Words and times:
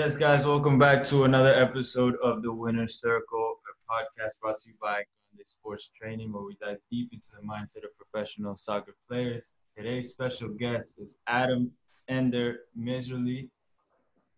Yes, 0.00 0.16
guys, 0.16 0.46
welcome 0.46 0.78
back 0.78 1.04
to 1.04 1.24
another 1.24 1.52
episode 1.52 2.16
of 2.22 2.42
the 2.42 2.50
Winner's 2.50 2.98
Circle, 2.98 3.56
a 3.68 3.92
podcast 3.92 4.40
brought 4.40 4.56
to 4.60 4.70
you 4.70 4.74
by 4.80 4.94
Grande 4.94 5.46
Sports 5.46 5.90
Training, 5.94 6.32
where 6.32 6.42
we 6.42 6.56
dive 6.58 6.78
deep 6.90 7.12
into 7.12 7.28
the 7.38 7.46
mindset 7.46 7.84
of 7.84 7.90
professional 7.98 8.56
soccer 8.56 8.94
players. 9.06 9.52
Today's 9.76 10.08
special 10.08 10.48
guest 10.48 10.98
is 11.00 11.16
Adam 11.26 11.70
Ender 12.08 12.60
Misirly, 12.74 13.50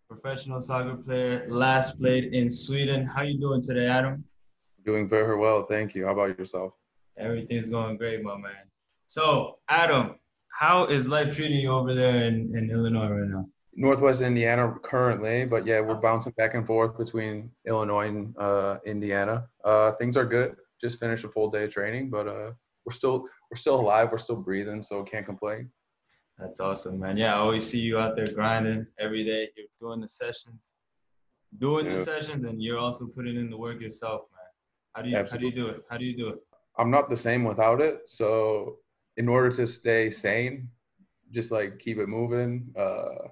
professional 0.09 0.61
soccer 0.61 0.97
player, 0.97 1.47
last 1.49 1.97
played 1.97 2.35
in 2.35 2.51
Sweden. 2.51 3.07
How 3.07 3.23
you 3.23 3.39
doing 3.39 3.63
today, 3.63 3.87
Adam? 3.87 4.25
Doing 4.85 5.09
very 5.09 5.37
well, 5.37 5.63
thank 5.63 5.95
you. 5.95 6.07
How 6.07 6.13
about 6.13 6.37
yourself? 6.41 6.73
Everything's 7.17 7.69
going 7.69 7.99
great, 7.99 8.21
my 8.25 8.37
man. 8.37 8.67
So, 9.07 9.59
Adam, 9.69 10.17
how 10.49 10.87
is 10.87 11.07
life 11.07 11.33
treating 11.33 11.61
you 11.61 11.71
over 11.71 11.95
there 11.95 12.25
in, 12.25 12.53
in 12.57 12.69
Illinois 12.69 13.11
right 13.11 13.29
now? 13.29 13.47
Northwest 13.75 14.21
Indiana 14.21 14.75
currently, 14.83 15.45
but 15.45 15.67
yeah, 15.67 15.81
we're 15.81 15.95
bouncing 15.95 16.33
back 16.37 16.55
and 16.55 16.67
forth 16.67 16.99
between 16.99 17.51
Illinois 17.67 18.09
and 18.09 18.37
uh, 18.39 18.79
Indiana. 18.85 19.49
Uh, 19.65 19.93
things 19.93 20.17
are 20.17 20.27
good. 20.27 20.57
Just 20.81 20.99
finished 20.99 21.25
a 21.25 21.29
full 21.29 21.51
day 21.51 21.65
of 21.65 21.71
training, 21.71 22.11
but 22.11 22.29
uh, 22.29 22.53
we're 22.85 22.93
still 22.93 23.27
we're 23.51 23.57
still 23.57 23.81
alive. 23.81 24.09
We're 24.13 24.19
still 24.19 24.37
breathing, 24.37 24.83
so 24.83 25.03
can't 25.05 25.25
complain. 25.25 25.71
That's 26.39 26.61
awesome, 26.61 26.99
man. 26.99 27.17
Yeah, 27.17 27.35
I 27.35 27.39
always 27.39 27.67
see 27.67 27.79
you 27.79 27.99
out 27.99 28.17
there 28.17 28.27
grinding 28.27 28.87
every 28.99 29.25
day. 29.25 29.49
You're 29.57 29.67
doing 29.79 30.01
the 30.01 30.09
sessions, 30.09 30.75
doing 31.59 31.87
yeah. 31.87 31.93
the 31.93 31.99
sessions, 31.99 32.45
and 32.45 32.61
you're 32.61 32.79
also 32.79 33.07
putting 33.07 33.37
in 33.37 33.49
the 33.49 33.57
work 33.57 33.81
yourself, 33.81 34.23
man. 34.33 34.43
How 34.95 35.03
do 35.03 35.09
you 35.09 35.17
Absolutely. 35.17 35.51
how 35.51 35.57
do 35.57 35.61
you 35.61 35.65
do 35.65 35.77
it? 35.77 35.83
How 35.91 35.97
do 35.97 36.05
you 36.05 36.17
do 36.17 36.29
it? 36.29 36.39
I'm 36.79 36.91
not 36.91 37.09
the 37.09 37.17
same 37.17 37.45
without 37.45 37.81
it. 37.81 38.01
So 38.07 38.79
in 39.17 39.29
order 39.29 39.51
to 39.51 39.67
stay 39.67 40.11
sane, 40.11 40.69
just 41.31 41.53
like 41.53 41.79
keep 41.79 41.99
it 41.99 42.09
moving. 42.09 42.75
Uh, 42.79 43.29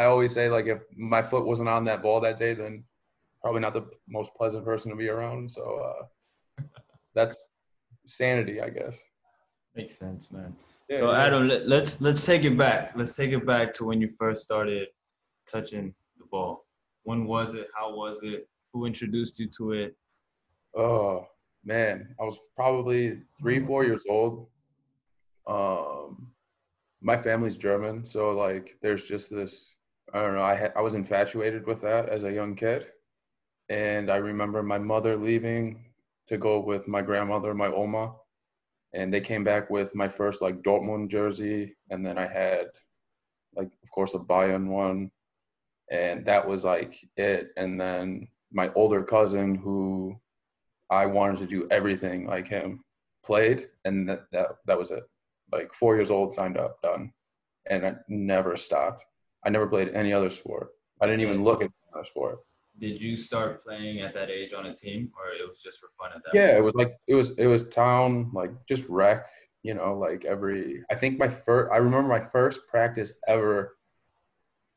I 0.00 0.06
always 0.06 0.32
say 0.32 0.48
like 0.48 0.66
if 0.66 0.80
my 0.96 1.20
foot 1.20 1.44
wasn't 1.44 1.68
on 1.68 1.84
that 1.84 2.02
ball 2.02 2.22
that 2.22 2.38
day, 2.38 2.54
then 2.54 2.84
probably 3.42 3.60
not 3.60 3.74
the 3.74 3.84
most 4.08 4.34
pleasant 4.34 4.64
person 4.64 4.90
to 4.90 4.96
be 4.96 5.10
around. 5.10 5.50
So 5.50 5.62
uh, 5.88 6.64
that's 7.14 7.50
sanity, 8.06 8.62
I 8.62 8.70
guess. 8.70 9.04
Makes 9.76 9.98
sense, 9.98 10.30
man. 10.32 10.56
Yeah, 10.88 10.96
so 10.96 11.12
yeah. 11.12 11.26
Adam, 11.26 11.48
let, 11.48 11.68
let's 11.68 12.00
let's 12.00 12.24
take 12.24 12.44
it 12.44 12.56
back. 12.56 12.92
Let's 12.96 13.14
take 13.14 13.32
it 13.32 13.46
back 13.46 13.74
to 13.74 13.84
when 13.84 14.00
you 14.00 14.08
first 14.18 14.42
started 14.42 14.88
touching 15.46 15.92
the 16.18 16.24
ball. 16.30 16.64
When 17.02 17.26
was 17.26 17.52
it? 17.52 17.68
How 17.78 17.94
was 17.94 18.20
it? 18.22 18.48
Who 18.72 18.86
introduced 18.86 19.38
you 19.38 19.50
to 19.58 19.72
it? 19.72 19.96
Oh 20.74 21.26
man, 21.62 22.14
I 22.18 22.24
was 22.24 22.38
probably 22.56 23.20
three, 23.38 23.60
four 23.60 23.84
years 23.84 24.04
old. 24.08 24.46
Um, 25.46 26.32
my 27.02 27.18
family's 27.18 27.58
German, 27.58 28.02
so 28.02 28.30
like, 28.30 28.78
there's 28.80 29.06
just 29.06 29.28
this 29.28 29.74
I 30.12 30.22
don't 30.22 30.34
know. 30.34 30.42
I 30.42 30.54
had, 30.54 30.72
I 30.76 30.80
was 30.80 30.94
infatuated 30.94 31.66
with 31.66 31.82
that 31.82 32.08
as 32.08 32.24
a 32.24 32.32
young 32.32 32.54
kid, 32.56 32.86
and 33.68 34.10
I 34.10 34.16
remember 34.16 34.62
my 34.62 34.78
mother 34.78 35.16
leaving 35.16 35.84
to 36.26 36.36
go 36.36 36.60
with 36.60 36.88
my 36.88 37.02
grandmother, 37.02 37.54
my 37.54 37.68
Oma, 37.68 38.14
and 38.92 39.12
they 39.12 39.20
came 39.20 39.44
back 39.44 39.70
with 39.70 39.94
my 39.94 40.08
first 40.08 40.42
like 40.42 40.62
Dortmund 40.62 41.08
jersey, 41.08 41.76
and 41.90 42.04
then 42.04 42.18
I 42.18 42.26
had 42.26 42.66
like 43.54 43.70
of 43.82 43.90
course 43.90 44.14
a 44.14 44.18
Bayern 44.18 44.68
one, 44.68 45.10
and 45.90 46.24
that 46.26 46.46
was 46.46 46.64
like 46.64 47.08
it. 47.16 47.50
And 47.56 47.80
then 47.80 48.28
my 48.52 48.72
older 48.74 49.02
cousin, 49.02 49.54
who 49.54 50.20
I 50.90 51.06
wanted 51.06 51.38
to 51.38 51.46
do 51.46 51.68
everything 51.70 52.26
like 52.26 52.48
him, 52.48 52.84
played, 53.24 53.68
and 53.84 54.08
that 54.08 54.30
that 54.32 54.48
that 54.66 54.78
was 54.78 54.90
it. 54.90 55.04
Like 55.52 55.74
four 55.74 55.96
years 55.96 56.10
old, 56.10 56.34
signed 56.34 56.58
up, 56.58 56.82
done, 56.82 57.12
and 57.68 57.86
I 57.86 57.94
never 58.08 58.56
stopped 58.56 59.04
I 59.44 59.50
never 59.50 59.66
played 59.66 59.90
any 59.90 60.12
other 60.12 60.30
sport. 60.30 60.70
I 61.00 61.06
didn't 61.06 61.22
even 61.22 61.42
look 61.44 61.62
at 61.62 61.70
another 61.92 62.06
sport. 62.06 62.40
Did 62.78 63.00
you 63.00 63.16
start 63.16 63.64
playing 63.64 64.00
at 64.00 64.14
that 64.14 64.30
age 64.30 64.52
on 64.52 64.66
a 64.66 64.74
team, 64.74 65.10
or 65.18 65.32
it 65.32 65.46
was 65.48 65.62
just 65.62 65.80
for 65.80 65.88
fun 65.98 66.12
at 66.16 66.22
that? 66.24 66.34
Yeah, 66.34 66.52
point? 66.52 66.58
it 66.58 66.62
was 66.62 66.74
like 66.74 66.96
it 67.06 67.14
was 67.14 67.30
it 67.38 67.46
was 67.46 67.68
town 67.68 68.30
like 68.32 68.52
just 68.66 68.84
rec. 68.88 69.26
You 69.62 69.74
know, 69.74 69.98
like 69.98 70.24
every. 70.24 70.82
I 70.90 70.94
think 70.94 71.18
my 71.18 71.28
first. 71.28 71.70
I 71.72 71.76
remember 71.76 72.08
my 72.08 72.24
first 72.24 72.66
practice 72.68 73.12
ever. 73.26 73.76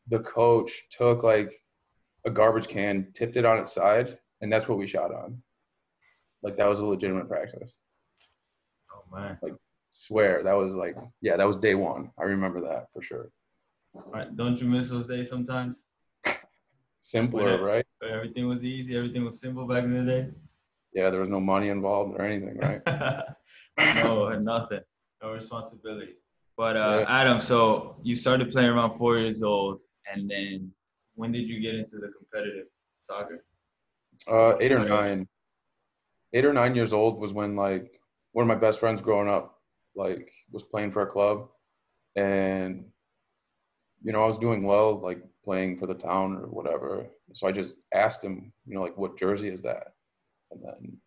The 0.10 0.20
coach 0.20 0.88
took 0.92 1.24
like 1.24 1.62
a 2.26 2.30
garbage 2.30 2.68
can, 2.68 3.08
tipped 3.14 3.38
it 3.38 3.46
on 3.46 3.60
its 3.60 3.74
side, 3.74 4.18
and 4.42 4.52
that's 4.52 4.68
what 4.68 4.78
we 4.78 4.88
shot 4.88 5.14
on. 5.14 5.42
Like 6.42 6.58
that 6.58 6.68
was 6.68 6.80
a 6.80 6.86
legitimate 6.86 7.30
practice. 7.30 7.72
Oh 8.92 9.16
man! 9.16 9.38
Like 9.42 9.54
swear 9.94 10.44
that 10.44 10.54
was 10.54 10.76
like 10.76 10.98
yeah 11.22 11.38
that 11.38 11.48
was 11.48 11.56
day 11.58 11.76
one. 11.76 12.12
I 12.20 12.24
remember 12.24 12.62
that 12.62 12.88
for 12.94 13.02
sure. 13.02 13.30
Right? 13.94 14.36
Don't 14.36 14.60
you 14.60 14.68
miss 14.68 14.90
those 14.90 15.08
days 15.08 15.30
sometimes? 15.30 15.86
Simpler, 17.02 17.62
right? 17.62 17.86
Everything 18.02 18.48
was 18.48 18.64
easy. 18.64 18.96
Everything 18.96 19.26
was 19.26 19.40
simple 19.40 19.68
back 19.68 19.84
in 19.84 19.94
the 19.94 20.12
day. 20.12 20.30
Yeah, 20.94 21.10
there 21.10 21.20
was 21.20 21.30
no 21.30 21.40
money 21.40 21.70
involved 21.70 22.16
or 22.18 22.26
anything, 22.26 22.58
right? 22.58 22.82
no, 24.04 24.30
nothing. 24.40 24.82
No 25.22 25.32
responsibilities. 25.34 26.24
But 26.56 26.78
uh, 26.78 26.98
yeah. 27.00 27.22
Adam, 27.22 27.40
so 27.40 27.98
you 28.04 28.16
started 28.16 28.52
playing 28.52 28.70
around 28.70 28.98
four 28.98 29.18
years 29.18 29.42
old, 29.44 29.82
and 30.12 30.30
then 30.30 30.72
when 31.16 31.32
did 31.32 31.48
you 31.48 31.60
get 31.60 31.76
into 31.76 31.98
the 31.98 32.12
competitive 32.18 32.68
soccer? 33.00 33.44
Uh, 34.32 34.58
eight 34.60 34.72
or 34.72 34.88
nine. 34.88 35.28
Eight 36.34 36.46
or 36.46 36.54
nine 36.54 36.76
years 36.76 36.94
old 36.94 37.20
was 37.20 37.34
when 37.34 37.56
like 37.56 38.00
one 38.32 38.44
of 38.44 38.48
my 38.48 38.56
best 38.60 38.80
friends 38.80 39.02
growing 39.02 39.30
up 39.30 39.60
like 39.96 40.32
was 40.52 40.64
playing 40.64 40.92
for 40.92 41.02
a 41.02 41.08
club, 41.08 41.50
and 42.16 42.86
you 44.04 44.12
know, 44.12 44.22
I 44.22 44.28
was 44.28 44.38
doing 44.38 44.64
well, 44.64 45.00
like 45.00 45.24
playing 45.44 45.80
for 45.80 45.88
the 45.88 45.94
town 45.94 46.36
or 46.36 46.48
whatever. 46.48 47.08
So 47.34 47.48
I 47.48 47.52
just 47.52 47.74
asked 47.94 48.24
him, 48.24 48.52
you 48.66 48.76
know, 48.76 48.82
like, 48.82 48.98
what 48.98 49.18
jersey 49.18 49.50
is 49.50 49.62
that? 49.64 49.94
And 50.52 50.62
then 50.64 50.98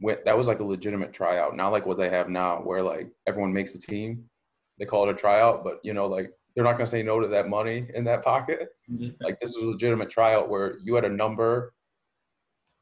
went, 0.00 0.24
that 0.26 0.36
was 0.36 0.46
like 0.46 0.60
a 0.60 0.64
legitimate 0.64 1.12
tryout, 1.12 1.56
not 1.56 1.72
like 1.72 1.86
what 1.86 1.96
they 1.96 2.10
have 2.10 2.28
now, 2.28 2.58
where 2.58 2.82
like 2.82 3.10
everyone 3.26 3.52
makes 3.52 3.72
the 3.72 3.78
team. 3.78 4.24
They 4.78 4.84
call 4.84 5.08
it 5.08 5.12
a 5.12 5.14
tryout, 5.14 5.64
but 5.64 5.80
you 5.82 5.94
know, 5.94 6.06
like 6.06 6.30
they're 6.54 6.64
not 6.64 6.72
gonna 6.72 6.86
say 6.86 7.02
no 7.02 7.20
to 7.20 7.28
that 7.28 7.48
money 7.48 7.88
in 7.94 8.04
that 8.04 8.22
pocket. 8.22 8.68
like 9.20 9.40
this 9.40 9.50
is 9.50 9.62
a 9.62 9.66
legitimate 9.66 10.10
tryout 10.10 10.50
where 10.50 10.78
you 10.82 10.94
had 10.94 11.04
a 11.04 11.08
number. 11.08 11.72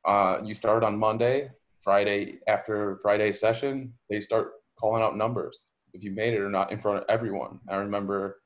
Uh, 0.05 0.41
you 0.43 0.53
started 0.53 0.85
on 0.85 0.99
Monday, 0.99 1.51
Friday 1.81 2.41
after 2.49 2.99
Friday 3.03 3.33
session, 3.33 3.93
they 4.11 4.21
start 4.21 4.55
calling 4.77 5.03
out 5.03 5.17
numbers 5.17 5.65
if 5.95 6.03
you 6.03 6.11
made 6.11 6.35
it 6.35 6.41
or 6.41 6.51
not 6.51 6.73
in 6.73 6.79
front 6.79 6.99
of 6.99 7.05
everyone. 7.09 7.61
I 7.69 7.77
remember 7.77 8.42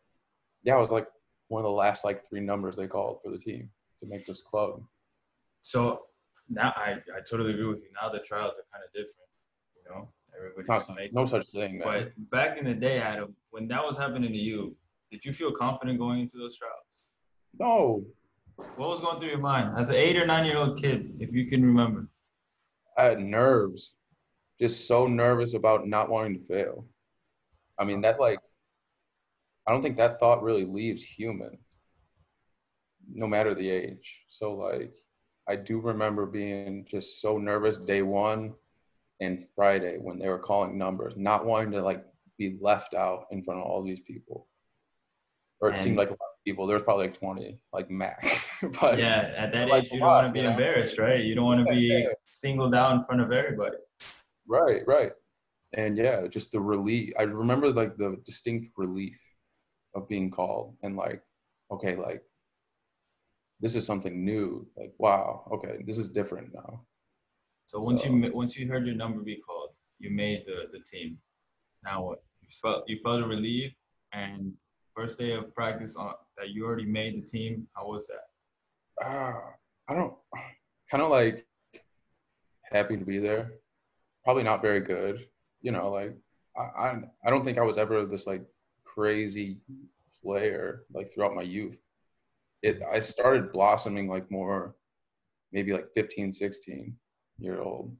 yeah, 0.66 0.76
it 0.76 0.80
was 0.80 0.90
like 0.90 1.06
one 1.48 1.60
of 1.60 1.64
the 1.64 1.70
last 1.70 2.04
like 2.04 2.28
three 2.28 2.40
numbers 2.40 2.76
they 2.76 2.88
called 2.88 3.20
for 3.22 3.30
the 3.30 3.38
team 3.38 3.70
to 4.02 4.10
make 4.10 4.26
this 4.26 4.42
club. 4.42 4.82
So 5.62 6.02
now 6.48 6.74
I, 6.76 6.96
I 7.16 7.20
totally 7.28 7.52
agree 7.52 7.66
with 7.66 7.78
you. 7.78 7.88
Now 8.00 8.10
the 8.10 8.18
trials 8.18 8.54
are 8.58 8.66
kind 8.72 8.84
of 8.84 8.92
different, 8.92 9.30
you 9.76 9.90
know. 9.90 10.08
Everybody 10.36 10.66
not, 10.68 11.12
no 11.12 11.24
such 11.24 11.48
thing, 11.50 11.78
man. 11.78 11.86
But 11.86 12.30
back 12.30 12.58
in 12.58 12.66
the 12.66 12.74
day, 12.74 13.00
Adam, 13.00 13.34
when 13.50 13.68
that 13.68 13.82
was 13.82 13.96
happening 13.96 14.32
to 14.32 14.38
you, 14.38 14.76
did 15.10 15.24
you 15.24 15.32
feel 15.32 15.52
confident 15.52 15.98
going 15.98 16.20
into 16.20 16.36
those 16.36 16.58
trials? 16.58 17.14
No. 17.58 18.04
What 18.76 18.90
was 18.90 19.00
going 19.00 19.18
through 19.20 19.30
your 19.30 19.38
mind 19.38 19.78
as 19.78 19.88
an 19.88 19.96
eight 19.96 20.16
or 20.16 20.26
nine 20.26 20.44
year 20.44 20.58
old 20.58 20.82
kid, 20.82 21.16
if 21.20 21.32
you 21.32 21.46
can 21.48 21.64
remember? 21.64 22.08
I 22.98 23.04
had 23.04 23.20
nerves, 23.20 23.94
just 24.60 24.88
so 24.88 25.06
nervous 25.06 25.54
about 25.54 25.86
not 25.86 26.10
wanting 26.10 26.40
to 26.40 26.46
fail. 26.46 26.84
I 27.78 27.84
mean, 27.84 28.00
that 28.02 28.20
like 28.20 28.40
I 29.66 29.72
don't 29.72 29.82
think 29.82 29.96
that 29.96 30.20
thought 30.20 30.42
really 30.42 30.64
leaves 30.64 31.02
human, 31.02 31.58
no 33.12 33.26
matter 33.26 33.54
the 33.54 33.68
age. 33.68 34.22
So 34.28 34.54
like, 34.54 34.94
I 35.48 35.56
do 35.56 35.80
remember 35.80 36.26
being 36.26 36.86
just 36.88 37.20
so 37.20 37.38
nervous 37.38 37.78
day 37.78 38.02
one 38.02 38.54
and 39.20 39.44
Friday 39.54 39.96
when 40.00 40.18
they 40.18 40.28
were 40.28 40.38
calling 40.38 40.78
numbers, 40.78 41.14
not 41.16 41.46
wanting 41.46 41.72
to 41.72 41.82
like 41.82 42.04
be 42.38 42.58
left 42.60 42.94
out 42.94 43.26
in 43.30 43.42
front 43.42 43.60
of 43.60 43.66
all 43.66 43.82
these 43.82 44.00
people. 44.00 44.46
Or 45.60 45.70
it 45.70 45.76
and 45.76 45.82
seemed 45.82 45.96
like 45.96 46.08
a 46.08 46.12
lot 46.12 46.18
of 46.34 46.44
people. 46.44 46.66
There 46.66 46.76
was 46.76 46.82
probably 46.82 47.06
like 47.06 47.18
twenty, 47.18 47.58
like 47.72 47.90
max. 47.90 48.48
but 48.80 48.98
yeah, 48.98 49.32
at 49.36 49.52
that 49.52 49.70
age, 49.70 49.90
you 49.90 50.00
don't 50.00 50.08
want 50.08 50.26
to 50.26 50.32
be 50.32 50.46
embarrassed, 50.46 50.98
right? 50.98 51.24
You 51.24 51.34
don't 51.34 51.46
want 51.46 51.66
to 51.66 51.74
be 51.74 52.06
singled 52.26 52.74
out 52.74 52.94
in 52.94 53.04
front 53.04 53.22
of 53.22 53.32
everybody. 53.32 53.78
Right, 54.46 54.82
right, 54.86 55.12
and 55.72 55.96
yeah, 55.96 56.26
just 56.26 56.52
the 56.52 56.60
relief. 56.60 57.14
I 57.18 57.22
remember 57.22 57.70
like 57.70 57.96
the 57.96 58.20
distinct 58.26 58.72
relief 58.76 59.16
of 59.96 60.08
being 60.08 60.30
called 60.30 60.76
and 60.82 60.96
like 60.96 61.22
okay 61.70 61.96
like 61.96 62.22
this 63.60 63.74
is 63.74 63.86
something 63.86 64.24
new. 64.24 64.66
Like 64.76 64.92
wow 64.98 65.48
okay 65.52 65.82
this 65.86 65.98
is 65.98 66.08
different 66.08 66.54
now. 66.54 66.82
So 67.66 67.80
once 67.80 68.02
so, 68.02 68.10
you 68.10 68.32
once 68.34 68.56
you 68.56 68.68
heard 68.68 68.86
your 68.86 68.94
number 68.94 69.20
be 69.20 69.36
called 69.36 69.74
you 69.98 70.10
made 70.10 70.44
the 70.46 70.58
the 70.72 70.84
team. 70.84 71.18
Now 71.84 72.04
what? 72.04 72.22
You 72.42 72.48
felt 72.62 72.84
you 72.86 72.98
felt 73.02 73.22
a 73.22 73.26
relief 73.26 73.72
and 74.12 74.52
first 74.94 75.18
day 75.18 75.32
of 75.32 75.54
practice 75.54 75.96
on 75.96 76.12
that 76.36 76.50
you 76.50 76.64
already 76.64 76.86
made 76.86 77.20
the 77.20 77.26
team 77.26 77.66
how 77.74 77.86
was 77.88 78.08
that? 78.08 78.26
Uh, 79.04 79.40
i 79.88 79.94
don't 79.94 80.14
kind 80.90 81.02
of 81.02 81.10
like 81.10 81.46
happy 82.72 82.96
to 82.96 83.04
be 83.04 83.18
there. 83.18 83.52
Probably 84.24 84.42
not 84.42 84.62
very 84.62 84.80
good 84.80 85.26
you 85.66 85.72
know 85.72 85.90
like 85.90 86.16
I, 86.56 86.62
I 86.62 87.00
i 87.26 87.30
don't 87.30 87.44
think 87.44 87.58
i 87.58 87.62
was 87.62 87.78
ever 87.78 88.06
this 88.06 88.26
like 88.26 88.42
crazy 88.96 89.58
player 90.22 90.84
like 90.92 91.12
throughout 91.12 91.34
my 91.34 91.42
youth. 91.42 91.76
it 92.62 92.80
I 92.92 93.00
started 93.00 93.52
blossoming 93.52 94.08
like 94.08 94.30
more 94.30 94.76
maybe 95.52 95.72
like 95.72 95.88
15, 95.94 96.32
16 96.32 96.96
year 97.38 97.60
old. 97.60 97.94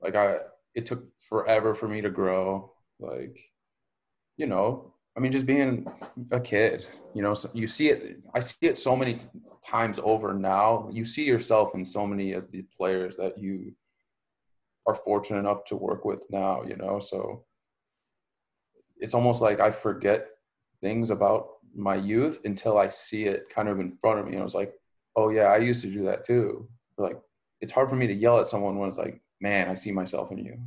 Like 0.00 0.14
I 0.16 0.38
it 0.74 0.86
took 0.86 1.04
forever 1.18 1.74
for 1.74 1.88
me 1.88 2.00
to 2.00 2.10
grow. 2.10 2.72
Like, 2.98 3.38
you 4.36 4.46
know, 4.46 4.94
I 5.16 5.20
mean, 5.20 5.32
just 5.32 5.46
being 5.46 5.86
a 6.30 6.40
kid, 6.40 6.86
you 7.14 7.22
know, 7.22 7.34
so 7.34 7.50
you 7.52 7.66
see 7.66 7.90
it. 7.90 8.20
I 8.34 8.40
see 8.40 8.66
it 8.66 8.78
so 8.78 8.96
many 8.96 9.18
times 9.66 10.00
over 10.02 10.32
now. 10.32 10.88
You 10.90 11.04
see 11.04 11.24
yourself 11.24 11.74
in 11.74 11.84
so 11.84 12.06
many 12.06 12.32
of 12.32 12.50
the 12.50 12.64
players 12.76 13.16
that 13.18 13.38
you 13.38 13.74
are 14.86 14.94
fortunate 14.94 15.40
enough 15.40 15.64
to 15.66 15.76
work 15.76 16.04
with 16.04 16.24
now. 16.30 16.62
You 16.62 16.76
know, 16.76 16.98
so 17.00 17.44
it's 18.98 19.14
almost 19.14 19.42
like 19.42 19.60
I 19.60 19.70
forget 19.70 20.28
things 20.82 21.10
about 21.10 21.48
my 21.74 21.94
youth 21.94 22.40
until 22.44 22.76
I 22.76 22.88
see 22.90 23.24
it 23.24 23.48
kind 23.48 23.68
of 23.68 23.80
in 23.80 23.92
front 23.92 24.20
of 24.20 24.26
me. 24.26 24.32
And 24.32 24.40
I 24.40 24.44
was 24.44 24.54
like, 24.54 24.74
oh 25.16 25.30
yeah, 25.30 25.44
I 25.44 25.58
used 25.58 25.82
to 25.82 25.90
do 25.90 26.04
that 26.04 26.24
too. 26.24 26.68
Like, 26.98 27.18
it's 27.60 27.72
hard 27.72 27.88
for 27.88 27.96
me 27.96 28.06
to 28.06 28.12
yell 28.12 28.40
at 28.40 28.48
someone 28.48 28.78
when 28.78 28.88
it's 28.88 28.98
like, 28.98 29.20
man, 29.40 29.68
I 29.68 29.74
see 29.74 29.92
myself 29.92 30.30
in 30.32 30.38
you. 30.38 30.58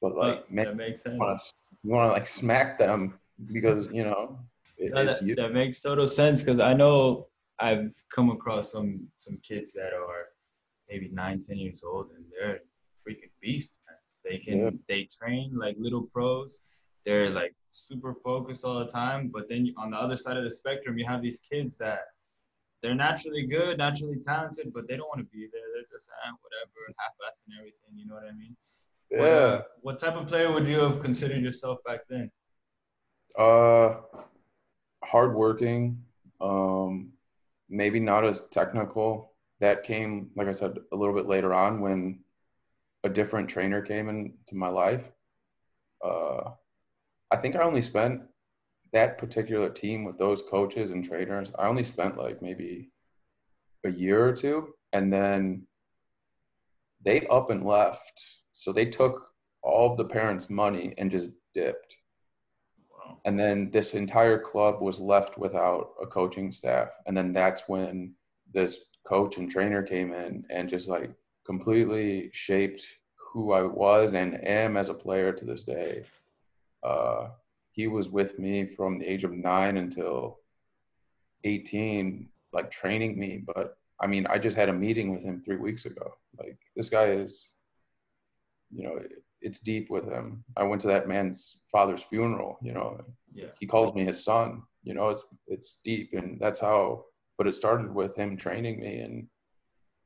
But 0.00 0.16
like, 0.16 0.38
oh, 0.38 0.44
man, 0.50 0.64
that 0.66 0.76
makes 0.76 1.02
sense. 1.02 1.20
You 1.82 1.92
want 1.92 2.08
to 2.08 2.12
like 2.12 2.26
smack 2.26 2.78
them 2.78 3.18
because 3.52 3.86
you 3.92 4.02
know 4.02 4.38
it, 4.78 4.92
no, 4.92 5.04
that, 5.04 5.36
that 5.36 5.52
makes 5.52 5.80
total 5.80 6.06
sense 6.06 6.42
because 6.42 6.58
I 6.58 6.72
know 6.74 7.28
I've 7.60 7.92
come 8.12 8.30
across 8.30 8.72
some 8.72 9.06
some 9.18 9.38
kids 9.46 9.72
that 9.74 9.92
are 9.94 10.26
maybe 10.90 11.10
nine, 11.12 11.40
ten 11.40 11.56
years 11.56 11.82
old 11.84 12.10
and 12.14 12.24
they're 12.30 12.60
freaking 13.06 13.30
beasts. 13.40 13.76
Man. 13.86 13.96
They 14.24 14.38
can 14.38 14.58
yeah. 14.58 14.70
they 14.88 15.04
train 15.04 15.56
like 15.56 15.76
little 15.78 16.02
pros. 16.02 16.58
They're 17.06 17.30
like 17.30 17.54
super 17.70 18.12
focused 18.12 18.64
all 18.64 18.80
the 18.80 18.86
time. 18.86 19.30
But 19.32 19.48
then 19.48 19.72
on 19.78 19.92
the 19.92 19.96
other 19.96 20.16
side 20.16 20.36
of 20.36 20.44
the 20.44 20.50
spectrum, 20.50 20.98
you 20.98 21.06
have 21.06 21.22
these 21.22 21.40
kids 21.50 21.78
that 21.78 22.00
they're 22.82 22.94
naturally 22.94 23.46
good, 23.46 23.78
naturally 23.78 24.18
talented, 24.18 24.72
but 24.74 24.86
they 24.86 24.96
don't 24.96 25.08
want 25.08 25.20
to 25.20 25.36
be 25.36 25.48
there. 25.52 25.62
They're 25.72 25.90
just 25.90 26.10
ah, 26.12 26.34
whatever, 26.42 26.94
half-assing 26.98 27.58
everything. 27.58 27.96
You 27.96 28.06
know 28.06 28.14
what 28.14 28.24
I 28.24 28.32
mean? 28.32 28.56
Yeah. 29.10 29.20
What, 29.20 29.30
uh, 29.30 29.62
what 29.80 29.98
type 29.98 30.16
of 30.16 30.26
player 30.26 30.52
would 30.52 30.66
you 30.66 30.80
have 30.80 31.00
considered 31.00 31.42
yourself 31.42 31.78
back 31.86 32.00
then? 32.10 32.30
Uh, 33.38 33.96
hardworking. 35.02 36.02
Um, 36.40 37.12
maybe 37.68 38.00
not 38.00 38.24
as 38.24 38.42
technical. 38.50 39.32
That 39.60 39.84
came, 39.84 40.30
like 40.36 40.48
I 40.48 40.52
said, 40.52 40.76
a 40.92 40.96
little 40.96 41.14
bit 41.14 41.26
later 41.26 41.54
on 41.54 41.80
when 41.80 42.20
a 43.04 43.08
different 43.08 43.48
trainer 43.48 43.80
came 43.80 44.08
into 44.08 44.54
my 44.54 44.68
life. 44.68 45.10
Uh, 46.04 46.50
I 47.30 47.36
think 47.36 47.56
I 47.56 47.62
only 47.62 47.82
spent 47.82 48.22
that 48.92 49.18
particular 49.18 49.68
team 49.68 50.04
with 50.04 50.18
those 50.18 50.42
coaches 50.42 50.90
and 50.90 51.04
trainers. 51.04 51.52
I 51.58 51.66
only 51.66 51.82
spent 51.82 52.16
like 52.16 52.40
maybe 52.40 52.90
a 53.84 53.90
year 53.90 54.26
or 54.26 54.32
two, 54.32 54.74
and 54.92 55.12
then 55.12 55.66
they 57.04 57.26
up 57.26 57.50
and 57.50 57.64
left. 57.64 58.12
So 58.52 58.72
they 58.72 58.86
took 58.86 59.28
all 59.62 59.90
of 59.90 59.98
the 59.98 60.04
parents' 60.04 60.48
money 60.48 60.94
and 60.98 61.10
just 61.10 61.30
dipped. 61.54 61.94
Wow. 62.90 63.18
And 63.24 63.38
then 63.38 63.70
this 63.70 63.94
entire 63.94 64.38
club 64.38 64.80
was 64.80 65.00
left 65.00 65.38
without 65.38 65.90
a 66.00 66.06
coaching 66.06 66.52
staff. 66.52 66.88
And 67.06 67.16
then 67.16 67.32
that's 67.32 67.68
when 67.68 68.14
this 68.52 68.86
coach 69.06 69.36
and 69.36 69.50
trainer 69.50 69.82
came 69.82 70.12
in 70.12 70.44
and 70.50 70.68
just 70.68 70.88
like 70.88 71.10
completely 71.44 72.30
shaped 72.32 72.84
who 73.32 73.52
I 73.52 73.62
was 73.62 74.14
and 74.14 74.42
am 74.46 74.76
as 74.76 74.88
a 74.88 74.94
player 74.94 75.32
to 75.32 75.44
this 75.44 75.64
day. 75.64 76.04
Uh, 76.86 77.30
he 77.72 77.88
was 77.88 78.08
with 78.08 78.38
me 78.38 78.64
from 78.64 78.98
the 78.98 79.06
age 79.06 79.24
of 79.24 79.32
nine 79.32 79.76
until 79.76 80.38
18, 81.44 82.28
like 82.52 82.70
training 82.70 83.18
me. 83.18 83.42
But 83.44 83.76
I 84.00 84.06
mean, 84.06 84.26
I 84.28 84.38
just 84.38 84.56
had 84.56 84.68
a 84.68 84.72
meeting 84.72 85.12
with 85.12 85.22
him 85.22 85.42
three 85.42 85.56
weeks 85.56 85.84
ago. 85.84 86.14
Like 86.38 86.58
this 86.76 86.88
guy 86.88 87.06
is, 87.06 87.48
you 88.70 88.84
know, 88.84 89.00
it's 89.40 89.58
deep 89.58 89.90
with 89.90 90.04
him. 90.04 90.44
I 90.56 90.62
went 90.62 90.80
to 90.82 90.88
that 90.88 91.08
man's 91.08 91.58
father's 91.72 92.02
funeral. 92.02 92.58
You 92.62 92.72
know, 92.72 93.00
yeah. 93.34 93.52
he 93.58 93.66
calls 93.66 93.94
me 93.94 94.04
his 94.04 94.24
son. 94.24 94.62
You 94.84 94.94
know, 94.94 95.08
it's 95.08 95.24
it's 95.48 95.80
deep, 95.84 96.10
and 96.12 96.38
that's 96.40 96.60
how. 96.60 97.04
But 97.36 97.46
it 97.46 97.54
started 97.54 97.94
with 97.94 98.16
him 98.16 98.36
training 98.38 98.80
me, 98.80 99.00
and 99.00 99.26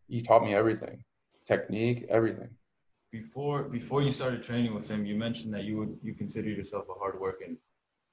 he 0.09 0.21
taught 0.21 0.43
me 0.43 0.53
everything, 0.53 1.05
technique, 1.47 2.07
everything 2.09 2.51
before 3.13 3.65
before 3.65 4.03
you 4.03 4.11
started 4.11 4.43
training 4.43 4.75
with 4.75 4.91
him, 4.91 5.05
you 5.05 5.17
mentioned 5.17 5.53
that 5.55 5.65
you 5.65 5.77
would 5.79 5.99
you 6.03 6.15
consider 6.15 6.49
yourself 6.49 6.87
a 6.89 6.99
hardworking 6.99 7.57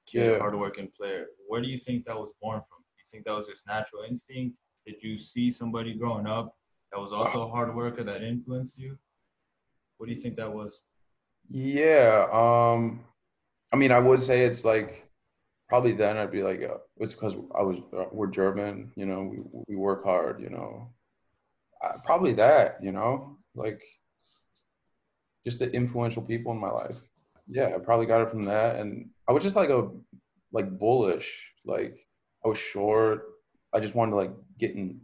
kid, 0.06 0.32
yeah. 0.32 0.38
hardworking 0.38 0.90
player. 0.96 1.26
Where 1.46 1.60
do 1.60 1.68
you 1.68 1.78
think 1.78 2.04
that 2.06 2.16
was 2.16 2.32
born 2.40 2.60
from? 2.68 2.78
Do 2.78 2.98
you 2.98 3.06
think 3.10 3.24
that 3.24 3.34
was 3.34 3.46
just 3.46 3.66
natural 3.66 4.02
instinct? 4.08 4.56
Did 4.86 5.02
you 5.02 5.18
see 5.18 5.50
somebody 5.50 5.94
growing 5.94 6.26
up 6.26 6.56
that 6.92 6.98
was 6.98 7.12
also 7.12 7.46
a 7.46 7.50
hard 7.50 7.74
worker 7.74 8.02
that 8.04 8.22
influenced 8.22 8.78
you? 8.78 8.98
What 9.98 10.06
do 10.06 10.12
you 10.12 10.20
think 10.20 10.36
that 10.36 10.52
was? 10.52 10.82
Yeah, 11.50 12.26
um, 12.32 13.04
I 13.72 13.76
mean, 13.76 13.92
I 13.92 13.98
would 13.98 14.22
say 14.22 14.44
it's 14.44 14.64
like 14.64 15.08
probably 15.68 15.92
then 15.92 16.16
I'd 16.16 16.30
be 16.30 16.42
like, 16.42 16.62
uh, 16.62 16.78
it's 16.96 17.14
because 17.14 17.36
I 17.54 17.62
was 17.62 17.78
uh, 17.96 18.06
we're 18.10 18.28
German, 18.28 18.92
you 18.96 19.06
know, 19.06 19.22
we 19.22 19.38
we 19.68 19.76
work 19.76 20.04
hard, 20.04 20.40
you 20.40 20.50
know, 20.50 20.90
uh, 21.84 21.98
probably 22.04 22.32
that, 22.34 22.78
you 22.82 22.92
know, 22.92 23.38
like 23.54 23.82
just 25.44 25.58
the 25.58 25.70
influential 25.72 26.22
people 26.22 26.52
in 26.52 26.58
my 26.58 26.70
life. 26.70 26.98
Yeah, 27.46 27.72
I 27.74 27.78
probably 27.78 28.06
got 28.06 28.22
it 28.22 28.30
from 28.30 28.44
that. 28.44 28.76
And 28.76 29.10
I 29.28 29.32
was 29.32 29.42
just 29.42 29.56
like 29.56 29.70
a 29.70 29.90
like 30.52 30.78
bullish. 30.78 31.50
Like 31.64 31.98
I 32.44 32.48
was 32.48 32.58
short. 32.58 33.24
I 33.72 33.80
just 33.80 33.94
wanted 33.94 34.12
to 34.12 34.16
like 34.16 34.32
get 34.58 34.72
in 34.72 35.00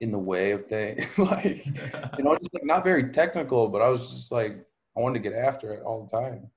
in 0.00 0.10
the 0.10 0.18
way 0.18 0.52
of 0.52 0.66
things. 0.66 1.06
like 1.18 1.66
you 1.66 2.24
know, 2.24 2.36
just 2.36 2.54
like 2.54 2.64
not 2.64 2.84
very 2.84 3.12
technical, 3.12 3.68
but 3.68 3.82
I 3.82 3.88
was 3.88 4.10
just 4.10 4.32
like 4.32 4.64
I 4.96 5.00
wanted 5.00 5.22
to 5.22 5.28
get 5.30 5.38
after 5.38 5.72
it 5.72 5.82
all 5.82 6.04
the 6.04 6.16
time. 6.16 6.50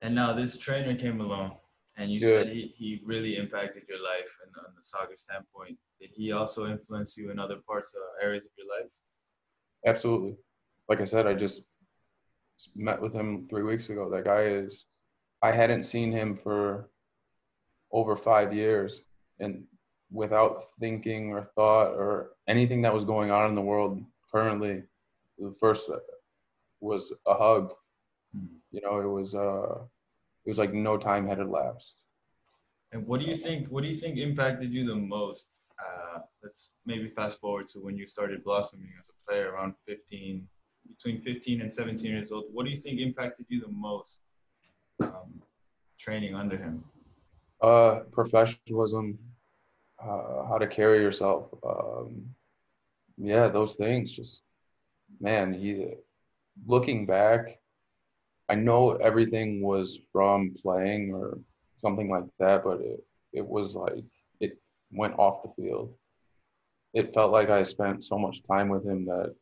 And 0.00 0.14
now 0.14 0.32
this 0.32 0.58
trainer 0.58 0.96
came 0.96 1.20
along 1.20 1.52
and 1.96 2.10
you 2.10 2.18
said 2.18 2.48
he, 2.48 2.74
he 2.76 3.00
really 3.04 3.36
impacted 3.36 3.84
your 3.88 4.02
life 4.02 4.36
and 4.44 4.52
on 4.58 4.72
the 4.76 4.82
Sagar 4.82 5.16
standpoint. 5.16 5.78
Did 6.00 6.10
he 6.12 6.32
also 6.32 6.66
influence 6.66 7.16
you 7.16 7.30
in 7.30 7.38
other 7.38 7.58
parts 7.66 7.94
of 7.94 8.00
areas 8.20 8.46
of 8.46 8.52
your 8.56 8.66
life? 8.66 8.90
Absolutely. 9.86 10.36
Like 10.88 11.00
I 11.00 11.04
said, 11.04 11.26
I 11.26 11.34
just 11.34 11.62
met 12.76 13.00
with 13.00 13.12
him 13.12 13.46
three 13.48 13.62
weeks 13.62 13.88
ago. 13.90 14.10
That 14.10 14.24
guy 14.24 14.42
is, 14.42 14.86
I 15.42 15.52
hadn't 15.52 15.84
seen 15.84 16.12
him 16.12 16.36
for 16.36 16.90
over 17.92 18.16
five 18.16 18.52
years. 18.52 19.00
And 19.38 19.64
without 20.10 20.62
thinking 20.78 21.30
or 21.30 21.50
thought 21.54 21.92
or 21.92 22.30
anything 22.46 22.82
that 22.82 22.94
was 22.94 23.04
going 23.04 23.30
on 23.30 23.48
in 23.48 23.54
the 23.54 23.60
world 23.60 24.02
currently, 24.30 24.82
the 25.38 25.54
first 25.58 25.90
was 26.80 27.12
a 27.26 27.34
hug. 27.34 27.72
You 28.70 28.80
know, 28.80 29.00
it 29.00 29.06
was, 29.06 29.34
uh, 29.34 29.82
it 30.44 30.48
was 30.48 30.58
like 30.58 30.72
no 30.72 30.96
time 30.96 31.28
had 31.28 31.38
elapsed. 31.38 31.96
And 32.92 33.06
what 33.06 33.20
do 33.20 33.26
you 33.26 33.36
think? 33.36 33.68
What 33.68 33.82
do 33.82 33.88
you 33.88 33.96
think 33.96 34.18
impacted 34.18 34.72
you 34.72 34.86
the 34.86 34.94
most? 34.94 35.48
Uh, 35.78 36.20
let's 36.42 36.70
maybe 36.84 37.08
fast 37.08 37.40
forward 37.40 37.66
to 37.68 37.78
when 37.78 37.96
you 37.96 38.06
started 38.06 38.44
blossoming 38.44 38.92
as 39.00 39.08
a 39.08 39.30
player 39.30 39.52
around 39.52 39.74
15, 39.86 40.46
between 40.88 41.20
15 41.22 41.60
and 41.60 41.72
17 41.72 42.10
years 42.10 42.32
old, 42.32 42.44
what 42.52 42.64
do 42.64 42.70
you 42.70 42.78
think 42.78 43.00
impacted 43.00 43.46
you 43.48 43.60
the 43.60 43.68
most 43.68 44.20
um, 45.00 45.42
training 45.98 46.34
under 46.34 46.56
him? 46.56 46.84
Uh, 47.60 48.00
professionalism, 48.10 49.18
uh, 50.02 50.44
how 50.48 50.58
to 50.58 50.66
carry 50.66 50.98
yourself. 51.00 51.48
Um, 51.64 52.24
yeah, 53.16 53.48
those 53.48 53.74
things. 53.74 54.12
Just 54.12 54.42
man, 55.20 55.52
he. 55.52 55.94
Looking 56.66 57.06
back, 57.06 57.58
I 58.50 58.56
know 58.56 58.92
everything 58.96 59.62
was 59.62 59.98
from 60.12 60.54
playing 60.60 61.14
or 61.14 61.38
something 61.78 62.10
like 62.10 62.24
that, 62.38 62.62
but 62.62 62.80
it 62.80 63.02
it 63.32 63.46
was 63.46 63.74
like 63.74 64.04
it 64.40 64.58
went 64.90 65.18
off 65.18 65.42
the 65.42 65.62
field. 65.62 65.94
It 66.92 67.14
felt 67.14 67.32
like 67.32 67.48
I 67.48 67.62
spent 67.62 68.04
so 68.04 68.18
much 68.18 68.42
time 68.42 68.68
with 68.68 68.84
him 68.84 69.06
that 69.06 69.34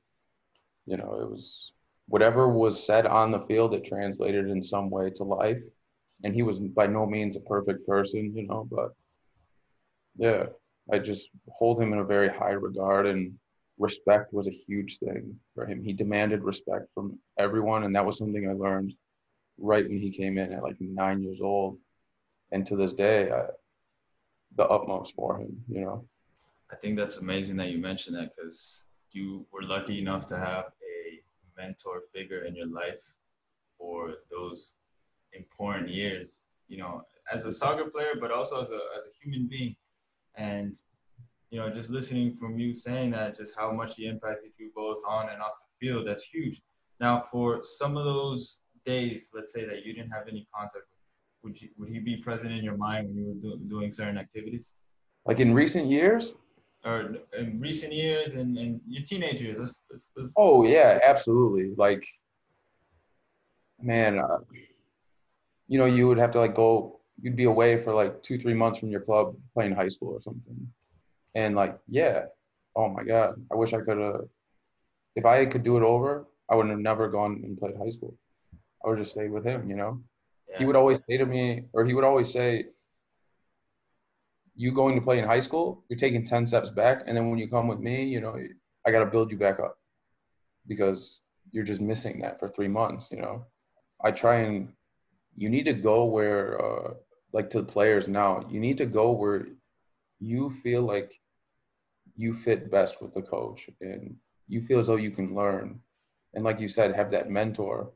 you 0.87 0.97
know, 0.97 1.21
it 1.21 1.31
was 1.31 1.73
whatever 2.09 2.49
was 2.49 2.85
said 2.85 3.07
on 3.07 3.31
the 3.31 3.41
field, 3.47 3.75
it 3.75 3.85
translated 3.85 4.49
in 4.49 4.63
some 4.63 4.91
way 4.91 5.11
to 5.11 5.25
life. 5.25 5.63
And 6.25 6.35
he 6.35 6.43
was 6.43 6.59
by 6.59 6.87
no 6.87 7.07
means 7.07 7.37
a 7.37 7.41
perfect 7.41 7.87
person, 7.87 8.35
you 8.35 8.47
know, 8.47 8.69
but 8.71 8.93
yeah, 10.17 10.47
I 10.93 10.99
just 10.99 11.29
hold 11.49 11.81
him 11.81 11.93
in 11.93 12.01
a 12.01 12.05
very 12.05 12.29
high 12.29 12.51
regard 12.51 13.07
and 13.07 13.35
respect 13.79 14.33
was 14.33 14.47
a 14.47 14.63
huge 14.67 14.99
thing 14.99 15.35
for 15.55 15.65
him. 15.65 15.83
He 15.83 15.93
demanded 15.93 16.43
respect 16.43 16.87
from 16.95 17.19
everyone. 17.39 17.85
And 17.85 17.95
that 17.97 18.05
was 18.05 18.19
something 18.19 18.49
I 18.49 18.53
learned 18.53 18.93
right 19.59 19.89
when 19.89 19.99
he 19.99 20.11
came 20.11 20.37
in 20.37 20.53
at 20.53 20.63
like 20.63 20.77
nine 20.81 21.23
years 21.23 21.41
old. 21.41 21.79
And 22.53 22.67
to 22.67 22.77
this 22.77 22.93
day, 22.93 23.31
I, 23.31 23.47
the 24.57 24.65
utmost 24.65 25.15
for 25.15 25.39
him, 25.39 25.65
you 25.69 25.83
know. 25.83 26.05
I 26.71 26.77
think 26.77 26.97
that's 26.97 27.17
amazing 27.19 27.57
that 27.57 27.71
you 27.71 27.79
mentioned 27.79 28.17
that 28.17 28.31
because 28.37 28.85
you 29.13 29.47
were 29.53 29.63
lucky 29.63 29.99
enough 29.99 30.27
to 30.27 30.37
have 30.39 30.67
a 30.83 31.21
mentor 31.61 32.03
figure 32.15 32.45
in 32.45 32.55
your 32.55 32.69
life 32.69 33.13
for 33.79 34.15
those 34.31 34.73
important 35.33 35.89
years, 35.89 36.47
you 36.69 36.79
know, 36.79 37.03
as 37.33 37.45
a 37.45 37.53
soccer 37.53 37.91
player, 37.91 38.15
but 38.21 38.31
also 38.31 38.61
as 38.61 38.71
a, 38.71 38.81
as 38.97 39.05
a 39.05 39.13
human 39.23 39.49
being. 39.49 39.77
And 40.37 40.77
you 41.51 41.59
know, 41.59 41.69
just 41.69 41.91
listening 41.91 42.37
from 42.37 42.59
you 42.59 42.73
saying 42.73 43.11
that, 43.11 43.37
just 43.37 43.57
how 43.57 43.73
much 43.73 43.97
he 43.97 44.07
impacted 44.07 44.53
you 44.57 44.71
both 44.75 45.03
on 45.07 45.29
and 45.31 45.43
off 45.43 45.55
the 45.59 45.87
field, 45.87 46.07
that's 46.07 46.23
huge. 46.23 46.61
Now, 47.01 47.21
for 47.21 47.65
some 47.65 47.97
of 47.97 48.05
those 48.05 48.61
days, 48.87 49.31
let's 49.35 49.53
say 49.53 49.65
that 49.65 49.85
you 49.85 49.93
didn't 49.93 50.11
have 50.11 50.29
any 50.29 50.47
contact 50.55 50.85
with, 50.91 51.01
would 51.43 51.61
you 51.61 51.69
would 51.77 51.89
he 51.89 51.99
be 51.99 52.19
present 52.19 52.53
in 52.53 52.63
your 52.63 52.77
mind 52.77 53.09
when 53.09 53.17
you 53.17 53.27
were 53.27 53.57
do, 53.57 53.65
doing 53.69 53.91
certain 53.91 54.19
activities? 54.19 54.75
Like 55.27 55.41
in 55.41 55.53
recent 55.53 55.87
years? 55.91 56.37
Or 56.85 57.17
in 57.39 57.61
recent 57.61 57.93
years 57.93 58.35
and, 58.35 58.57
and 58.57 58.81
your 58.89 59.05
teenage 59.05 59.43
years? 59.43 59.59
Let's, 59.59 59.83
let's, 59.91 60.07
let's 60.17 60.35
oh 60.37 60.65
yeah, 60.65 60.99
absolutely. 61.05 61.75
Like, 61.77 62.07
man, 63.81 64.19
uh, 64.19 64.39
you 65.69 65.79
know, 65.79 65.85
you 65.85 66.09
would 66.09 66.19
have 66.19 66.31
to 66.33 66.39
like 66.39 66.55
go. 66.55 67.01
You'd 67.21 67.37
be 67.37 67.45
away 67.45 67.83
for 67.83 67.93
like 67.93 68.23
two, 68.23 68.39
three 68.39 68.55
months 68.55 68.79
from 68.79 68.91
your 68.91 69.03
club 69.03 69.37
playing 69.53 69.75
high 69.75 69.89
school 69.89 70.15
or 70.15 70.23
something, 70.23 70.73
and 71.35 71.55
like, 71.55 71.79
yeah, 71.87 72.23
oh 72.75 72.89
my 72.89 73.05
god, 73.05 73.35
I 73.53 73.57
wish 73.57 73.75
I 73.75 73.81
could 73.81 73.99
have. 73.99 74.23
If 75.17 75.27
I 75.27 75.45
could 75.45 75.63
do 75.63 75.77
it 75.77 75.83
over, 75.83 76.27
I 76.49 76.55
would 76.55 76.69
have 76.69 76.79
never 76.79 77.09
gone 77.09 77.43
and 77.45 77.59
played 77.59 77.77
high 77.77 77.91
school. 77.91 78.15
I 78.85 78.89
would 78.89 78.99
just 78.99 79.11
stay 79.11 79.29
with 79.29 79.45
him, 79.45 79.69
you 79.69 79.77
know. 79.77 80.01
Yeah. 80.49 80.59
He 80.59 80.65
would 80.65 80.77
always 80.77 81.03
say 81.07 81.19
to 81.19 81.27
me, 81.27 81.65
or 81.75 81.85
he 81.85 81.93
would 81.93 82.05
always 82.05 82.33
say, 82.33 82.67
"You 84.55 84.73
going 84.73 84.95
to 84.97 85.01
play 85.01 85.19
in 85.19 85.25
high 85.25 85.41
school? 85.41 85.85
You're 85.89 85.99
taking 85.99 86.25
ten 86.25 86.47
steps 86.47 86.71
back, 86.71 87.05
and 87.07 87.17
then 87.17 87.31
when 87.31 87.39
you 87.39 87.49
come 87.49 87.69
with 87.69 87.81
me, 87.81 88.05
you 88.05 88.21
know, 88.21 88.37
I 88.87 88.91
got 88.91 89.01
to 89.01 89.11
build 89.11 89.31
you 89.31 89.39
back 89.39 89.59
up 89.61 89.79
because 90.67 91.21
you're 91.53 91.65
just 91.65 91.81
missing 91.81 92.21
that 92.21 92.39
for 92.39 92.49
three 92.49 92.69
months, 92.69 93.11
you 93.11 93.21
know." 93.21 93.47
I 94.03 94.11
try 94.13 94.37
and 94.37 94.73
you 95.37 95.49
need 95.49 95.65
to 95.65 95.73
go 95.73 96.05
where, 96.05 96.61
uh, 96.65 96.95
like 97.33 97.51
to 97.51 97.61
the 97.61 97.73
players 97.73 98.09
now, 98.09 98.47
you 98.51 98.61
need 98.61 98.79
to 98.79 98.87
go 98.87 99.13
where 99.13 99.47
you 100.19 100.51
feel 100.51 100.83
like 100.83 101.21
you 102.17 102.35
fit 102.35 102.71
best 102.71 103.01
with 103.01 103.15
the 103.15 103.23
coach 103.23 103.69
and 103.81 104.17
you 104.49 104.61
feel 104.61 104.79
as 104.79 104.87
though 104.89 104.97
you 104.97 105.11
can 105.11 105.35
learn. 105.35 105.81
And 106.35 106.45
like 106.45 106.61
you 106.61 106.69
said, 106.69 106.95
have 106.95 107.11
that 107.13 107.31
mentor. 107.31 107.93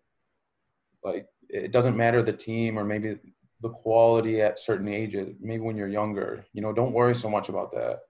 Like 1.02 1.26
it 1.48 1.72
doesn't 1.72 1.96
matter 1.96 2.22
the 2.22 2.32
team 2.32 2.78
or 2.78 2.84
maybe 2.84 3.18
the 3.64 3.70
quality 3.70 4.42
at 4.42 4.58
certain 4.58 4.88
ages, 4.88 5.34
maybe 5.40 5.62
when 5.62 5.74
you're 5.74 5.88
younger, 5.88 6.44
you 6.52 6.60
know, 6.60 6.70
don't 6.70 6.92
worry 6.92 7.14
so 7.14 7.30
much 7.30 7.48
about 7.48 7.72
that. 7.72 8.00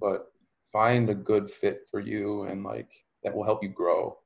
But 0.00 0.32
find 0.72 1.08
a 1.08 1.14
good 1.14 1.48
fit 1.48 1.82
for 1.88 2.00
you 2.00 2.42
and 2.42 2.64
like 2.64 2.90
that 3.22 3.32
will 3.32 3.44
help 3.44 3.62
you 3.62 3.68
grow. 3.68 4.18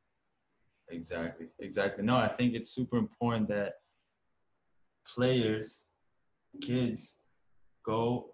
Exactly. 0.89 1.49
Exactly. 1.59 2.03
No, 2.05 2.17
I 2.17 2.29
think 2.29 2.55
it's 2.55 2.71
super 2.71 2.97
important 2.97 3.49
that 3.49 3.75
players, 5.15 5.83
kids, 6.63 7.17
go 7.85 8.33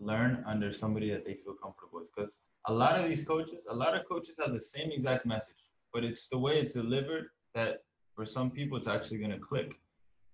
learn 0.00 0.42
under 0.44 0.72
somebody 0.72 1.10
that 1.10 1.24
they 1.24 1.34
feel 1.34 1.54
comfortable 1.62 2.00
with. 2.00 2.10
Because 2.12 2.40
a 2.66 2.74
lot 2.74 2.98
of 2.98 3.06
these 3.06 3.24
coaches, 3.24 3.66
a 3.70 3.74
lot 3.74 3.94
of 3.94 4.02
coaches 4.08 4.36
have 4.44 4.52
the 4.52 4.60
same 4.60 4.90
exact 4.90 5.26
message, 5.26 5.62
but 5.94 6.02
it's 6.02 6.26
the 6.26 6.38
way 6.38 6.58
it's 6.58 6.72
delivered 6.72 7.26
that 7.54 7.84
for 8.16 8.24
some 8.24 8.50
people 8.50 8.76
it's 8.76 8.88
actually 8.88 9.18
gonna 9.18 9.38
click. 9.38 9.78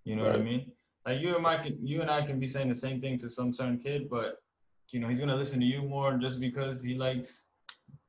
You 0.07 0.17
know 0.17 0.23
right. 0.23 0.33
what 0.33 0.41
I 0.41 0.45
mean? 0.45 0.73
Like 1.09 1.21
you 1.23 1.37
and 1.37 1.47
I 1.47 1.57
can, 1.57 1.79
you 1.83 2.03
and 2.03 2.11
I 2.11 2.21
can 2.21 2.39
be 2.39 2.47
saying 2.47 2.69
the 2.69 2.77
same 2.77 3.01
thing 3.01 3.17
to 3.21 3.31
some 3.31 3.51
certain 3.51 3.79
kid, 3.79 4.11
but 4.11 4.37
you 4.91 5.01
know 5.01 5.09
he's 5.09 5.19
gonna 5.19 5.35
listen 5.43 5.59
to 5.61 5.65
you 5.65 5.81
more 5.81 6.19
just 6.19 6.39
because 6.39 6.83
he 6.83 6.95
likes, 6.97 7.45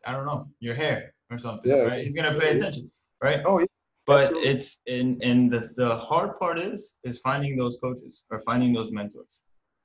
I 0.05 0.11
don't 0.11 0.25
know, 0.25 0.49
your 0.59 0.75
hair 0.75 1.13
or 1.31 1.37
something, 1.37 1.71
yeah. 1.71 1.83
right? 1.83 2.03
He's 2.03 2.13
gonna 2.13 2.37
pay 2.37 2.57
attention, 2.57 2.91
right? 3.23 3.39
Oh 3.45 3.59
yeah. 3.59 3.65
But 4.05 4.25
Absolutely. 4.25 4.49
it's 4.49 4.79
and 4.87 5.23
and 5.23 5.49
the 5.49 5.61
the 5.77 5.95
hard 5.95 6.37
part 6.39 6.59
is 6.59 6.97
is 7.05 7.19
finding 7.19 7.55
those 7.55 7.77
coaches 7.77 8.23
or 8.31 8.41
finding 8.41 8.73
those 8.73 8.91
mentors. 8.91 9.43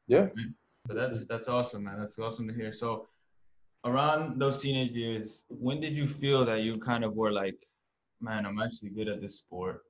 Yeah. 0.09 0.26
Right? 0.37 0.52
But 0.87 0.97
that's 0.97 1.25
that's 1.26 1.49
awesome, 1.49 1.85
man. 1.85 2.00
That's 2.00 2.18
awesome 2.18 2.49
to 2.49 2.54
hear. 2.54 2.73
So 2.73 3.06
around 3.85 4.40
those 4.40 4.61
teenage 4.61 4.92
years, 4.92 5.44
when 5.49 5.80
did 5.80 5.94
you 5.97 6.09
feel 6.09 6.44
that 6.47 6.62
you 6.62 6.75
kind 6.75 7.04
of 7.04 7.14
were 7.14 7.30
like, 7.30 7.61
man, 8.21 8.44
I'm 8.44 8.61
actually 8.61 8.90
good 8.90 9.06
at 9.06 9.21
this 9.21 9.37
sport. 9.38 9.83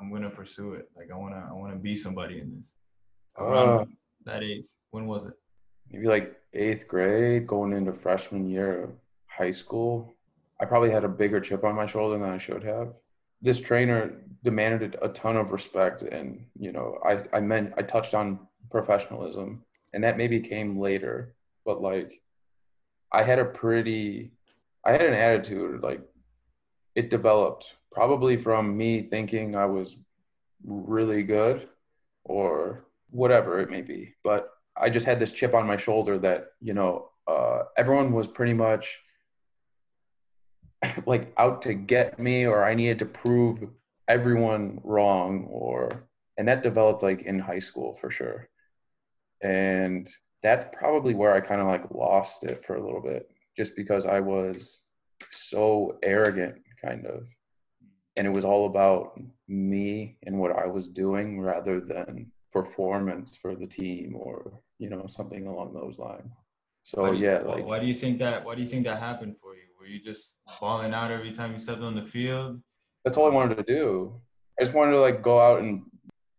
I'm 0.00 0.12
gonna 0.12 0.30
pursue 0.30 0.74
it. 0.74 0.90
Like 0.96 1.10
I 1.12 1.16
wanna 1.16 1.46
I 1.48 1.52
wanna 1.52 1.76
be 1.76 1.96
somebody 1.96 2.40
in 2.40 2.56
this. 2.56 2.74
Around 3.38 3.68
uh, 3.68 3.84
that 4.24 4.42
age, 4.42 4.66
when 4.90 5.06
was 5.06 5.26
it? 5.26 5.34
Maybe 5.90 6.06
like 6.06 6.36
eighth 6.54 6.86
grade, 6.88 7.46
going 7.46 7.72
into 7.72 7.92
freshman 7.92 8.48
year 8.48 8.84
of 8.84 8.90
high 9.26 9.50
school. 9.50 10.14
I 10.60 10.64
probably 10.64 10.90
had 10.90 11.04
a 11.04 11.08
bigger 11.08 11.40
chip 11.40 11.64
on 11.64 11.74
my 11.74 11.86
shoulder 11.86 12.18
than 12.18 12.30
I 12.30 12.38
should 12.38 12.62
have. 12.62 12.94
This 13.40 13.60
trainer 13.60 14.22
demanded 14.44 14.96
a 15.02 15.08
ton 15.08 15.36
of 15.36 15.50
respect, 15.50 16.02
and 16.02 16.46
you 16.58 16.72
know, 16.72 16.98
I 17.04 17.24
I 17.32 17.40
meant 17.40 17.74
I 17.76 17.82
touched 17.82 18.14
on 18.14 18.46
professionalism 18.72 19.62
and 19.92 20.02
that 20.02 20.16
maybe 20.16 20.40
came 20.40 20.80
later 20.80 21.34
but 21.64 21.80
like 21.80 22.20
i 23.12 23.22
had 23.22 23.38
a 23.38 23.44
pretty 23.44 24.32
i 24.84 24.90
had 24.92 25.02
an 25.02 25.14
attitude 25.14 25.82
like 25.82 26.00
it 26.94 27.10
developed 27.10 27.74
probably 27.92 28.36
from 28.36 28.76
me 28.76 29.02
thinking 29.02 29.54
i 29.56 29.66
was 29.66 29.96
really 30.64 31.22
good 31.22 31.68
or 32.24 32.84
whatever 33.10 33.60
it 33.60 33.70
may 33.70 33.82
be 33.82 34.14
but 34.24 34.50
i 34.76 34.88
just 34.88 35.06
had 35.06 35.20
this 35.20 35.32
chip 35.32 35.54
on 35.54 35.66
my 35.66 35.76
shoulder 35.76 36.18
that 36.18 36.48
you 36.60 36.74
know 36.74 37.08
uh, 37.28 37.62
everyone 37.76 38.12
was 38.12 38.26
pretty 38.26 38.54
much 38.54 38.98
like 41.06 41.32
out 41.36 41.62
to 41.62 41.74
get 41.74 42.18
me 42.18 42.46
or 42.46 42.64
i 42.64 42.74
needed 42.74 42.98
to 42.98 43.06
prove 43.06 43.64
everyone 44.08 44.80
wrong 44.82 45.46
or 45.50 46.08
and 46.36 46.48
that 46.48 46.62
developed 46.62 47.02
like 47.02 47.22
in 47.22 47.38
high 47.38 47.58
school 47.58 47.94
for 47.96 48.10
sure 48.10 48.48
and 49.42 50.08
that's 50.42 50.66
probably 50.76 51.14
where 51.14 51.32
I 51.32 51.40
kind 51.40 51.60
of 51.60 51.68
like 51.68 51.90
lost 51.90 52.44
it 52.44 52.64
for 52.64 52.76
a 52.76 52.84
little 52.84 53.00
bit, 53.00 53.30
just 53.56 53.76
because 53.76 54.06
I 54.06 54.20
was 54.20 54.80
so 55.30 55.98
arrogant, 56.02 56.56
kind 56.80 57.06
of. 57.06 57.24
And 58.16 58.26
it 58.26 58.30
was 58.30 58.44
all 58.44 58.66
about 58.66 59.18
me 59.48 60.18
and 60.24 60.38
what 60.38 60.52
I 60.56 60.66
was 60.66 60.88
doing 60.88 61.40
rather 61.40 61.80
than 61.80 62.30
performance 62.52 63.36
for 63.36 63.54
the 63.54 63.66
team 63.66 64.14
or, 64.16 64.52
you 64.78 64.90
know, 64.90 65.06
something 65.06 65.46
along 65.46 65.72
those 65.72 65.98
lines. 65.98 66.30
So 66.84 67.12
you, 67.12 67.26
yeah, 67.26 67.38
like 67.38 67.64
why 67.64 67.78
do 67.78 67.86
you 67.86 67.94
think 67.94 68.18
that 68.18 68.44
why 68.44 68.54
do 68.54 68.60
you 68.60 68.66
think 68.66 68.84
that 68.84 68.98
happened 68.98 69.36
for 69.40 69.54
you? 69.54 69.62
Were 69.78 69.86
you 69.86 70.00
just 70.00 70.38
falling 70.58 70.92
out 70.92 71.10
every 71.10 71.32
time 71.32 71.52
you 71.52 71.58
stepped 71.58 71.80
on 71.80 71.94
the 71.94 72.04
field? 72.04 72.60
That's 73.04 73.16
all 73.16 73.26
I 73.26 73.34
wanted 73.34 73.56
to 73.56 73.62
do. 73.62 74.20
I 74.58 74.64
just 74.64 74.74
wanted 74.74 74.92
to 74.92 75.00
like 75.00 75.22
go 75.22 75.40
out 75.40 75.60
and 75.60 75.86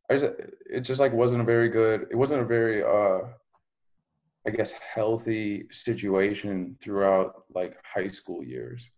I 0.10 0.18
just 0.18 0.34
it 0.70 0.82
just 0.82 1.00
like 1.00 1.14
wasn't 1.14 1.42
a 1.42 1.46
very 1.46 1.70
good. 1.70 2.08
It 2.12 2.16
wasn't 2.16 2.42
a 2.42 2.46
very 2.46 2.84
uh, 2.84 3.28
I 4.46 4.50
guess 4.52 4.74
healthy 4.74 5.68
situation 5.72 6.78
throughout 6.82 7.46
like 7.56 7.78
high 7.86 8.08
school 8.08 8.44
years, 8.44 8.90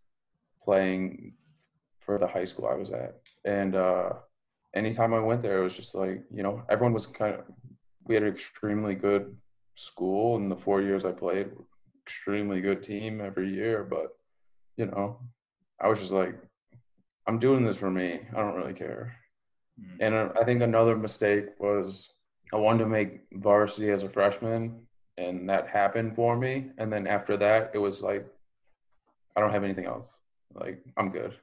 playing 0.63 1.33
for 2.05 2.17
the 2.17 2.27
high 2.27 2.45
school 2.45 2.67
I 2.67 2.75
was 2.75 2.91
at, 2.91 3.15
and 3.43 3.75
uh, 3.75 4.09
anytime 4.75 5.13
I 5.13 5.19
went 5.19 5.41
there, 5.41 5.59
it 5.59 5.63
was 5.63 5.75
just 5.75 5.95
like 5.95 6.23
you 6.33 6.43
know 6.43 6.63
everyone 6.69 6.93
was 6.93 7.07
kind 7.07 7.35
of. 7.35 7.41
We 8.07 8.13
had 8.13 8.23
an 8.23 8.29
extremely 8.29 8.93
good 8.93 9.35
school 9.75 10.37
in 10.37 10.47
the 10.47 10.55
four 10.55 10.81
years 10.81 11.05
I 11.05 11.11
played. 11.11 11.47
Extremely 12.03 12.61
good 12.61 12.83
team 12.83 13.19
every 13.19 13.51
year, 13.51 13.83
but 13.83 14.15
you 14.77 14.85
know, 14.85 15.19
I 15.81 15.87
was 15.87 15.99
just 15.99 16.11
like, 16.11 16.35
I'm 17.27 17.39
doing 17.39 17.65
this 17.65 17.77
for 17.77 17.89
me. 17.89 18.19
I 18.35 18.39
don't 18.41 18.55
really 18.55 18.73
care. 18.73 19.15
Mm-hmm. 19.79 19.97
And 20.01 20.15
uh, 20.15 20.29
I 20.39 20.43
think 20.43 20.61
another 20.61 20.95
mistake 20.95 21.47
was 21.59 22.09
I 22.53 22.57
wanted 22.57 22.83
to 22.83 22.89
make 22.89 23.21
varsity 23.33 23.89
as 23.89 24.03
a 24.03 24.09
freshman, 24.09 24.85
and 25.17 25.49
that 25.49 25.67
happened 25.67 26.15
for 26.15 26.37
me. 26.37 26.67
And 26.77 26.91
then 26.91 27.07
after 27.07 27.37
that, 27.37 27.71
it 27.73 27.79
was 27.79 28.01
like, 28.01 28.25
I 29.35 29.41
don't 29.41 29.51
have 29.51 29.63
anything 29.63 29.85
else. 29.85 30.13
Like, 30.53 30.81
I'm 30.97 31.09
good. 31.09 31.33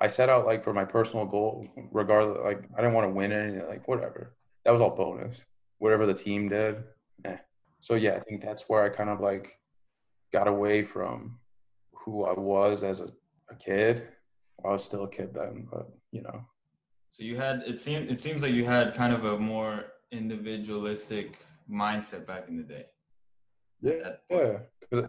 I 0.00 0.08
set 0.08 0.28
out 0.28 0.46
like 0.46 0.64
for 0.64 0.72
my 0.72 0.84
personal 0.84 1.26
goal, 1.26 1.66
regardless. 1.92 2.38
Like, 2.44 2.62
I 2.76 2.80
didn't 2.80 2.94
want 2.94 3.08
to 3.08 3.14
win 3.14 3.32
anything. 3.32 3.68
Like, 3.68 3.86
whatever. 3.88 4.34
That 4.64 4.70
was 4.70 4.80
all 4.80 4.94
bonus. 4.94 5.44
Whatever 5.78 6.06
the 6.06 6.14
team 6.14 6.48
did. 6.48 6.84
Eh. 7.24 7.36
So 7.80 7.94
yeah, 7.94 8.14
I 8.14 8.20
think 8.20 8.42
that's 8.42 8.68
where 8.68 8.82
I 8.82 8.88
kind 8.88 9.10
of 9.10 9.20
like 9.20 9.58
got 10.32 10.48
away 10.48 10.84
from 10.84 11.38
who 11.92 12.24
I 12.24 12.32
was 12.32 12.82
as 12.82 13.00
a, 13.00 13.08
a 13.50 13.54
kid. 13.54 14.08
I 14.64 14.68
was 14.68 14.84
still 14.84 15.04
a 15.04 15.08
kid 15.08 15.32
then, 15.34 15.68
but 15.70 15.88
you 16.10 16.22
know, 16.22 16.44
so 17.10 17.22
you 17.22 17.36
had 17.36 17.62
it 17.66 17.80
seemed 17.80 18.10
it 18.10 18.20
seems 18.20 18.42
like 18.42 18.52
you 18.52 18.64
had 18.64 18.94
kind 18.94 19.12
of 19.12 19.24
a 19.24 19.38
more 19.38 19.84
individualistic 20.10 21.38
mindset 21.70 22.26
back 22.26 22.48
in 22.48 22.56
the 22.56 22.62
day. 22.62 22.86
Yeah, 23.80 24.12
yeah. 24.30 24.58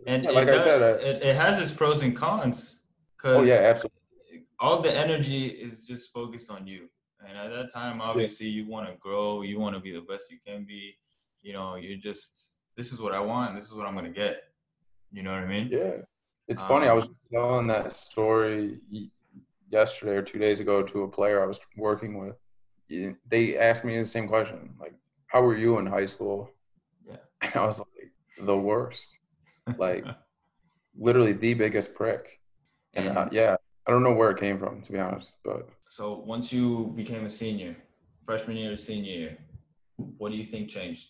And 0.06 0.24
yeah, 0.26 0.32
like 0.32 0.50
I 0.50 0.64
said, 0.64 0.84
I, 0.84 0.90
it, 1.02 1.24
it 1.24 1.36
has 1.36 1.60
its 1.60 1.74
pros 1.74 2.04
and 2.04 2.16
cons. 2.16 2.80
Oh 3.24 3.44
yeah, 3.44 3.62
absolutely. 3.64 3.99
All 4.60 4.82
the 4.82 4.96
energy 4.96 5.48
is 5.48 5.86
just 5.86 6.12
focused 6.14 6.52
on 6.52 6.68
you, 6.68 6.90
and 7.26 7.38
at 7.38 7.50
that 7.50 7.74
time, 7.74 8.02
obviously, 8.02 8.48
you 8.48 8.68
want 8.68 8.88
to 8.88 8.96
grow, 8.96 9.42
you 9.42 9.60
want 9.60 9.76
to 9.76 9.82
be 9.82 9.92
the 9.92 10.02
best 10.02 10.32
you 10.32 10.38
can 10.46 10.66
be. 10.66 10.98
You 11.42 11.54
know, 11.54 11.76
you're 11.76 11.98
just 11.98 12.58
this 12.76 12.92
is 12.92 13.02
what 13.02 13.14
I 13.14 13.20
want, 13.20 13.56
this 13.56 13.68
is 13.68 13.74
what 13.74 13.86
I'm 13.86 13.96
gonna 13.96 14.10
get. 14.10 14.44
You 15.12 15.24
know 15.24 15.32
what 15.32 15.44
I 15.44 15.48
mean? 15.48 15.70
Yeah. 15.72 15.98
It's 16.48 16.62
um, 16.62 16.68
funny. 16.68 16.88
I 16.88 16.94
was 16.94 17.06
um, 17.06 17.16
telling 17.32 17.68
that 17.68 17.94
story 17.94 18.80
yesterday 19.70 20.14
or 20.14 20.22
two 20.22 20.40
days 20.40 20.60
ago 20.60 20.84
to 20.84 21.04
a 21.04 21.08
player 21.08 21.42
I 21.42 21.46
was 21.46 21.60
working 21.78 22.20
with. 22.20 22.36
They 23.28 23.58
asked 23.58 23.86
me 23.86 23.98
the 23.98 24.06
same 24.06 24.28
question, 24.28 24.74
like, 24.80 24.94
"How 25.28 25.42
were 25.42 25.56
you 25.56 25.78
in 25.78 25.86
high 25.86 26.08
school?" 26.08 26.50
Yeah, 27.08 27.18
and 27.42 27.56
I 27.56 27.66
was 27.66 27.80
like, 27.80 28.12
"The 28.46 28.58
worst." 28.58 29.16
like 29.78 30.06
literally 30.98 31.34
the 31.34 31.54
biggest 31.54 31.96
prick. 31.96 32.40
And, 32.94 33.08
and 33.08 33.18
uh, 33.18 33.30
yeah, 33.32 33.56
I 33.90 33.92
don't 33.92 34.04
know 34.04 34.14
where 34.14 34.30
it 34.30 34.40
came 34.40 34.60
from 34.60 34.84
to 34.84 34.92
be 34.92 35.00
honest, 35.00 35.38
but 35.44 35.68
so 35.88 36.20
once 36.20 36.54
you 36.54 36.94
became 36.96 37.26
a 37.26 37.30
senior, 37.30 37.76
freshman 38.24 38.56
year, 38.56 38.78
senior 38.78 39.12
year, 39.12 39.38
what 40.20 40.32
do 40.32 40.38
you 40.38 40.44
think 40.44 40.70
changed 40.70 41.08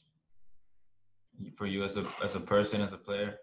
for 1.57 1.67
you 1.67 1.83
as 1.83 1.98
a 1.98 2.05
as 2.24 2.36
a 2.36 2.39
person, 2.39 2.79
as 2.79 2.93
a 2.93 2.98
player? 2.98 3.36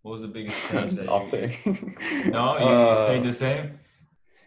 What 0.00 0.12
was 0.12 0.22
the 0.22 0.28
biggest 0.28 0.58
change 0.70 0.92
that 0.94 1.04
Nothing. 1.04 1.54
you? 1.66 2.30
no, 2.30 2.56
you 2.56 2.64
uh, 2.64 3.04
stayed 3.04 3.22
the 3.22 3.34
same. 3.34 3.78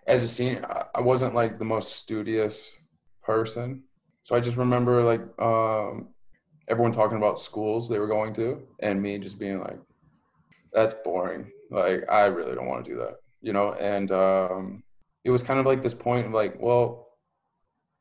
As 0.07 0.23
a 0.23 0.27
senior, 0.27 0.65
I 0.95 1.01
wasn't 1.01 1.35
like 1.35 1.59
the 1.59 1.65
most 1.65 1.97
studious 1.97 2.75
person, 3.21 3.83
so 4.23 4.35
I 4.35 4.39
just 4.39 4.57
remember 4.57 5.03
like 5.03 5.21
um, 5.39 6.07
everyone 6.67 6.91
talking 6.91 7.17
about 7.17 7.39
schools 7.39 7.87
they 7.87 7.99
were 7.99 8.07
going 8.07 8.33
to, 8.33 8.63
and 8.79 8.99
me 8.99 9.19
just 9.19 9.37
being 9.37 9.59
like, 9.59 9.79
"That's 10.73 10.95
boring. 11.05 11.51
Like, 11.69 12.09
I 12.09 12.25
really 12.25 12.55
don't 12.55 12.67
want 12.67 12.83
to 12.83 12.91
do 12.91 12.97
that," 12.97 13.17
you 13.43 13.53
know. 13.53 13.73
And 13.73 14.11
um, 14.11 14.83
it 15.23 15.29
was 15.29 15.43
kind 15.43 15.59
of 15.59 15.67
like 15.67 15.83
this 15.83 15.93
point 15.93 16.25
of 16.25 16.31
like, 16.31 16.55
well, 16.59 17.09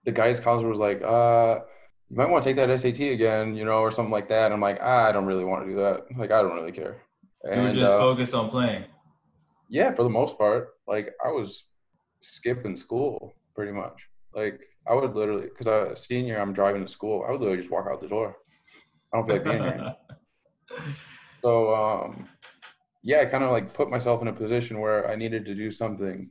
the 0.05 0.13
guidance 0.13 0.41
counselor 0.41 0.71
was 0.71 0.79
like, 0.79 1.03
uh, 1.03 1.61
you 2.09 2.17
might 2.17 2.31
want 2.31 2.43
to 2.43 2.49
take 2.49 2.57
that 2.57 2.81
SAT 2.81 3.01
again, 3.01 3.55
you 3.55 3.65
know, 3.65 3.81
or 3.81 3.91
something 3.91 4.13
like 4.13 4.29
that. 4.29 4.47
And 4.47 4.55
I'm 4.55 4.61
like, 4.61 4.79
ah, 4.81 5.09
I 5.09 5.13
don't 5.13 5.27
really 5.27 5.45
want 5.45 5.65
to 5.65 5.71
do 5.71 5.77
that. 5.77 6.07
Like, 6.17 6.31
I 6.31 6.43
don't 6.43 6.55
really 6.55 6.73
care. 6.73 7.03
And, 7.43 7.63
you 7.63 7.69
were 7.69 7.75
just 7.75 7.95
uh, 7.95 7.99
focused 7.99 8.35
on 8.35 8.49
playing. 8.49 8.85
Yeah, 9.69 9.93
for 9.93 10.03
the 10.03 10.11
most 10.11 10.37
part. 10.39 10.71
Like, 10.87 11.15
I 11.25 11.29
was 11.29 11.65
skipping 12.21 12.77
school 12.77 13.35
pretty 13.55 13.73
much. 13.73 14.09
Like, 14.35 14.61
I 14.87 14.95
would 14.95 15.15
literally, 15.15 15.45
because 15.45 15.69
I 15.69 15.95
senior, 15.95 16.39
I'm 16.39 16.53
driving 16.53 16.83
to 16.83 16.89
school. 16.89 17.25
I 17.27 17.31
would 17.31 17.41
literally 17.41 17.61
just 17.61 17.71
walk 17.71 17.87
out 17.91 18.01
the 18.01 18.09
door. 18.09 18.37
I 19.13 19.17
don't 19.17 19.27
feel 19.27 19.37
like 19.37 19.45
being 19.45 19.63
here. 19.63 19.95
so, 21.43 21.75
um, 21.75 22.29
yeah, 23.03 23.21
I 23.21 23.25
kind 23.27 23.45
of 23.45 23.51
like 23.51 23.75
put 23.75 23.91
myself 23.91 24.23
in 24.23 24.29
a 24.29 24.33
position 24.33 24.81
where 24.81 25.11
I 25.11 25.17
needed 25.17 25.45
to 25.47 25.55
do 25.55 25.71
something. 25.71 26.31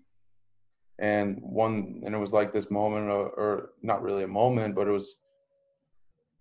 And 0.99 1.39
one 1.41 2.01
and 2.05 2.15
it 2.15 2.17
was 2.17 2.31
like 2.31 2.53
this 2.53 2.71
moment 2.71 3.09
or 3.09 3.71
not 3.81 4.03
really 4.03 4.23
a 4.23 4.27
moment 4.27 4.75
but 4.75 4.87
it 4.87 4.91
was 4.91 5.17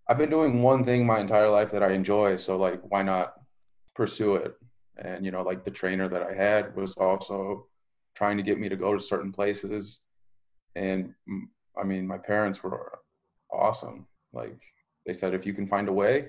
i've 0.07 0.19
been 0.19 0.29
doing 0.29 0.63
one 0.63 0.85
thing 0.85 1.07
my 1.07 1.19
entire 1.19 1.49
life 1.49 1.71
that 1.71 1.83
i 1.83 1.93
enjoy 1.93 2.37
so 2.37 2.59
like 2.59 2.83
why 2.91 3.01
not 3.01 3.35
pursue 3.95 4.35
it? 4.35 4.55
And 4.99 5.25
you 5.25 5.31
know 5.31 5.43
like 5.43 5.65
the 5.65 5.71
trainer 5.71 6.09
that 6.09 6.23
i 6.23 6.35
had 6.35 6.77
was 6.77 6.95
also 6.99 7.69
trying 8.15 8.37
to 8.37 8.43
get 8.43 8.59
me 8.59 8.69
to 8.69 8.77
go 8.77 8.93
to 8.93 9.01
certain 9.01 9.33
places. 9.33 10.03
And 10.77 11.15
mm, 11.27 11.43
i 11.81 11.85
mean 11.85 12.07
my 12.07 12.19
parents 12.19 12.63
were 12.63 12.99
awesome. 13.51 14.07
Like 14.35 14.59
they 15.07 15.15
said 15.15 15.33
if 15.33 15.47
you 15.47 15.55
can 15.55 15.67
find 15.67 15.89
a 15.89 15.93
way 15.93 16.29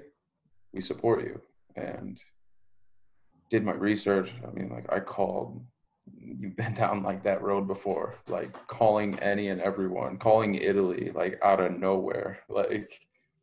we 0.73 0.79
support 0.81 1.23
you. 1.23 1.41
And 1.75 2.17
did 3.51 3.63
my 3.63 3.73
research 3.73 4.31
i 4.47 4.51
mean 4.51 4.69
like 4.69 4.91
i 4.91 4.99
called 4.99 5.61
you've 6.17 6.55
been 6.55 6.73
down 6.83 7.03
like 7.03 7.23
that 7.23 7.41
road 7.41 7.67
before, 7.67 8.15
like 8.27 8.53
calling 8.67 9.17
any 9.19 9.49
and 9.49 9.61
everyone, 9.61 10.17
calling 10.17 10.55
Italy 10.55 11.11
like 11.13 11.39
out 11.43 11.59
of 11.59 11.77
nowhere, 11.77 12.39
like. 12.49 12.99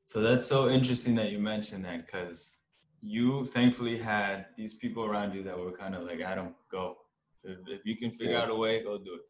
So 0.07 0.23
that's 0.23 0.47
so 0.47 0.71
interesting 0.71 1.15
that 1.17 1.31
you 1.31 1.39
mentioned 1.39 1.85
that 1.85 2.07
because 2.07 2.61
you 3.03 3.45
thankfully 3.45 3.99
had 3.99 4.47
these 4.57 4.73
people 4.73 5.05
around 5.05 5.35
you 5.35 5.43
that 5.43 5.59
were 5.59 5.71
kind 5.71 5.95
of 5.95 6.05
like, 6.05 6.21
Adam, 6.21 6.55
go. 6.71 6.97
If, 7.45 7.59
if 7.69 7.85
you 7.85 7.97
can 7.97 8.11
figure 8.11 8.33
yeah. 8.33 8.43
out 8.43 8.51
a 8.51 8.55
way, 8.55 8.83
go 8.83 8.97
do 8.99 9.15
it. 9.15 9.21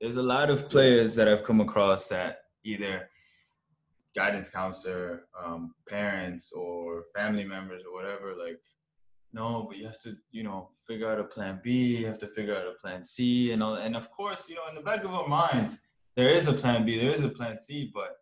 There's 0.00 0.18
a 0.18 0.22
lot 0.22 0.50
of 0.50 0.68
players 0.68 1.14
that 1.14 1.26
I've 1.26 1.42
come 1.42 1.60
across 1.60 2.08
that 2.08 2.40
either 2.64 3.08
guidance 4.14 4.50
counselor, 4.50 5.24
um, 5.42 5.74
parents, 5.88 6.52
or 6.52 7.02
family 7.14 7.44
members, 7.44 7.82
or 7.86 7.94
whatever, 7.94 8.34
like 8.36 8.60
no, 9.36 9.66
but 9.68 9.76
you 9.76 9.86
have 9.86 10.00
to, 10.00 10.16
you 10.32 10.42
know, 10.42 10.70
figure 10.86 11.08
out 11.10 11.20
a 11.20 11.24
plan 11.24 11.60
B, 11.62 11.98
you 11.98 12.06
have 12.06 12.18
to 12.18 12.26
figure 12.26 12.56
out 12.56 12.66
a 12.66 12.80
plan 12.80 13.04
C 13.04 13.52
and 13.52 13.62
all 13.62 13.74
and 13.74 13.94
of 13.94 14.10
course, 14.10 14.48
you 14.48 14.54
know, 14.56 14.66
in 14.70 14.74
the 14.74 14.80
back 14.80 15.04
of 15.04 15.12
our 15.12 15.28
minds, 15.28 15.72
there 16.16 16.30
is 16.30 16.48
a 16.48 16.54
plan 16.54 16.86
B, 16.86 16.98
there 16.98 17.10
is 17.10 17.22
a 17.22 17.28
plan 17.28 17.58
C, 17.58 17.90
but 17.94 18.16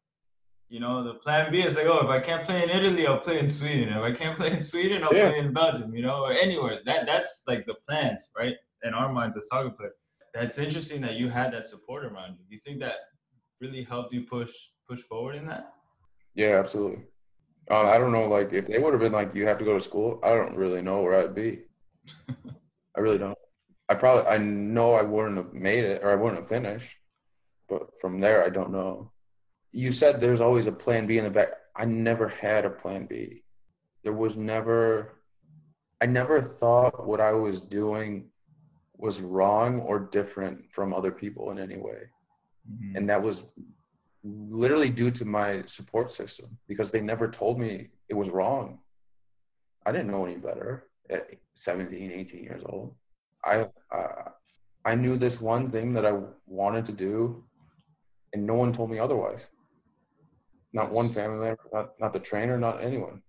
you 0.69 0.81
know, 0.81 1.05
the 1.05 1.15
plan 1.15 1.53
B 1.53 1.63
is 1.63 1.77
like, 1.77 1.87
oh, 1.87 2.01
if 2.05 2.11
I 2.11 2.19
can't 2.19 2.45
play 2.45 2.65
in 2.65 2.71
Italy, 2.79 3.07
I'll 3.07 3.21
play 3.29 3.39
in 3.39 3.49
Sweden. 3.49 3.91
If 3.91 4.03
I 4.03 4.13
can't 4.13 4.37
play 4.41 4.53
in 4.53 4.63
Sweden, 4.63 5.05
I'll 5.05 5.15
yeah. 5.15 5.31
play 5.31 5.39
in 5.39 5.53
Belgium, 5.53 5.95
you 5.95 6.03
know, 6.03 6.25
or 6.25 6.33
anywhere. 6.33 6.81
That 6.85 7.07
that's 7.07 7.45
like 7.47 7.65
the 7.65 7.77
plans, 7.87 8.31
right? 8.37 8.57
In 8.83 8.93
our 8.93 9.13
minds 9.13 9.37
as 9.37 9.47
soccer 9.49 9.71
players. 9.71 9.95
That's 10.35 10.59
interesting 10.59 11.01
that 11.03 11.15
you 11.15 11.29
had 11.29 11.53
that 11.53 11.69
support 11.69 12.05
around 12.05 12.31
you. 12.39 12.45
Do 12.49 12.53
you 12.57 12.63
think 12.67 12.81
that 12.81 12.97
really 13.61 13.85
helped 13.85 14.13
you 14.13 14.23
push 14.37 14.53
push 14.89 15.01
forward 15.11 15.37
in 15.37 15.47
that? 15.47 15.65
Yeah, 16.35 16.59
absolutely. 16.59 17.05
Uh, 17.71 17.83
I 17.83 17.99
don't 17.99 18.13
know, 18.13 18.27
like 18.27 18.53
if 18.53 18.67
they 18.67 18.79
would 18.79 18.93
have 18.93 19.01
been 19.01 19.13
like, 19.13 19.35
you 19.35 19.47
have 19.47 19.59
to 19.59 19.65
go 19.65 19.75
to 19.75 19.81
school. 19.81 20.21
I 20.23 20.31
don't 20.31 20.57
really 20.57 20.83
know 20.83 21.01
where 21.03 21.21
I'd 21.21 21.35
be. 21.35 21.63
I 22.97 23.01
really 23.01 23.19
don't. 23.19 23.39
I 23.89 23.95
probably, 23.95 24.27
I 24.27 24.39
know 24.39 24.95
I 24.95 25.03
wouldn't 25.03 25.37
have 25.37 25.53
made 25.53 25.85
it 25.85 26.03
or 26.03 26.11
I 26.11 26.15
wouldn't 26.15 26.41
have 26.41 26.49
finished, 26.49 26.89
but 27.69 27.99
from 28.01 28.21
there, 28.21 28.45
I 28.45 28.49
don't 28.49 28.73
know. 28.73 29.13
You 29.73 29.93
said 29.93 30.21
there's 30.21 30.41
always 30.41 30.67
a 30.67 30.73
plan 30.73 31.07
B 31.07 31.19
in 31.19 31.25
the 31.25 31.31
back. 31.31 31.49
I 31.77 31.85
never 31.85 32.29
had 32.29 32.65
a 32.65 32.71
plan 32.71 33.07
B. 33.07 33.43
There 34.03 34.13
was 34.13 34.37
never, 34.37 35.21
I 36.01 36.07
never 36.07 36.41
thought 36.41 37.07
what 37.07 37.21
I 37.21 37.33
was 37.33 37.61
doing 37.61 38.31
was 38.97 39.21
wrong 39.21 39.81
or 39.81 39.99
different 39.99 40.71
from 40.71 40.95
other 40.95 41.11
people 41.11 41.51
in 41.51 41.59
any 41.59 41.77
way. 41.77 42.11
Mm-hmm. 42.71 42.97
And 42.97 43.11
that 43.11 43.23
was 43.23 43.43
literally 44.25 44.89
due 44.89 45.11
to 45.11 45.25
my 45.25 45.63
support 45.67 46.11
system 46.11 46.59
because 46.67 46.91
they 46.91 47.01
never 47.01 47.31
told 47.31 47.61
me 47.61 47.89
it 48.09 48.15
was 48.15 48.31
wrong. 48.31 48.79
I 49.87 49.93
didn't 49.93 50.11
know 50.11 50.25
any 50.25 50.37
better 50.37 50.85
at 51.11 51.29
17, 51.55 52.11
18 52.11 52.43
years 52.43 52.63
old. 52.65 52.95
I 53.45 53.67
uh, 53.95 54.31
I 54.87 54.95
knew 54.95 55.17
this 55.17 55.41
one 55.41 55.71
thing 55.71 55.93
that 55.95 56.07
I 56.07 56.19
wanted 56.47 56.87
to 56.87 56.93
do, 56.93 57.45
and 58.33 58.47
no 58.47 58.55
one 58.55 58.73
told 58.73 58.91
me 58.91 58.99
otherwise. 58.99 59.43
Not 60.73 60.91
one 60.91 61.09
family 61.09 61.39
member, 61.39 61.61
not 61.73 61.91
not 62.01 62.13
the 62.13 62.19
trainer, 62.19 62.59
not 62.59 62.83
anyone. 62.83 63.23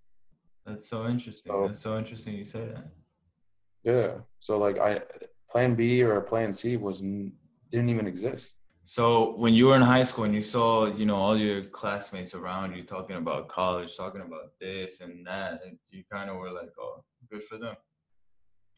That's 0.66 0.90
so 0.90 1.08
interesting. 1.08 1.52
So, 1.52 1.68
That's 1.68 1.82
so 1.82 1.98
interesting 1.98 2.36
you 2.36 2.46
say 2.46 2.66
that. 2.74 2.88
Yeah. 3.84 4.14
So 4.40 4.58
like 4.58 4.80
I 4.80 5.02
plan 5.50 5.76
B 5.76 6.02
or 6.02 6.20
plan 6.22 6.52
C 6.52 6.78
was 6.78 7.02
didn't 7.02 7.90
even 7.90 8.08
exist. 8.08 8.55
So 8.88 9.36
when 9.38 9.56
you 9.56 9.66
were 9.66 9.76
in 9.76 9.82
high 9.82 10.04
school 10.04 10.26
and 10.26 10.36
you 10.36 10.42
saw, 10.42 10.86
you 10.86 11.08
know, 11.08 11.16
all 11.16 11.36
your 11.36 11.64
classmates 11.66 12.36
around 12.36 12.76
you 12.76 12.84
talking 12.84 13.16
about 13.16 13.48
college, 13.48 13.98
talking 13.98 14.22
about 14.22 14.52
this 14.62 15.02
and 15.02 15.26
that, 15.26 15.62
you 15.90 16.04
kind 16.10 16.30
of 16.30 16.36
were 16.38 16.52
like, 16.52 16.70
"Oh, 16.80 17.04
good 17.32 17.44
for 17.44 17.58
them." 17.58 17.76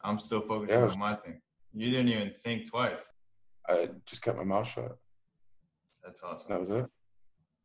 I'm 0.02 0.17
still 0.17 0.39
focusing 0.39 0.80
yeah, 0.80 0.88
on 0.88 0.98
my 0.98 1.15
thing. 1.15 1.41
You 1.74 1.91
didn't 1.91 2.08
even 2.08 2.32
think 2.32 2.70
twice. 2.70 3.12
I 3.67 3.89
just 4.06 4.22
kept 4.22 4.38
my 4.38 4.46
mouth 4.46 4.70
shut. 4.70 4.98
That's 6.02 6.24
awesome. 6.24 6.48
That 6.48 6.60
was 6.62 6.70
it. 6.70 6.86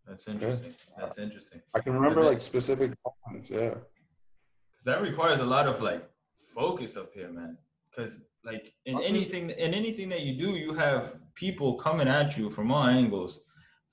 That's 0.04 0.26
interesting. 0.26 0.74
Yeah. 0.74 1.04
That's 1.04 1.18
interesting. 1.18 1.60
I 1.76 1.78
can 1.78 1.92
remember 1.92 2.24
like 2.24 2.42
specific 2.42 2.90
moments, 3.24 3.50
yeah. 3.50 3.74
Because 4.72 4.84
that 4.86 5.00
requires 5.00 5.38
a 5.38 5.46
lot 5.46 5.68
of 5.68 5.80
like 5.80 6.10
focus 6.40 6.96
up 6.96 7.14
here, 7.14 7.30
man. 7.30 7.56
Because 7.88 8.22
like 8.44 8.74
in 8.84 9.00
anything, 9.00 9.50
in 9.50 9.74
anything 9.74 10.08
that 10.08 10.22
you 10.22 10.36
do, 10.36 10.56
you 10.56 10.74
have 10.74 11.21
people 11.34 11.74
coming 11.74 12.08
at 12.08 12.36
you 12.36 12.50
from 12.50 12.72
all 12.72 12.84
angles, 12.84 13.44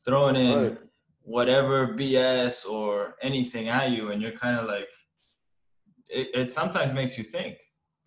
throwing 0.06 0.36
in 0.36 0.63
right. 0.63 0.78
whatever 1.21 1.89
BS 1.89 2.65
or 2.65 3.15
anything 3.21 3.69
at 3.69 3.91
you, 3.91 4.12
and 4.12 4.21
you're 4.21 4.32
kind 4.32 4.58
of 4.58 4.65
like, 4.65 4.89
it, 6.10 6.30
it 6.34 6.52
sometimes 6.52 6.93
makes 6.93 7.17
you 7.17 7.23
think, 7.23 7.58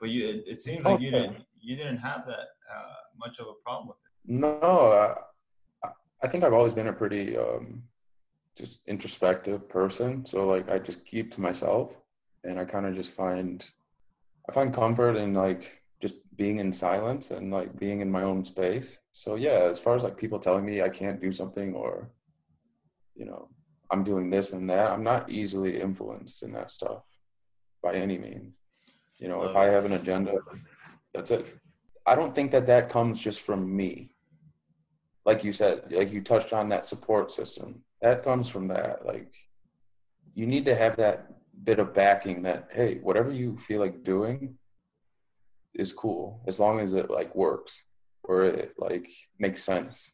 but 0.01 0.11
you 0.11 0.29
it, 0.29 0.45
it 0.47 0.61
seems 0.61 0.85
like 0.85 1.01
you 1.01 1.11
didn't 1.11 1.45
you 1.61 1.77
didn't 1.77 1.99
have 1.99 2.27
that 2.27 2.49
uh, 2.75 2.95
much 3.17 3.39
of 3.39 3.47
a 3.47 3.55
problem 3.65 3.89
with 3.89 3.99
it. 3.99 4.13
No, 4.27 5.17
I, 5.85 5.89
I 6.23 6.29
think 6.29 6.43
I've 6.43 6.53
always 6.53 6.75
been 6.75 6.89
a 6.89 6.93
pretty 6.93 7.37
um, 7.37 7.85
just 8.57 8.81
introspective 8.87 9.69
person. 9.69 10.25
So 10.27 10.47
like 10.47 10.69
I 10.71 10.79
just 10.79 11.07
keep 11.07 11.33
to 11.35 11.41
myself, 11.41 11.93
and 12.45 12.59
I 12.59 12.65
kind 12.65 12.87
of 12.87 12.95
just 12.95 13.15
find 13.15 13.65
I 14.49 14.53
find 14.53 14.75
comfort 14.75 15.17
in 15.17 15.35
like 15.35 15.82
being 16.37 16.59
in 16.59 16.73
silence 16.73 17.31
and 17.31 17.51
like 17.51 17.79
being 17.79 18.01
in 18.01 18.11
my 18.11 18.23
own 18.23 18.45
space. 18.45 18.99
So 19.13 19.35
yeah, 19.35 19.69
as 19.71 19.79
far 19.79 19.95
as 19.95 20.03
like 20.03 20.17
people 20.17 20.39
telling 20.39 20.65
me 20.65 20.83
I 20.83 20.89
can't 20.89 21.21
do 21.21 21.33
something 21.33 21.75
or 21.75 22.11
you 23.15 23.27
know, 23.27 23.49
I'm 23.91 24.05
doing 24.05 24.31
this 24.31 24.53
and 24.53 24.69
that, 24.71 24.91
I'm 24.91 25.05
not 25.05 25.31
easily 25.31 25.81
influenced 25.81 26.43
in 26.43 26.53
that 26.53 26.71
stuff 26.71 27.03
by 27.83 27.95
any 27.95 28.17
means. 28.17 28.55
You 29.19 29.29
know, 29.29 29.43
if 29.43 29.55
I 29.55 29.67
have 29.67 29.85
an 29.85 29.93
agenda, 29.93 30.33
that's 31.15 31.31
it. 31.31 31.55
I 32.07 32.15
don't 32.15 32.35
think 32.35 32.51
that 32.53 32.67
that 32.67 32.89
comes 32.89 33.21
just 33.21 33.43
from 33.43 33.77
me. 33.77 34.11
Like 35.25 35.45
you 35.45 35.53
said, 35.53 35.93
like 35.93 36.11
you 36.11 36.23
touched 36.23 36.53
on 36.53 36.71
that 36.71 36.87
support 36.87 37.31
system. 37.31 37.85
That 38.01 38.25
comes 38.25 38.49
from 38.49 38.69
that. 38.69 39.07
Like 39.07 39.33
you 40.35 40.47
need 40.47 40.65
to 40.65 40.75
have 40.75 40.97
that 40.97 41.29
bit 41.63 41.79
of 41.79 41.95
backing 41.95 42.43
that 42.43 42.69
hey, 42.73 42.99
whatever 43.03 43.31
you 43.31 43.57
feel 43.59 43.81
like 43.81 44.03
doing, 44.03 44.57
is 45.75 45.93
cool 45.93 46.43
as 46.47 46.61
long 46.61 46.81
as 46.81 46.93
it 46.93 47.11
like 47.11 47.35
works 47.35 47.85
or 48.25 48.45
it 48.45 48.75
like 48.79 49.09
makes 49.39 49.63
sense. 49.63 50.13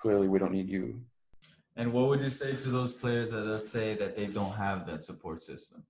Clearly, 0.00 0.28
we 0.28 0.38
don't 0.38 0.52
need 0.52 0.68
you. 0.68 1.00
And 1.76 1.92
what 1.92 2.08
would 2.08 2.20
you 2.20 2.30
say 2.30 2.54
to 2.56 2.68
those 2.68 2.92
players 2.92 3.30
that 3.30 3.44
let's 3.44 3.70
say 3.70 3.94
that 3.94 4.16
they 4.16 4.26
don't 4.26 4.52
have 4.52 4.86
that 4.86 5.04
support 5.04 5.42
system? 5.42 5.82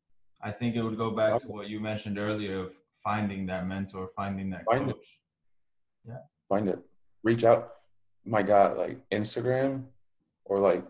I 0.43 0.51
think 0.51 0.75
it 0.75 0.83
would 0.83 0.97
go 0.97 1.11
back 1.11 1.41
to 1.41 1.49
what 1.49 1.69
you 1.69 1.81
mentioned 1.81 2.19
earlier 2.19 2.61
of 2.61 2.75
finding 2.97 3.47
that 3.47 3.67
mentor, 3.67 4.09
finding 4.09 4.51
that 4.51 4.65
Find 4.65 4.87
coach? 4.87 4.97
It. 4.97 6.11
Yeah. 6.11 6.19
Find 6.49 6.69
it. 6.69 6.79
Reach 7.23 7.45
out. 7.45 7.75
My 8.25 8.43
God, 8.43 8.77
like 8.77 8.99
Instagram 9.11 9.85
or 10.45 10.59
like 10.59 10.85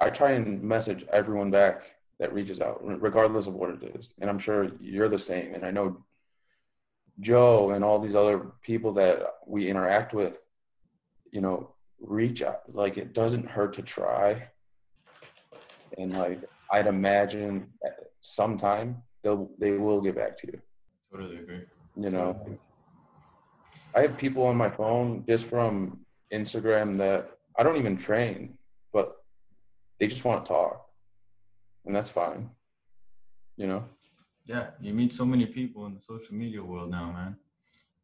I 0.00 0.10
try 0.10 0.32
and 0.32 0.62
message 0.62 1.06
everyone 1.12 1.50
back 1.50 1.82
that 2.18 2.32
reaches 2.32 2.60
out, 2.60 2.80
regardless 2.82 3.46
of 3.46 3.54
what 3.54 3.70
it 3.70 3.96
is. 3.96 4.14
And 4.20 4.28
I'm 4.28 4.38
sure 4.38 4.70
you're 4.80 5.08
the 5.08 5.18
same. 5.18 5.54
And 5.54 5.64
I 5.64 5.70
know 5.70 6.04
Joe 7.22 7.70
and 7.70 7.82
all 7.82 7.98
these 7.98 8.16
other 8.16 8.52
people 8.62 8.92
that 8.94 9.22
we 9.46 9.68
interact 9.68 10.12
with, 10.12 10.42
you 11.30 11.40
know, 11.40 11.74
reach 12.00 12.42
out. 12.42 12.62
Like 12.72 12.98
it 12.98 13.14
doesn't 13.14 13.48
hurt 13.48 13.72
to 13.74 13.82
try. 13.82 14.48
And 15.96 16.16
like 16.16 16.40
I'd 16.70 16.86
imagine 16.86 17.68
sometime 18.20 19.02
they'll 19.22 19.50
they 19.58 19.72
will 19.72 20.00
get 20.00 20.16
back 20.16 20.36
to 20.38 20.46
you. 20.48 20.60
Totally 21.10 21.38
agree. 21.38 21.60
You 21.96 22.10
know, 22.10 22.58
I 23.94 24.02
have 24.02 24.18
people 24.18 24.44
on 24.44 24.56
my 24.56 24.70
phone 24.70 25.24
just 25.28 25.46
from 25.46 26.00
Instagram 26.32 26.98
that 26.98 27.30
I 27.56 27.62
don't 27.62 27.76
even 27.76 27.96
train, 27.96 28.58
but 28.92 29.16
they 30.00 30.06
just 30.06 30.24
want 30.24 30.44
to 30.44 30.48
talk, 30.48 30.86
and 31.86 31.94
that's 31.94 32.10
fine. 32.10 32.50
You 33.56 33.66
know. 33.68 33.84
Yeah, 34.44 34.70
you 34.80 34.92
meet 34.92 35.12
so 35.12 35.24
many 35.24 35.46
people 35.46 35.86
in 35.86 35.94
the 35.94 36.00
social 36.00 36.34
media 36.34 36.62
world 36.62 36.90
now, 36.90 37.12
man. 37.12 37.36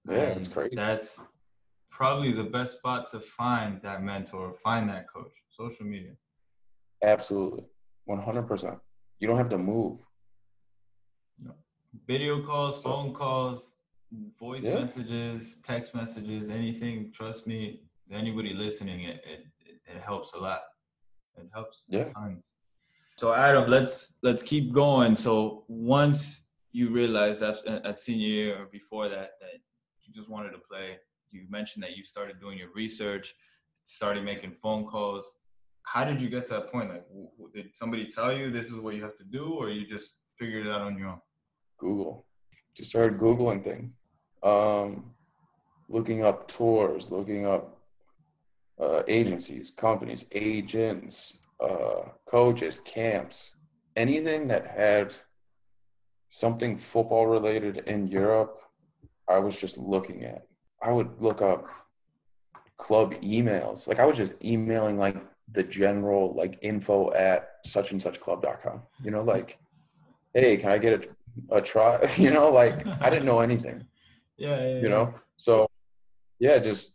Yeah, 0.08 0.30
and 0.30 0.38
it's 0.38 0.48
crazy. 0.48 0.76
That's 0.76 1.20
probably 1.90 2.32
the 2.32 2.44
best 2.44 2.78
spot 2.78 3.10
to 3.10 3.20
find 3.20 3.82
that 3.82 4.02
mentor, 4.02 4.52
find 4.52 4.88
that 4.88 5.08
coach. 5.08 5.34
Social 5.48 5.86
media. 5.86 6.12
Absolutely, 7.02 7.64
one 8.04 8.20
hundred 8.20 8.44
percent. 8.44 8.78
You 9.18 9.26
don't 9.26 9.36
have 9.36 9.50
to 9.50 9.58
move. 9.58 9.98
No. 11.42 11.52
Video 12.06 12.40
calls, 12.42 12.82
phone 12.82 13.12
calls, 13.12 13.74
voice 14.38 14.64
yeah. 14.64 14.74
messages, 14.74 15.58
text 15.64 15.94
messages, 15.94 16.50
anything. 16.50 17.10
Trust 17.12 17.46
me, 17.46 17.82
anybody 18.12 18.54
listening, 18.54 19.00
it, 19.02 19.20
it, 19.24 19.44
it 19.86 20.02
helps 20.02 20.34
a 20.34 20.38
lot. 20.38 20.60
It 21.36 21.48
helps 21.52 21.84
yeah. 21.88 22.04
tons. 22.04 22.54
So 23.18 23.34
Adam, 23.34 23.68
let's 23.68 24.18
let's 24.22 24.44
keep 24.44 24.72
going. 24.72 25.16
So 25.16 25.64
once 25.66 26.46
you 26.70 26.88
realized 26.88 27.40
that 27.40 27.56
at 27.66 27.98
senior 27.98 28.28
year 28.28 28.62
or 28.62 28.66
before 28.66 29.08
that 29.08 29.30
that 29.40 29.54
you 30.04 30.12
just 30.14 30.30
wanted 30.30 30.50
to 30.50 30.58
play, 30.58 30.98
you 31.32 31.42
mentioned 31.50 31.82
that 31.82 31.96
you 31.96 32.04
started 32.04 32.38
doing 32.38 32.56
your 32.56 32.72
research, 32.76 33.34
started 33.84 34.22
making 34.22 34.52
phone 34.52 34.86
calls. 34.86 35.32
How 35.82 36.04
did 36.04 36.22
you 36.22 36.28
get 36.28 36.46
to 36.46 36.52
that 36.54 36.68
point? 36.70 36.90
Like, 36.90 37.06
did 37.52 37.74
somebody 37.74 38.06
tell 38.06 38.32
you 38.32 38.52
this 38.52 38.70
is 38.70 38.78
what 38.78 38.94
you 38.94 39.02
have 39.02 39.16
to 39.16 39.24
do, 39.24 39.52
or 39.52 39.68
you 39.68 39.84
just 39.84 40.20
figured 40.36 40.66
it 40.68 40.70
out 40.70 40.82
on 40.82 40.96
your 40.96 41.08
own? 41.08 41.20
Google. 41.76 42.24
Just 42.76 42.90
started 42.90 43.18
googling 43.18 43.64
things, 43.64 43.90
um, 44.44 45.10
looking 45.88 46.24
up 46.24 46.46
tours, 46.46 47.10
looking 47.10 47.46
up 47.46 47.80
uh, 48.80 49.02
agencies, 49.08 49.72
companies, 49.72 50.26
agents, 50.30 51.34
uh, 51.60 52.08
coaches, 52.26 52.80
camps, 52.84 53.52
anything 53.96 54.48
that 54.48 54.66
had 54.66 55.12
something 56.28 56.76
football 56.76 57.26
related 57.26 57.78
in 57.86 58.06
Europe, 58.06 58.60
I 59.28 59.38
was 59.38 59.56
just 59.56 59.78
looking 59.78 60.24
at. 60.24 60.46
I 60.82 60.92
would 60.92 61.20
look 61.20 61.42
up 61.42 61.66
club 62.76 63.14
emails. 63.16 63.86
Like 63.88 63.98
I 63.98 64.06
was 64.06 64.16
just 64.16 64.32
emailing 64.42 64.98
like 64.98 65.16
the 65.52 65.62
general 65.62 66.34
like 66.34 66.58
info 66.62 67.12
at 67.12 67.50
such 67.64 67.90
and 67.92 68.00
such 68.00 68.20
club.com. 68.20 68.82
You 69.02 69.10
know, 69.10 69.22
like, 69.22 69.58
hey, 70.34 70.56
can 70.56 70.70
I 70.70 70.78
get 70.78 71.04
a, 71.50 71.56
a 71.56 71.60
try? 71.60 72.08
you 72.16 72.30
know, 72.30 72.50
like 72.50 72.86
I 73.02 73.10
didn't 73.10 73.26
know 73.26 73.40
anything. 73.40 73.84
Yeah, 74.40 74.64
yeah, 74.64 74.80
You 74.82 74.88
know? 74.88 75.14
So 75.36 75.66
yeah, 76.38 76.58
just 76.58 76.94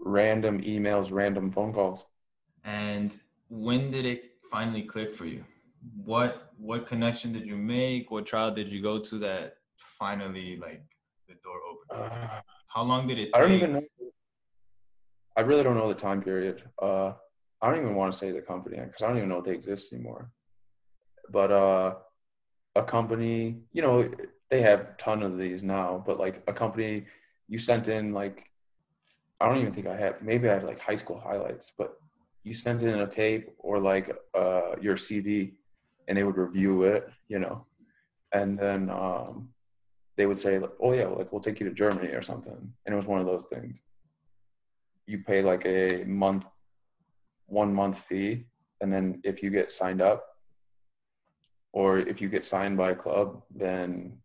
random 0.00 0.60
emails, 0.62 1.12
random 1.12 1.52
phone 1.52 1.72
calls. 1.72 2.04
And 2.64 3.16
when 3.52 3.90
did 3.90 4.06
it 4.06 4.22
finally 4.50 4.82
click 4.82 5.12
for 5.12 5.26
you? 5.26 5.44
What 6.04 6.52
what 6.56 6.86
connection 6.86 7.32
did 7.34 7.46
you 7.46 7.56
make? 7.56 8.10
What 8.10 8.24
trial 8.24 8.50
did 8.50 8.68
you 8.70 8.80
go 8.82 8.98
to 8.98 9.18
that 9.18 9.56
finally 9.76 10.56
like 10.56 10.82
the 11.28 11.34
door 11.44 11.58
opened? 11.70 12.12
Uh, 12.12 12.40
How 12.68 12.82
long 12.82 13.06
did 13.06 13.18
it 13.18 13.26
take? 13.26 13.36
I 13.36 13.40
don't 13.40 13.52
even 13.52 13.72
know. 13.74 13.82
I 15.36 15.42
really 15.42 15.62
don't 15.62 15.76
know 15.76 15.88
the 15.88 15.94
time 15.94 16.22
period. 16.22 16.62
Uh, 16.80 17.12
I 17.60 17.68
don't 17.68 17.82
even 17.82 17.94
want 17.94 18.12
to 18.12 18.18
say 18.18 18.30
the 18.30 18.40
company 18.40 18.78
because 18.78 19.02
I 19.02 19.08
don't 19.08 19.18
even 19.18 19.28
know 19.28 19.38
if 19.38 19.44
they 19.44 19.52
exist 19.52 19.92
anymore. 19.92 20.30
But 21.30 21.52
uh, 21.52 21.94
a 22.74 22.82
company, 22.82 23.62
you 23.72 23.82
know, 23.82 24.10
they 24.50 24.62
have 24.62 24.80
a 24.80 24.94
ton 24.98 25.22
of 25.22 25.36
these 25.36 25.62
now, 25.62 26.02
but 26.06 26.18
like 26.18 26.42
a 26.46 26.52
company, 26.52 27.06
you 27.48 27.58
sent 27.58 27.88
in 27.88 28.14
like 28.14 28.48
I 29.40 29.46
don't 29.46 29.58
even 29.58 29.74
think 29.74 29.88
I 29.88 29.96
had. 29.96 30.22
Maybe 30.22 30.48
I 30.48 30.54
had 30.54 30.64
like 30.64 30.78
high 30.78 30.94
school 30.94 31.18
highlights, 31.18 31.72
but 31.76 31.98
you 32.44 32.54
sent 32.54 32.82
in 32.82 33.00
a 33.00 33.06
tape 33.06 33.50
or 33.58 33.78
like 33.78 34.10
uh, 34.34 34.72
your 34.80 34.96
CV, 34.96 35.52
and 36.08 36.18
they 36.18 36.24
would 36.24 36.36
review 36.36 36.82
it, 36.84 37.08
you 37.28 37.38
know, 37.38 37.66
and 38.32 38.58
then 38.58 38.90
um, 38.90 39.48
they 40.16 40.26
would 40.26 40.38
say, 40.38 40.58
like, 40.58 40.72
"Oh 40.80 40.92
yeah, 40.92 41.06
like 41.06 41.32
we'll 41.32 41.40
take 41.40 41.60
you 41.60 41.68
to 41.68 41.74
Germany 41.74 42.08
or 42.08 42.22
something," 42.22 42.72
and 42.84 42.92
it 42.92 42.96
was 42.96 43.06
one 43.06 43.20
of 43.20 43.26
those 43.26 43.44
things. 43.44 43.80
You 45.06 45.18
pay 45.20 45.42
like 45.42 45.64
a 45.66 46.04
month, 46.04 46.46
one 47.46 47.74
month 47.74 47.98
fee, 47.98 48.46
and 48.80 48.92
then 48.92 49.20
if 49.24 49.42
you 49.42 49.50
get 49.50 49.72
signed 49.72 50.00
up, 50.00 50.24
or 51.72 51.98
if 51.98 52.20
you 52.20 52.28
get 52.28 52.44
signed 52.44 52.76
by 52.76 52.90
a 52.90 52.96
club, 52.96 53.42
then 53.50 54.18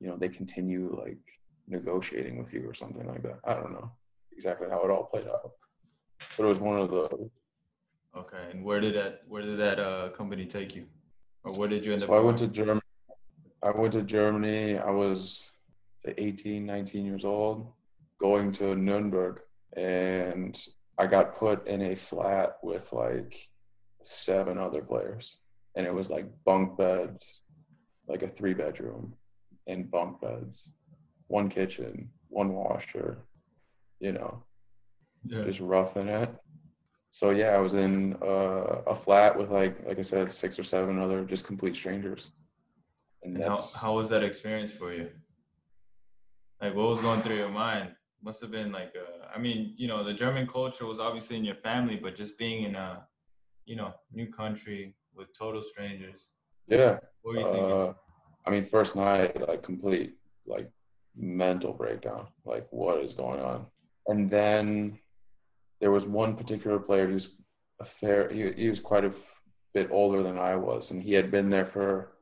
you 0.00 0.08
know 0.08 0.16
they 0.16 0.28
continue 0.28 0.96
like 0.96 1.18
negotiating 1.66 2.38
with 2.38 2.52
you 2.52 2.68
or 2.68 2.74
something 2.74 3.06
like 3.06 3.22
that. 3.22 3.38
I 3.44 3.54
don't 3.54 3.72
know 3.72 3.90
exactly 4.32 4.68
how 4.70 4.84
it 4.84 4.90
all 4.90 5.04
played 5.04 5.26
out. 5.26 5.52
But 6.36 6.44
it 6.44 6.48
was 6.48 6.60
one 6.60 6.78
of 6.78 6.90
the. 6.90 7.30
Okay, 8.16 8.50
and 8.50 8.64
where 8.64 8.80
did 8.80 8.94
that 8.94 9.22
where 9.26 9.42
did 9.42 9.58
that 9.58 9.78
uh, 9.78 10.08
company 10.10 10.44
take 10.44 10.74
you, 10.74 10.86
or 11.44 11.54
where 11.54 11.68
did 11.68 11.84
you 11.84 11.92
end 11.92 12.02
so 12.02 12.08
up? 12.08 12.14
I 12.14 12.20
went 12.20 12.38
to 12.38 12.48
Germany. 12.48 12.80
I 13.62 13.70
went 13.70 13.92
to 13.92 14.02
Germany. 14.02 14.78
I 14.78 14.90
was 14.90 15.44
18, 16.04 16.66
19 16.66 17.06
years 17.06 17.24
old, 17.24 17.72
going 18.20 18.52
to 18.52 18.74
Nuremberg, 18.74 19.40
and 19.76 20.60
I 20.98 21.06
got 21.06 21.36
put 21.36 21.66
in 21.66 21.82
a 21.82 21.94
flat 21.94 22.56
with 22.62 22.92
like 22.92 23.48
seven 24.02 24.58
other 24.58 24.82
players, 24.82 25.38
and 25.76 25.86
it 25.86 25.94
was 25.94 26.10
like 26.10 26.26
bunk 26.44 26.76
beds, 26.76 27.40
like 28.08 28.22
a 28.22 28.28
three 28.28 28.54
bedroom, 28.54 29.14
and 29.66 29.90
bunk 29.90 30.20
beds, 30.20 30.68
one 31.28 31.48
kitchen, 31.48 32.10
one 32.28 32.52
washer, 32.52 33.18
you 34.00 34.12
know, 34.12 34.42
yeah. 35.24 35.44
just 35.44 35.60
roughing 35.60 36.08
it. 36.08 36.30
So 37.10 37.30
yeah, 37.30 37.50
I 37.50 37.58
was 37.58 37.74
in 37.74 38.16
uh, 38.22 38.82
a 38.86 38.94
flat 38.94 39.36
with 39.36 39.50
like 39.50 39.86
like 39.86 39.98
I 39.98 40.02
said, 40.02 40.32
six 40.32 40.58
or 40.58 40.62
seven 40.62 40.98
other 40.98 41.24
just 41.24 41.46
complete 41.46 41.76
strangers. 41.76 42.30
And, 43.22 43.36
and 43.36 43.44
how 43.44 43.58
how 43.76 43.96
was 43.96 44.08
that 44.10 44.22
experience 44.22 44.72
for 44.72 44.92
you? 44.92 45.10
Like, 46.62 46.76
what 46.76 46.88
was 46.88 47.00
going 47.00 47.20
through 47.22 47.36
your 47.36 47.48
mind? 47.48 47.90
Must 48.22 48.40
have 48.40 48.52
been 48.52 48.70
like, 48.70 48.94
uh, 48.96 49.26
I 49.34 49.38
mean, 49.40 49.74
you 49.76 49.88
know, 49.88 50.04
the 50.04 50.14
German 50.14 50.46
culture 50.46 50.86
was 50.86 51.00
obviously 51.00 51.36
in 51.36 51.44
your 51.44 51.56
family, 51.56 51.96
but 51.96 52.14
just 52.14 52.38
being 52.38 52.62
in 52.62 52.76
a, 52.76 53.04
you 53.64 53.74
know, 53.74 53.92
new 54.12 54.28
country 54.28 54.94
with 55.12 55.36
total 55.36 55.60
strangers. 55.60 56.30
Yeah. 56.68 57.00
What 57.22 57.34
were 57.34 57.40
you 57.40 57.44
thinking? 57.44 57.72
Uh, 57.72 57.92
I 58.46 58.50
mean, 58.50 58.64
first 58.64 58.94
night, 58.94 59.40
like 59.48 59.64
complete, 59.64 60.14
like 60.46 60.70
mental 61.16 61.72
breakdown. 61.72 62.28
Like, 62.44 62.68
what 62.70 63.02
is 63.02 63.14
going 63.14 63.40
on? 63.40 63.66
And 64.06 64.30
then 64.30 65.00
there 65.82 65.90
was 65.90 66.06
one 66.06 66.36
particular 66.36 66.78
player 66.78 67.08
who's 67.08 67.36
a 67.80 67.84
fair, 67.84 68.30
he, 68.32 68.52
he 68.52 68.68
was 68.70 68.78
quite 68.78 69.04
a 69.04 69.12
bit 69.74 69.88
older 69.90 70.22
than 70.22 70.38
I 70.38 70.54
was, 70.54 70.92
and 70.92 71.02
he 71.02 71.12
had 71.12 71.32
been 71.32 71.50
there 71.50 71.66
for 71.66 72.12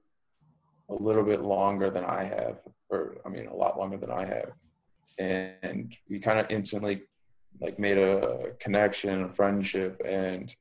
a 0.89 0.95
little 0.95 1.23
bit 1.23 1.43
longer 1.43 1.91
than 1.91 2.03
I 2.03 2.25
have, 2.25 2.57
or 2.89 3.19
I 3.25 3.29
mean, 3.29 3.47
a 3.47 3.55
lot 3.55 3.79
longer 3.79 3.99
than 3.99 4.11
I 4.11 4.25
have. 4.25 4.53
And 5.19 5.95
we 6.09 6.21
kind 6.21 6.41
of 6.41 6.47
instantly 6.49 7.03
like 7.61 7.79
made 7.79 7.99
a 7.99 8.53
connection, 8.59 9.25
a 9.25 9.29
friendship, 9.29 10.01
and 10.07 10.53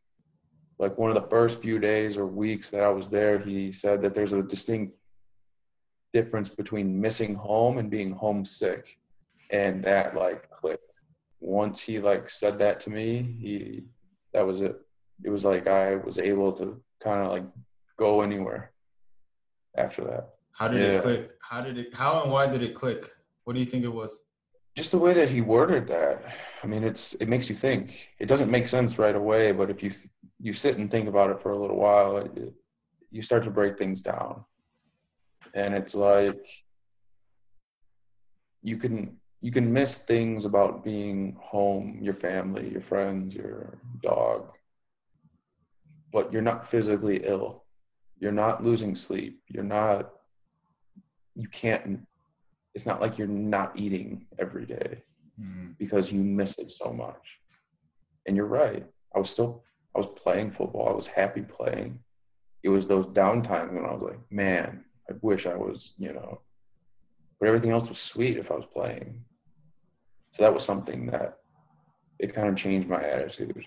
like 0.78 0.98
one 0.98 1.10
of 1.10 1.16
the 1.16 1.30
first 1.30 1.62
few 1.62 1.80
days 1.80 2.18
or 2.18 2.26
weeks 2.26 2.70
that 2.72 2.84
I 2.84 2.90
was 2.90 3.08
there, 3.08 3.40
he 3.40 3.72
said 3.72 4.02
that 4.02 4.14
there's 4.14 4.34
a 4.34 4.44
distinct 4.44 4.94
difference 6.14 6.50
between 6.50 7.00
missing 7.00 7.36
home 7.36 7.78
and 7.78 7.90
being 7.90 8.12
homesick, 8.12 8.98
and 9.52 9.86
that 9.86 10.16
like 10.16 10.52
clicked 10.52 10.89
once 11.40 11.82
he 11.82 12.00
like 12.00 12.30
said 12.30 12.60
that 12.60 12.80
to 12.82 12.90
me, 12.90 13.36
he 13.40 13.84
that 14.34 14.46
was 14.46 14.62
it. 14.62 14.76
It 15.24 15.30
was 15.30 15.46
like 15.46 15.68
I 15.68 15.96
was 15.96 16.18
able 16.18 16.54
to 16.54 16.82
kind 17.04 17.26
of 17.26 17.32
like 17.32 17.46
go 17.98 18.22
anywhere 18.22 18.72
after 19.78 20.04
that. 20.06 20.30
How 20.54 20.68
did 20.68 20.82
yeah. 20.82 20.98
it 20.98 21.02
click? 21.02 21.32
How 21.42 21.62
did 21.62 21.78
it? 21.78 21.94
How 21.94 22.24
and 22.24 22.32
why 22.32 22.48
did 22.48 22.62
it 22.62 22.76
click? 22.76 23.10
What 23.44 23.54
do 23.54 23.60
you 23.60 23.66
think 23.66 23.84
it 23.84 23.90
was? 23.90 24.24
Just 24.76 24.92
the 24.92 24.98
way 24.98 25.14
that 25.14 25.30
he 25.30 25.42
worded 25.42 25.88
that. 25.88 26.24
I 26.64 26.68
mean, 26.68 26.84
it's 26.84 27.14
it 27.16 27.28
makes 27.28 27.50
you 27.50 27.56
think. 27.56 28.10
It 28.20 28.28
doesn't 28.28 28.52
make 28.52 28.68
sense 28.68 29.00
right 29.00 29.16
away, 29.16 29.52
but 29.52 29.70
if 29.70 29.82
you 29.82 29.92
you 30.40 30.54
sit 30.54 30.78
and 30.78 30.90
think 30.90 31.08
about 31.08 31.32
it 31.32 31.42
for 31.42 31.52
a 31.52 31.58
little 31.60 31.78
while, 31.78 32.18
it, 32.18 32.54
you 33.12 33.22
start 33.22 33.44
to 33.44 33.52
break 33.52 33.78
things 33.78 34.02
down. 34.02 34.46
And 35.54 35.74
it's 35.74 35.96
like 35.96 36.46
you 38.62 38.78
can 38.78 39.19
you 39.42 39.52
can 39.52 39.72
miss 39.72 39.98
things 39.98 40.44
about 40.44 40.84
being 40.84 41.38
home, 41.40 42.00
your 42.02 42.14
family, 42.14 42.70
your 42.70 42.82
friends, 42.82 43.34
your 43.34 43.80
dog, 44.04 44.52
but 46.12 46.34
you're 46.34 46.42
not 46.42 46.68
physically 46.68 47.22
ill. 47.24 47.64
You're 48.20 48.34
not 48.34 48.64
losing 48.64 48.96
sleep. 48.96 49.42
You're 49.48 49.64
not, 49.64 50.12
you 51.36 51.48
can't, 51.48 52.06
it's 52.76 52.86
not 52.86 53.00
like 53.00 53.18
you're 53.18 53.28
not 53.28 53.80
eating 53.80 54.26
every 54.38 54.66
day 54.66 55.04
mm. 55.42 55.78
because 55.78 56.12
you 56.12 56.22
miss 56.22 56.58
it 56.58 56.72
so 56.72 56.92
much. 56.92 57.40
And 58.26 58.36
you're 58.36 58.46
right. 58.46 58.86
I 59.16 59.20
was 59.20 59.30
still, 59.30 59.64
I 59.96 60.00
was 60.00 60.08
playing 60.08 60.52
football. 60.52 60.90
I 60.90 60.94
was 60.94 61.08
happy 61.08 61.42
playing. 61.42 62.00
It 62.62 62.70
was 62.70 62.88
those 62.88 63.08
downtimes 63.08 63.72
when 63.72 63.86
I 63.86 63.94
was 63.94 64.02
like, 64.02 64.20
man, 64.30 64.84
I 65.10 65.14
wish 65.22 65.48
I 65.48 65.56
was, 65.56 65.94
you 65.98 66.12
know, 66.12 66.42
but 67.40 67.48
everything 67.48 67.72
else 67.72 67.88
was 67.88 68.00
sweet 68.00 68.38
if 68.38 68.52
I 68.52 68.56
was 68.56 68.66
playing. 68.66 69.24
So 70.32 70.44
that 70.44 70.54
was 70.54 70.64
something 70.64 71.08
that 71.08 71.40
it 72.20 72.34
kind 72.34 72.50
of 72.50 72.56
changed 72.56 72.88
my 72.88 73.04
attitude 73.04 73.66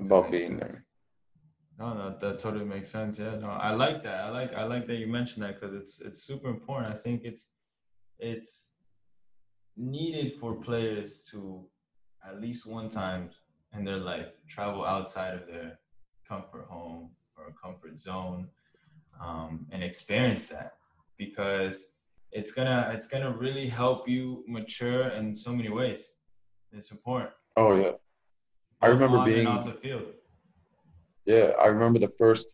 about 0.00 0.30
being 0.30 0.58
sense. 0.58 0.72
there. 0.72 0.84
No, 1.78 1.96
that, 1.96 2.20
that 2.20 2.38
totally 2.38 2.64
makes 2.64 2.90
sense. 2.90 3.18
Yeah, 3.18 3.36
no, 3.36 3.48
I 3.48 3.72
like 3.72 4.02
that. 4.04 4.24
I 4.24 4.30
like 4.30 4.54
I 4.54 4.64
like 4.64 4.86
that 4.86 4.96
you 4.96 5.06
mentioned 5.06 5.44
that 5.44 5.60
because 5.60 5.74
it's 5.74 6.00
it's 6.00 6.22
super 6.22 6.48
important. 6.48 6.92
I 6.92 6.96
think 6.96 7.22
it's 7.24 7.48
it's 8.18 8.70
needed 9.76 10.32
for 10.32 10.54
players 10.54 11.22
to 11.32 11.66
at 12.26 12.40
least 12.40 12.66
one 12.66 12.88
time 12.88 13.30
in 13.76 13.84
their 13.84 13.96
life 13.96 14.34
travel 14.48 14.84
outside 14.84 15.34
of 15.34 15.46
their 15.46 15.78
comfort 16.28 16.66
home 16.68 17.10
or 17.36 17.52
comfort 17.60 18.00
zone 18.00 18.48
um, 19.20 19.66
and 19.72 19.82
experience 19.82 20.48
that 20.48 20.74
because 21.18 21.86
it's 22.34 22.50
gonna 22.50 22.90
it's 22.92 23.06
gonna 23.06 23.30
really 23.30 23.66
help 23.66 24.08
you 24.08 24.44
mature 24.46 25.08
in 25.10 25.34
so 25.34 25.54
many 25.54 25.70
ways. 25.70 26.14
It's 26.72 26.90
important. 26.90 27.30
Oh 27.56 27.76
yeah, 27.76 27.92
I 28.82 28.88
remember 28.88 29.24
being 29.24 29.46
off 29.46 29.64
the 29.64 29.72
field. 29.72 30.06
Yeah, 31.24 31.52
I 31.62 31.66
remember 31.68 32.00
the 32.00 32.12
first 32.18 32.48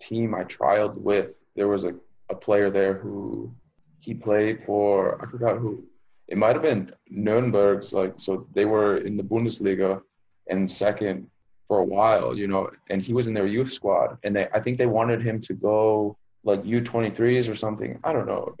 team 0.00 0.34
I 0.34 0.44
trialed 0.44 0.96
with. 0.96 1.40
There 1.56 1.66
was 1.66 1.84
a, 1.84 1.94
a 2.28 2.34
player 2.34 2.70
there 2.70 2.94
who 2.94 3.52
he 4.00 4.14
played 4.14 4.62
for. 4.64 5.20
I 5.20 5.26
forgot 5.26 5.58
who. 5.58 5.82
It 6.28 6.38
might 6.38 6.54
have 6.54 6.62
been 6.62 6.92
Nuremberg's. 7.08 7.92
Like 7.94 8.14
so, 8.16 8.46
they 8.54 8.66
were 8.66 8.98
in 8.98 9.16
the 9.16 9.24
Bundesliga 9.24 10.02
and 10.48 10.70
second 10.70 11.26
for 11.66 11.78
a 11.78 11.84
while, 11.84 12.36
you 12.36 12.46
know. 12.46 12.70
And 12.90 13.00
he 13.00 13.14
was 13.14 13.28
in 13.28 13.34
their 13.34 13.46
youth 13.46 13.72
squad, 13.72 14.18
and 14.24 14.36
they 14.36 14.46
I 14.52 14.60
think 14.60 14.76
they 14.76 14.86
wanted 14.86 15.22
him 15.22 15.40
to 15.40 15.54
go 15.54 16.18
like 16.44 16.62
U23s 16.64 17.50
or 17.50 17.54
something. 17.54 17.98
I 18.04 18.12
don't 18.12 18.26
know 18.26 18.54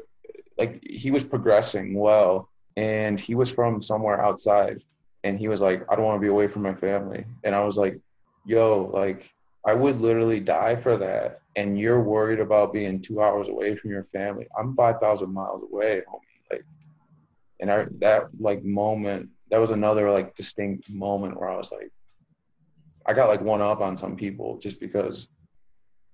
like 0.60 0.86
he 0.86 1.10
was 1.10 1.24
progressing 1.24 1.94
well 1.94 2.50
and 2.76 3.18
he 3.18 3.34
was 3.34 3.50
from 3.50 3.80
somewhere 3.80 4.22
outside 4.22 4.82
and 5.24 5.38
he 5.38 5.48
was 5.48 5.60
like 5.62 5.80
i 5.90 5.96
don't 5.96 6.04
want 6.04 6.16
to 6.16 6.26
be 6.26 6.34
away 6.36 6.46
from 6.46 6.62
my 6.62 6.74
family. 6.74 7.24
And 7.44 7.54
i 7.54 7.64
was 7.64 7.76
like 7.78 7.98
yo 8.44 8.90
like 8.92 9.20
i 9.66 9.72
would 9.72 10.00
literally 10.00 10.40
die 10.40 10.76
for 10.76 10.96
that 10.98 11.40
and 11.56 11.78
you're 11.78 12.02
worried 12.02 12.40
about 12.40 12.74
being 12.74 13.00
two 13.00 13.20
hours 13.20 13.48
away 13.48 13.74
from 13.74 13.90
your 13.90 14.04
family. 14.04 14.46
I'm 14.56 14.76
5000 14.76 15.32
miles 15.32 15.62
away 15.62 16.02
homie 16.08 16.42
like. 16.50 16.64
And 17.60 17.70
i 17.72 17.86
that 18.04 18.28
like 18.38 18.62
moment 18.62 19.30
that 19.50 19.58
was 19.64 19.70
another 19.70 20.10
like 20.10 20.36
distinct 20.36 20.90
moment 20.90 21.38
where 21.38 21.48
i 21.48 21.56
was 21.56 21.72
like 21.72 21.90
i 23.06 23.12
got 23.14 23.28
like 23.32 23.40
one 23.40 23.62
up 23.62 23.80
on 23.80 23.96
some 23.96 24.14
people 24.24 24.58
just 24.58 24.78
because 24.78 25.30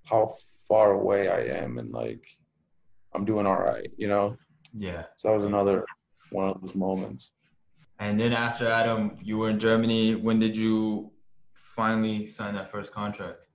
how 0.04 0.22
far 0.68 0.92
away 0.92 1.28
i 1.28 1.40
am 1.62 1.78
and 1.78 1.92
like 1.92 2.24
I'm 3.14 3.24
doing 3.24 3.46
all 3.46 3.60
right, 3.60 3.90
you 3.96 4.08
know? 4.08 4.36
Yeah. 4.76 5.04
So 5.16 5.28
that 5.28 5.36
was 5.36 5.44
another 5.44 5.84
one 6.30 6.48
of 6.50 6.60
those 6.60 6.74
moments. 6.74 7.32
And 7.98 8.20
then 8.20 8.32
after 8.32 8.68
Adam, 8.68 9.16
you 9.22 9.38
were 9.38 9.50
in 9.50 9.58
Germany. 9.58 10.14
When 10.14 10.38
did 10.38 10.56
you 10.56 11.12
finally 11.54 12.26
sign 12.26 12.54
that 12.54 12.70
first 12.70 12.92
contract? 12.92 13.46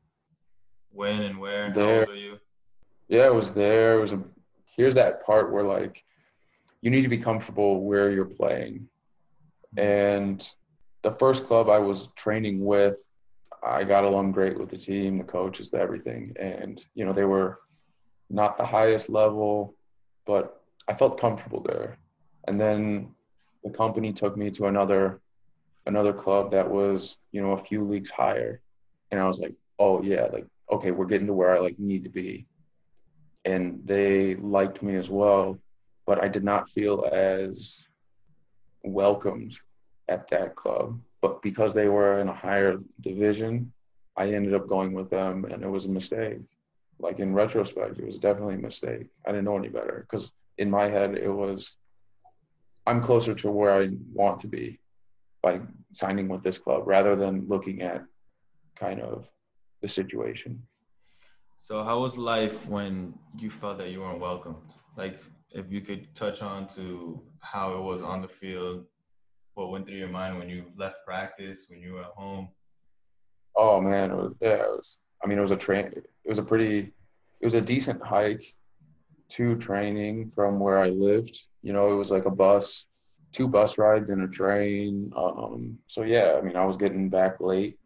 When 0.91 1.21
and 1.21 1.39
where? 1.39 1.71
There. 1.71 1.85
How 1.85 1.99
old 1.99 2.07
were 2.09 2.15
you? 2.15 2.39
Yeah, 3.07 3.27
it 3.27 3.35
was 3.35 3.51
there. 3.51 3.97
It 3.97 4.01
was 4.01 4.13
a, 4.13 4.23
here's 4.75 4.95
that 4.95 5.23
part 5.25 5.51
where 5.51 5.63
like 5.63 6.03
you 6.81 6.89
need 6.89 7.03
to 7.03 7.07
be 7.07 7.17
comfortable 7.17 7.83
where 7.83 8.09
you're 8.09 8.25
playing. 8.25 8.87
Mm-hmm. 9.75 9.79
And 9.79 10.49
the 11.03 11.11
first 11.11 11.45
club 11.45 11.69
I 11.69 11.77
was 11.77 12.07
training 12.15 12.65
with, 12.65 12.97
I 13.63 13.83
got 13.83 14.03
along 14.05 14.31
great 14.31 14.57
with 14.57 14.69
the 14.69 14.77
team, 14.77 15.19
the 15.19 15.23
coaches, 15.23 15.73
everything. 15.73 16.35
And, 16.39 16.83
you 16.95 17.05
know, 17.05 17.13
they 17.13 17.25
were 17.25 17.59
not 18.31 18.57
the 18.57 18.65
highest 18.65 19.09
level, 19.09 19.75
but 20.25 20.61
I 20.87 20.93
felt 20.93 21.19
comfortable 21.19 21.61
there. 21.61 21.97
And 22.47 22.59
then 22.59 23.11
the 23.63 23.69
company 23.69 24.13
took 24.13 24.37
me 24.37 24.49
to 24.51 24.65
another 24.67 25.21
another 25.87 26.13
club 26.13 26.51
that 26.51 26.69
was, 26.69 27.17
you 27.31 27.41
know, 27.41 27.53
a 27.53 27.57
few 27.57 27.83
leagues 27.83 28.11
higher. 28.11 28.61
And 29.09 29.19
I 29.19 29.27
was 29.27 29.39
like, 29.39 29.55
oh 29.79 30.01
yeah, 30.01 30.27
like 30.31 30.45
okay, 30.71 30.91
we're 30.91 31.05
getting 31.05 31.27
to 31.27 31.33
where 31.33 31.51
I 31.55 31.59
like 31.59 31.77
need 31.77 32.03
to 32.03 32.09
be. 32.09 32.45
And 33.43 33.81
they 33.85 34.35
liked 34.35 34.81
me 34.81 34.95
as 34.95 35.09
well, 35.09 35.59
but 36.05 36.23
I 36.23 36.27
did 36.27 36.43
not 36.43 36.69
feel 36.69 37.09
as 37.11 37.83
welcomed 38.83 39.57
at 40.07 40.27
that 40.29 40.55
club. 40.55 40.99
But 41.21 41.41
because 41.41 41.73
they 41.73 41.87
were 41.87 42.19
in 42.19 42.29
a 42.29 42.33
higher 42.33 42.77
division, 43.01 43.73
I 44.15 44.31
ended 44.31 44.53
up 44.53 44.67
going 44.67 44.93
with 44.93 45.09
them 45.09 45.45
and 45.45 45.63
it 45.63 45.69
was 45.69 45.85
a 45.85 45.89
mistake 45.89 46.41
like 47.01 47.19
in 47.19 47.33
retrospect, 47.33 47.97
it 47.97 48.05
was 48.05 48.19
definitely 48.19 48.55
a 48.55 48.59
mistake. 48.59 49.07
I 49.25 49.31
didn't 49.31 49.45
know 49.45 49.57
any 49.57 49.69
better 49.69 50.05
because 50.07 50.31
in 50.57 50.69
my 50.69 50.87
head 50.87 51.15
it 51.17 51.29
was 51.29 51.77
I'm 52.85 53.01
closer 53.01 53.33
to 53.35 53.51
where 53.51 53.81
I 53.81 53.89
want 54.13 54.39
to 54.39 54.47
be 54.47 54.79
by 55.41 55.61
signing 55.91 56.27
with 56.27 56.43
this 56.43 56.57
club 56.57 56.83
rather 56.85 57.15
than 57.15 57.47
looking 57.47 57.81
at 57.81 58.03
kind 58.75 59.01
of 59.01 59.29
the 59.81 59.87
situation. 59.87 60.61
So 61.59 61.83
how 61.83 61.99
was 61.99 62.17
life 62.17 62.67
when 62.67 63.13
you 63.37 63.49
felt 63.49 63.77
that 63.79 63.89
you 63.89 64.01
weren't 64.01 64.19
welcomed? 64.19 64.73
Like 64.97 65.19
if 65.51 65.71
you 65.71 65.81
could 65.81 66.13
touch 66.15 66.41
on 66.41 66.67
to 66.69 67.21
how 67.39 67.75
it 67.77 67.81
was 67.81 68.01
on 68.01 68.21
the 68.21 68.27
field, 68.27 68.85
what 69.55 69.69
went 69.69 69.87
through 69.87 69.97
your 69.97 70.09
mind 70.09 70.37
when 70.37 70.49
you 70.49 70.65
left 70.77 70.97
practice, 71.05 71.65
when 71.69 71.79
you 71.79 71.93
were 71.93 72.01
at 72.01 72.15
home? 72.15 72.49
Oh 73.55 73.81
man, 73.81 74.11
it 74.11 74.15
was, 74.15 74.33
yeah, 74.41 74.63
it 74.63 74.69
was 74.69 74.97
I 75.23 75.27
mean, 75.27 75.37
it 75.37 75.41
was 75.41 75.51
a 75.51 75.57
train. 75.57 75.85
It 75.85 76.29
was 76.29 76.39
a 76.39 76.43
pretty, 76.43 76.79
it 77.39 77.45
was 77.45 77.53
a 77.53 77.61
decent 77.61 78.03
hike 78.03 78.53
to 79.29 79.55
training 79.57 80.31
from 80.35 80.59
where 80.59 80.79
I 80.79 80.89
lived. 80.89 81.37
You 81.61 81.73
know, 81.73 81.91
it 81.91 81.95
was 81.95 82.11
like 82.11 82.25
a 82.25 82.31
bus, 82.31 82.85
two 83.31 83.47
bus 83.47 83.77
rides 83.77 84.09
and 84.09 84.23
a 84.23 84.27
train. 84.27 85.11
Um, 85.15 85.77
so 85.87 86.03
yeah, 86.03 86.35
I 86.37 86.41
mean, 86.41 86.55
I 86.55 86.65
was 86.65 86.77
getting 86.77 87.09
back 87.09 87.39
late, 87.39 87.77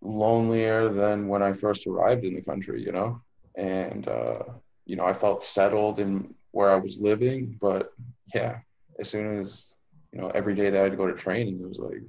lonelier 0.00 0.92
than 0.92 1.28
when 1.28 1.42
I 1.42 1.52
first 1.52 1.86
arrived 1.86 2.24
in 2.24 2.34
the 2.34 2.42
country. 2.42 2.82
You 2.82 2.92
know, 2.92 3.22
and 3.56 4.06
uh, 4.06 4.42
you 4.84 4.96
know, 4.96 5.04
I 5.04 5.12
felt 5.12 5.44
settled 5.44 5.98
in 5.98 6.34
where 6.50 6.70
I 6.70 6.76
was 6.76 6.98
living, 6.98 7.56
but 7.60 7.92
yeah, 8.34 8.58
as 9.00 9.08
soon 9.08 9.40
as 9.40 9.74
you 10.12 10.20
know, 10.20 10.28
every 10.34 10.54
day 10.54 10.68
that 10.68 10.78
I 10.78 10.82
had 10.82 10.92
to 10.92 10.98
go 10.98 11.06
to 11.06 11.14
training, 11.14 11.60
it 11.60 11.68
was 11.68 11.78
like, 11.78 12.02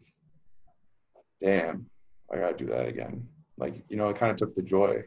damn, 1.39 1.89
I 2.31 2.37
gotta 2.37 2.57
do 2.57 2.65
that 2.67 2.87
again 2.87 3.27
like 3.57 3.83
you 3.89 3.97
know 3.97 4.09
it 4.09 4.17
kind 4.17 4.31
of 4.31 4.37
took 4.37 4.55
the 4.55 4.61
joy 4.61 5.03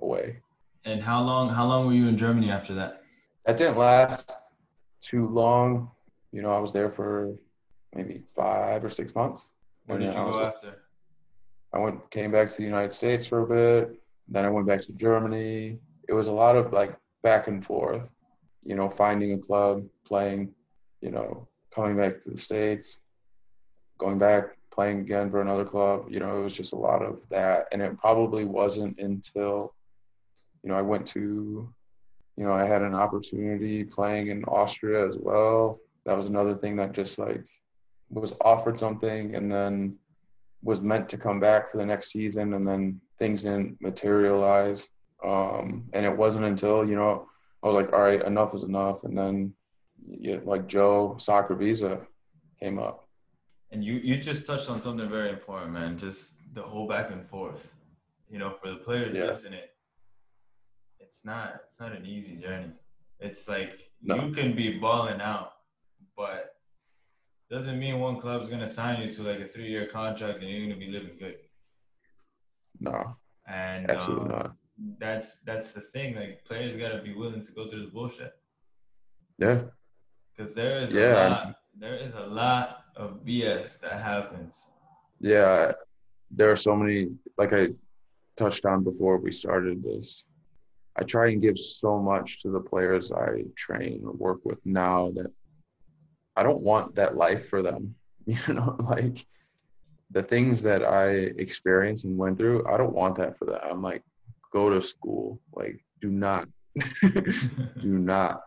away. 0.00 0.38
And 0.84 1.02
how 1.02 1.22
long 1.22 1.48
how 1.48 1.66
long 1.66 1.86
were 1.86 1.92
you 1.92 2.08
in 2.08 2.16
germany 2.16 2.50
after 2.50 2.74
that? 2.74 3.02
That 3.46 3.56
didn't 3.56 3.78
last 3.78 4.32
too 5.00 5.28
long. 5.28 5.90
You 6.32 6.42
know 6.42 6.50
i 6.50 6.58
was 6.58 6.72
there 6.72 6.90
for 6.90 7.34
maybe 7.94 8.22
five 8.34 8.84
or 8.84 8.88
six 8.88 9.14
months. 9.14 9.50
Where 9.86 9.98
did 9.98 10.06
you 10.06 10.12
go 10.12 10.44
after? 10.44 10.82
I 11.74 11.78
went 11.78 12.10
came 12.10 12.30
back 12.30 12.50
to 12.50 12.56
the 12.56 12.64
united 12.64 12.92
states 12.92 13.26
for 13.26 13.40
a 13.40 13.46
bit. 13.46 14.00
Then 14.28 14.44
i 14.44 14.48
went 14.48 14.66
back 14.66 14.80
to 14.82 14.92
germany. 14.92 15.78
It 16.08 16.12
was 16.12 16.26
a 16.26 16.32
lot 16.32 16.56
of 16.56 16.72
like 16.72 16.96
back 17.22 17.46
and 17.46 17.64
forth 17.64 18.08
you 18.64 18.74
know 18.74 18.88
finding 18.88 19.32
a 19.32 19.38
club 19.38 19.84
playing 20.04 20.52
you 21.00 21.10
know 21.10 21.46
coming 21.74 21.96
back 21.96 22.22
to 22.22 22.30
the 22.30 22.36
states 22.36 22.98
going 23.98 24.18
back 24.18 24.56
playing 24.72 25.00
again 25.00 25.30
for 25.30 25.40
another 25.40 25.64
club. 25.64 26.06
You 26.08 26.20
know, 26.20 26.38
it 26.38 26.42
was 26.42 26.56
just 26.56 26.72
a 26.72 26.78
lot 26.78 27.02
of 27.02 27.28
that. 27.28 27.68
And 27.72 27.82
it 27.82 27.98
probably 27.98 28.44
wasn't 28.44 28.98
until, 28.98 29.74
you 30.62 30.70
know, 30.70 30.76
I 30.76 30.82
went 30.82 31.06
to, 31.08 31.72
you 32.36 32.44
know, 32.44 32.52
I 32.52 32.64
had 32.64 32.82
an 32.82 32.94
opportunity 32.94 33.84
playing 33.84 34.28
in 34.28 34.44
Austria 34.44 35.06
as 35.06 35.16
well. 35.18 35.78
That 36.06 36.16
was 36.16 36.26
another 36.26 36.54
thing 36.54 36.76
that 36.76 36.92
just 36.92 37.18
like 37.18 37.44
was 38.10 38.34
offered 38.40 38.78
something 38.78 39.34
and 39.34 39.50
then 39.50 39.96
was 40.62 40.80
meant 40.80 41.08
to 41.10 41.18
come 41.18 41.40
back 41.40 41.70
for 41.70 41.78
the 41.78 41.86
next 41.86 42.10
season 42.10 42.54
and 42.54 42.66
then 42.66 43.00
things 43.18 43.42
didn't 43.42 43.80
materialize. 43.80 44.88
Um, 45.24 45.84
and 45.92 46.04
it 46.04 46.16
wasn't 46.16 46.44
until, 46.44 46.88
you 46.88 46.96
know, 46.96 47.28
I 47.62 47.66
was 47.68 47.76
like, 47.76 47.92
all 47.92 48.00
right, 48.00 48.24
enough 48.24 48.54
is 48.54 48.64
enough. 48.64 49.04
And 49.04 49.16
then 49.16 49.54
yeah, 50.08 50.38
like 50.44 50.66
Joe 50.66 51.16
soccer 51.18 51.54
visa 51.54 52.00
came 52.60 52.78
up 52.78 53.01
and 53.72 53.82
you 53.82 53.94
you 53.94 54.18
just 54.18 54.46
touched 54.46 54.68
on 54.68 54.78
something 54.78 55.08
very 55.08 55.30
important, 55.30 55.72
man. 55.72 55.98
Just 55.98 56.36
the 56.52 56.62
whole 56.62 56.86
back 56.86 57.10
and 57.10 57.24
forth. 57.24 57.74
You 58.30 58.38
know, 58.38 58.50
for 58.50 58.68
the 58.68 58.76
players 58.76 59.14
yeah. 59.14 59.24
listening, 59.24 59.60
it's 61.00 61.24
not 61.24 61.60
it's 61.64 61.80
not 61.80 61.92
an 61.92 62.06
easy 62.06 62.36
journey. 62.36 62.70
It's 63.18 63.48
like 63.48 63.90
no. 64.02 64.16
you 64.16 64.32
can 64.32 64.54
be 64.54 64.78
balling 64.78 65.20
out, 65.20 65.52
but 66.16 66.56
doesn't 67.50 67.78
mean 67.78 67.98
one 67.98 68.18
club's 68.18 68.48
gonna 68.48 68.68
sign 68.68 69.00
you 69.02 69.10
to 69.10 69.22
like 69.22 69.40
a 69.40 69.46
three 69.46 69.68
year 69.68 69.86
contract 69.86 70.40
and 70.40 70.50
you're 70.50 70.62
gonna 70.62 70.78
be 70.78 70.90
living 70.90 71.16
good. 71.18 71.36
No. 72.78 73.16
And 73.46 73.90
absolutely 73.90 74.26
um, 74.26 74.38
not. 74.38 74.56
That's 74.98 75.40
that's 75.40 75.72
the 75.72 75.80
thing. 75.80 76.14
Like 76.14 76.44
players 76.44 76.76
gotta 76.76 77.02
be 77.02 77.14
willing 77.14 77.42
to 77.42 77.52
go 77.52 77.66
through 77.66 77.86
the 77.86 77.90
bullshit. 77.90 78.32
Yeah. 79.38 79.62
Because 80.34 80.54
there 80.54 80.78
is 80.82 80.92
yeah, 80.92 81.28
a 81.28 81.28
lot. 81.28 81.56
There 81.78 81.96
is 81.96 82.14
a 82.14 82.20
lot 82.20 82.81
of 82.96 83.24
BS 83.24 83.80
that 83.80 84.00
happens. 84.00 84.68
Yeah, 85.20 85.72
there 86.30 86.50
are 86.50 86.56
so 86.56 86.76
many. 86.76 87.08
Like 87.38 87.52
I 87.52 87.68
touched 88.36 88.64
on 88.64 88.84
before 88.84 89.18
we 89.18 89.32
started 89.32 89.82
this. 89.82 90.24
I 90.96 91.04
try 91.04 91.30
and 91.30 91.40
give 91.40 91.58
so 91.58 91.98
much 91.98 92.42
to 92.42 92.50
the 92.50 92.60
players 92.60 93.12
I 93.12 93.44
train 93.56 94.02
or 94.04 94.12
work 94.12 94.40
with 94.44 94.58
now 94.66 95.10
that 95.14 95.32
I 96.36 96.42
don't 96.42 96.62
want 96.62 96.94
that 96.96 97.16
life 97.16 97.48
for 97.48 97.62
them. 97.62 97.94
You 98.24 98.54
know, 98.54 98.76
like 98.78 99.26
the 100.12 100.22
things 100.22 100.62
that 100.62 100.84
I 100.84 101.08
experienced 101.42 102.04
and 102.04 102.16
went 102.16 102.38
through, 102.38 102.64
I 102.68 102.76
don't 102.76 102.92
want 102.92 103.16
that 103.16 103.36
for 103.36 103.46
them. 103.46 103.58
I'm 103.68 103.82
like, 103.82 104.04
go 104.52 104.70
to 104.70 104.80
school. 104.80 105.40
Like, 105.52 105.82
do 106.00 106.08
not, 106.08 106.46
do 107.02 107.98
not, 107.98 108.42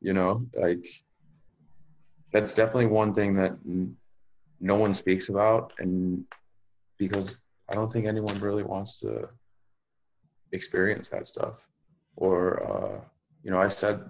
you 0.00 0.12
know, 0.12 0.44
like 0.54 0.84
that's 2.32 2.54
definitely 2.54 2.86
one 2.86 3.12
thing 3.14 3.34
that 3.34 3.56
no 4.60 4.74
one 4.74 4.94
speaks 4.94 5.28
about. 5.28 5.72
And 5.78 6.24
because 6.98 7.36
I 7.68 7.74
don't 7.74 7.92
think 7.92 8.06
anyone 8.06 8.38
really 8.40 8.62
wants 8.62 9.00
to 9.00 9.28
experience 10.52 11.08
that 11.08 11.26
stuff. 11.26 11.66
Or, 12.16 12.62
uh, 12.62 13.00
you 13.42 13.50
know, 13.50 13.60
I 13.60 13.68
said, 13.68 14.02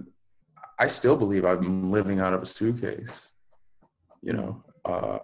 I 0.79 0.87
still 0.87 1.17
believe 1.17 1.45
I'm 1.45 1.93
living 1.93 2.21
out 2.21 2.35
of 2.35 2.43
a 2.43 2.47
suitcase. 2.47 3.29
You 4.23 4.33
know, 4.33 4.65
uh, 4.85 5.19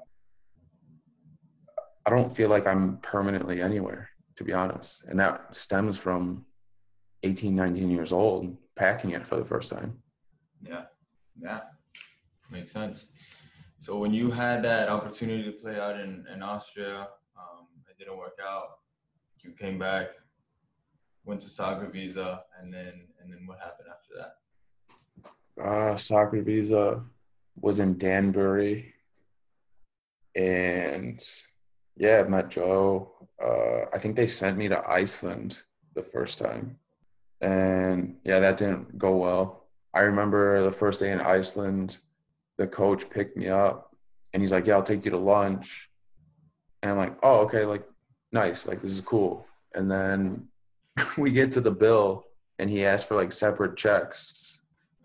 I 2.05 2.11
don't 2.11 2.35
feel 2.35 2.49
like 2.49 2.67
I'm 2.67 2.99
permanently 2.99 3.61
anywhere, 3.61 4.11
to 4.37 4.45
be 4.45 4.53
honest. 4.53 5.03
And 5.09 5.19
that 5.19 5.55
stems 5.55 5.99
from 5.99 6.47
18, 7.23 7.55
19 7.55 7.91
years 7.91 8.13
old, 8.13 8.57
packing 8.77 9.11
it 9.11 9.27
for 9.27 9.37
the 9.37 9.45
first 9.45 9.73
time. 9.73 9.99
Yeah. 10.63 10.85
Yeah. 11.41 11.61
Makes 12.51 12.73
sense. 12.73 13.07
So 13.79 13.99
when 13.99 14.13
you 14.15 14.31
had 14.31 14.63
that 14.65 14.89
opportunity 14.89 15.45
to 15.45 15.53
play 15.53 15.79
out 15.79 16.01
in, 16.01 16.25
in 16.33 16.43
Austria, 16.43 17.09
um, 17.37 17.67
it 17.91 17.99
didn't 17.99 18.17
work 18.17 18.39
out. 18.43 18.79
You 19.43 19.51
came 19.53 19.79
back, 19.79 20.09
went 21.25 21.41
to 21.43 21.49
soccer 21.49 21.87
visa, 21.87 22.43
and 22.61 22.73
then 22.73 23.09
and 23.21 23.33
then 23.33 23.47
what 23.47 23.59
happened 23.59 23.89
after 23.93 24.15
that? 24.19 24.33
uh, 25.63 25.97
soccer 25.97 26.43
visa 26.43 27.03
was 27.61 27.79
in 27.79 27.99
Danbury, 27.99 28.95
and 30.35 31.23
yeah, 31.97 32.23
met 32.23 32.51
Joe. 32.51 33.13
Uh, 33.43 33.87
I 33.93 33.99
think 33.99 34.17
they 34.17 34.27
sent 34.27 34.57
me 34.59 34.69
to 34.69 34.89
Iceland 34.89 35.63
the 35.95 36.03
first 36.03 36.39
time, 36.39 36.79
and 37.41 38.17
yeah, 38.25 38.41
that 38.41 38.59
didn't 38.59 38.99
go 38.99 39.17
well. 39.17 39.69
I 39.95 40.01
remember 40.01 40.63
the 40.63 40.73
first 40.73 41.01
day 41.01 41.11
in 41.11 41.21
Iceland, 41.21 41.99
the 42.59 42.67
coach 42.67 43.09
picked 43.11 43.37
me 43.37 43.49
up, 43.49 43.95
and 44.33 44.43
he's 44.43 44.53
like, 44.53 44.67
"Yeah, 44.67 44.75
I'll 44.75 44.83
take 44.83 45.05
you 45.05 45.11
to 45.11 45.19
lunch," 45.19 45.91
and 46.83 46.91
I'm 46.91 46.99
like, 46.99 47.17
"Oh, 47.23 47.41
okay, 47.41 47.65
like 47.65 47.85
nice, 48.33 48.67
like 48.67 48.83
this 48.83 48.93
is 48.93 49.01
cool." 49.01 49.47
And 49.75 49.91
then 49.91 50.49
we 51.19 51.33
get 51.33 51.53
to 51.53 51.61
the 51.61 51.71
bill, 51.71 52.25
and 52.59 52.71
he 52.71 52.85
asked 52.85 53.09
for 53.09 53.17
like 53.17 53.33
separate 53.33 53.77
checks 53.77 54.47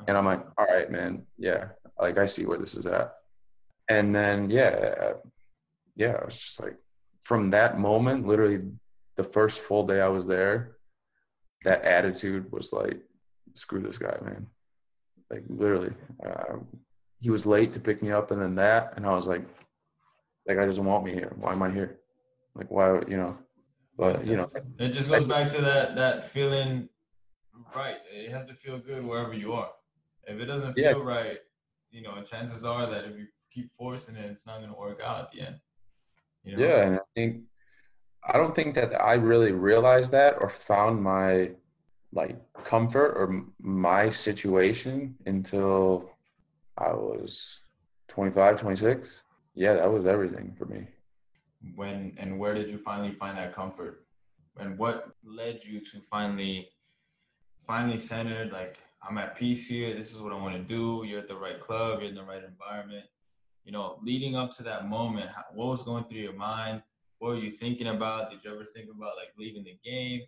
and 0.07 0.17
I'm 0.17 0.25
like, 0.25 0.45
all 0.57 0.65
right, 0.65 0.89
man, 0.89 1.23
yeah, 1.37 1.69
like 1.99 2.17
I 2.17 2.25
see 2.25 2.45
where 2.45 2.57
this 2.57 2.75
is 2.75 2.85
at. 2.85 3.13
And 3.89 4.15
then 4.15 4.49
yeah, 4.49 5.13
yeah, 5.95 6.17
I 6.21 6.25
was 6.25 6.37
just 6.37 6.61
like, 6.61 6.75
from 7.23 7.51
that 7.51 7.79
moment, 7.79 8.27
literally 8.27 8.61
the 9.15 9.23
first 9.23 9.59
full 9.59 9.85
day 9.85 10.01
I 10.01 10.07
was 10.07 10.25
there, 10.25 10.77
that 11.63 11.83
attitude 11.83 12.51
was 12.51 12.73
like, 12.73 12.99
screw 13.53 13.81
this 13.81 13.97
guy, 13.97 14.17
man. 14.23 14.47
Like 15.29 15.43
literally, 15.47 15.93
uh, 16.25 16.57
he 17.21 17.29
was 17.29 17.45
late 17.45 17.71
to 17.73 17.79
pick 17.79 18.01
me 18.01 18.11
up, 18.11 18.31
and 18.31 18.41
then 18.41 18.55
that, 18.55 18.93
and 18.97 19.05
I 19.05 19.11
was 19.11 19.27
like, 19.27 19.43
that 20.45 20.55
guy 20.55 20.65
doesn't 20.65 20.83
want 20.83 21.05
me 21.05 21.13
here. 21.13 21.33
Why 21.37 21.53
am 21.53 21.61
I 21.61 21.69
here? 21.71 21.99
Like 22.55 22.69
why, 22.69 22.95
you 23.07 23.17
know? 23.17 23.37
But 23.97 24.25
you 24.25 24.35
know, 24.35 24.47
it 24.79 24.89
just 24.89 25.09
goes 25.09 25.25
back 25.25 25.47
to 25.49 25.61
that 25.61 25.95
that 25.95 26.25
feeling 26.25 26.89
right. 27.75 27.97
You 28.19 28.31
have 28.31 28.47
to 28.47 28.55
feel 28.55 28.79
good 28.79 29.05
wherever 29.05 29.33
you 29.33 29.53
are. 29.53 29.69
If 30.25 30.39
it 30.39 30.45
doesn't 30.45 30.73
feel 30.73 30.83
yeah. 30.83 31.03
right, 31.03 31.37
you 31.91 32.01
know, 32.01 32.21
chances 32.23 32.65
are 32.65 32.89
that 32.89 33.05
if 33.05 33.17
you 33.17 33.27
keep 33.51 33.69
forcing 33.71 34.15
it, 34.15 34.25
it's 34.25 34.47
not 34.47 34.57
going 34.57 34.69
to 34.69 34.77
work 34.77 35.01
out 35.05 35.19
at 35.19 35.29
the 35.29 35.41
end. 35.41 35.55
You 36.43 36.57
know? 36.57 36.63
Yeah, 36.63 36.81
and 36.83 36.95
I 36.95 37.01
think 37.15 37.43
I 38.27 38.37
don't 38.37 38.55
think 38.55 38.73
that 38.75 38.99
I 38.99 39.13
really 39.13 39.51
realized 39.51 40.11
that 40.11 40.37
or 40.39 40.49
found 40.49 41.03
my 41.03 41.51
like 42.13 42.37
comfort 42.63 43.13
or 43.15 43.45
my 43.59 44.09
situation 44.09 45.15
until 45.25 46.10
I 46.81 46.93
was 46.93 47.59
25, 48.07 48.59
26. 48.59 49.23
Yeah, 49.53 49.73
that 49.75 49.91
was 49.91 50.05
everything 50.05 50.55
for 50.57 50.65
me. 50.65 50.87
When 51.75 52.13
and 52.17 52.39
where 52.39 52.55
did 52.55 52.69
you 52.69 52.77
finally 52.77 53.11
find 53.11 53.37
that 53.37 53.53
comfort? 53.53 54.05
And 54.57 54.77
what 54.77 55.11
led 55.23 55.63
you 55.63 55.79
to 55.91 55.99
finally 55.99 56.69
finally 57.65 57.99
centered 57.99 58.51
like 58.51 58.79
I'm 59.07 59.17
at 59.17 59.35
peace 59.35 59.67
here. 59.67 59.93
This 59.93 60.13
is 60.13 60.21
what 60.21 60.33
I 60.33 60.35
want 60.35 60.55
to 60.55 60.61
do. 60.61 61.03
You're 61.05 61.19
at 61.19 61.27
the 61.27 61.35
right 61.35 61.59
club. 61.59 61.99
You're 61.99 62.09
in 62.09 62.15
the 62.15 62.23
right 62.23 62.43
environment. 62.43 63.05
You 63.63 63.71
know, 63.71 63.99
leading 64.03 64.35
up 64.35 64.51
to 64.57 64.63
that 64.63 64.87
moment, 64.89 65.29
what 65.53 65.67
was 65.67 65.83
going 65.83 66.05
through 66.05 66.19
your 66.19 66.33
mind? 66.33 66.81
What 67.19 67.29
were 67.29 67.35
you 67.35 67.51
thinking 67.51 67.87
about? 67.87 68.31
Did 68.31 68.43
you 68.43 68.51
ever 68.51 68.65
think 68.75 68.89
about 68.89 69.13
like 69.15 69.29
leaving 69.37 69.63
the 69.63 69.77
game? 69.83 70.21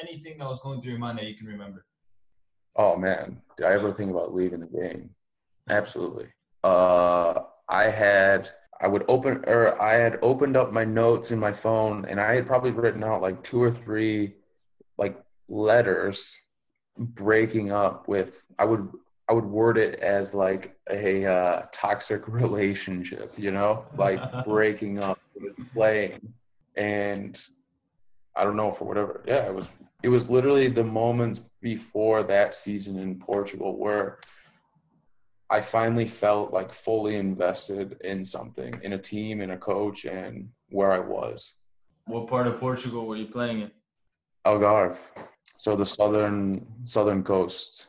Anything 0.00 0.36
that 0.38 0.46
was 0.46 0.60
going 0.60 0.82
through 0.82 0.92
your 0.92 1.00
mind 1.00 1.18
that 1.18 1.26
you 1.26 1.36
can 1.36 1.46
remember? 1.46 1.86
Oh 2.76 2.96
man, 2.96 3.40
did 3.56 3.66
I 3.66 3.72
ever 3.72 3.92
think 3.92 4.10
about 4.10 4.34
leaving 4.34 4.60
the 4.60 4.66
game? 4.66 5.10
Absolutely. 5.68 6.28
Uh, 6.62 7.42
I 7.68 7.84
had 7.84 8.50
I 8.80 8.88
would 8.88 9.04
open 9.08 9.44
or 9.46 9.80
I 9.80 9.94
had 9.94 10.18
opened 10.22 10.56
up 10.56 10.72
my 10.72 10.84
notes 10.84 11.30
in 11.30 11.38
my 11.38 11.52
phone 11.52 12.04
and 12.04 12.20
I 12.20 12.34
had 12.34 12.46
probably 12.46 12.70
written 12.70 13.02
out 13.02 13.22
like 13.22 13.42
two 13.42 13.62
or 13.62 13.70
three 13.70 14.34
like 14.98 15.22
letters 15.48 16.36
breaking 16.98 17.72
up 17.72 18.08
with 18.08 18.46
I 18.58 18.64
would 18.64 18.88
I 19.28 19.32
would 19.32 19.44
word 19.44 19.76
it 19.76 19.98
as 20.00 20.34
like 20.34 20.76
a 20.88 21.26
uh, 21.26 21.66
toxic 21.72 22.28
relationship, 22.28 23.32
you 23.36 23.50
know, 23.50 23.84
like 23.96 24.20
breaking 24.44 25.00
up 25.00 25.18
with 25.34 25.54
playing, 25.72 26.32
and 26.76 27.40
I 28.36 28.44
don't 28.44 28.56
know 28.56 28.70
for 28.70 28.84
whatever. 28.84 29.22
Yeah, 29.26 29.46
it 29.46 29.54
was 29.54 29.68
it 30.02 30.08
was 30.08 30.30
literally 30.30 30.68
the 30.68 30.84
moments 30.84 31.40
before 31.60 32.22
that 32.24 32.54
season 32.54 32.98
in 32.98 33.18
Portugal 33.18 33.76
where 33.76 34.18
I 35.48 35.60
finally 35.60 36.06
felt 36.06 36.52
like 36.52 36.72
fully 36.72 37.16
invested 37.16 38.00
in 38.02 38.24
something, 38.24 38.80
in 38.82 38.92
a 38.94 38.98
team, 38.98 39.40
in 39.40 39.50
a 39.52 39.56
coach, 39.56 40.04
and 40.04 40.48
where 40.70 40.92
I 40.92 40.98
was. 40.98 41.54
What 42.06 42.28
part 42.28 42.46
of 42.46 42.58
Portugal 42.58 43.06
were 43.06 43.16
you 43.16 43.26
playing 43.26 43.60
in? 43.60 43.70
Algarve 44.44 44.96
so 45.58 45.74
the 45.76 45.86
southern 45.86 46.66
southern 46.84 47.22
coast. 47.22 47.88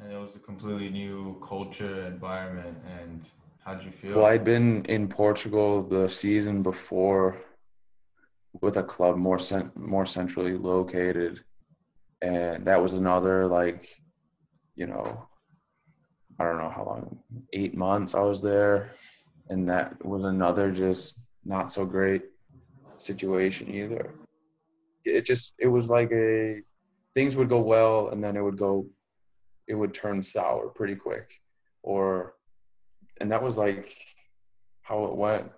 And 0.00 0.12
it 0.12 0.18
was 0.18 0.36
a 0.36 0.38
completely 0.38 0.90
new 0.90 1.40
culture, 1.46 2.06
environment, 2.06 2.78
and 3.00 3.26
how'd 3.64 3.84
you 3.84 3.90
feel? 3.90 4.16
Well, 4.16 4.26
I'd 4.26 4.44
been 4.44 4.84
in 4.86 5.08
Portugal 5.08 5.82
the 5.82 6.08
season 6.08 6.62
before 6.62 7.36
with 8.60 8.76
a 8.76 8.82
club 8.82 9.16
more 9.16 9.38
cent- 9.38 9.76
more 9.76 10.06
centrally 10.06 10.56
located, 10.56 11.44
and 12.22 12.64
that 12.66 12.80
was 12.80 12.92
another 12.92 13.46
like, 13.46 13.88
you 14.76 14.86
know, 14.86 15.28
I 16.38 16.44
don't 16.44 16.58
know 16.58 16.70
how 16.70 16.84
long, 16.84 17.18
eight 17.52 17.76
months 17.76 18.14
I 18.14 18.20
was 18.20 18.40
there, 18.40 18.90
and 19.48 19.68
that 19.68 20.04
was 20.04 20.24
another 20.24 20.70
just 20.70 21.18
not 21.44 21.72
so 21.72 21.84
great 21.84 22.22
situation 22.98 23.72
either. 23.74 24.14
It 25.04 25.24
just 25.24 25.54
it 25.58 25.68
was 25.68 25.88
like 25.90 26.12
a 26.12 26.60
things 27.14 27.34
would 27.36 27.48
go 27.48 27.60
well 27.60 28.10
and 28.10 28.22
then 28.22 28.36
it 28.36 28.42
would 28.42 28.58
go 28.58 28.86
it 29.66 29.74
would 29.74 29.94
turn 29.94 30.22
sour 30.22 30.68
pretty 30.68 30.94
quick. 30.94 31.40
Or 31.82 32.34
and 33.20 33.32
that 33.32 33.42
was 33.42 33.56
like 33.56 33.96
how 34.82 35.06
it 35.06 35.16
went. 35.16 35.50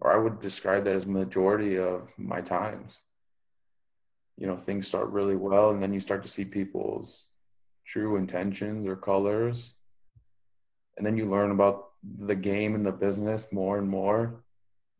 Or 0.00 0.12
i 0.12 0.16
would 0.16 0.40
describe 0.40 0.84
that 0.84 0.96
as 0.96 1.06
majority 1.06 1.78
of 1.78 2.12
my 2.16 2.40
times. 2.40 3.00
You 4.36 4.46
know 4.46 4.56
things 4.56 4.86
start 4.86 5.08
really 5.08 5.36
well 5.36 5.70
and 5.70 5.82
then 5.82 5.92
you 5.92 6.00
start 6.00 6.22
to 6.22 6.28
see 6.28 6.44
people's 6.44 7.28
true 7.86 8.16
intentions 8.16 8.86
or 8.86 8.96
colors 8.96 9.76
and 10.96 11.04
then 11.04 11.16
you 11.16 11.28
learn 11.28 11.50
about 11.50 11.90
the 12.26 12.34
game 12.34 12.74
and 12.74 12.84
the 12.84 12.92
business 12.92 13.52
more 13.52 13.78
and 13.78 13.88
more 13.88 14.44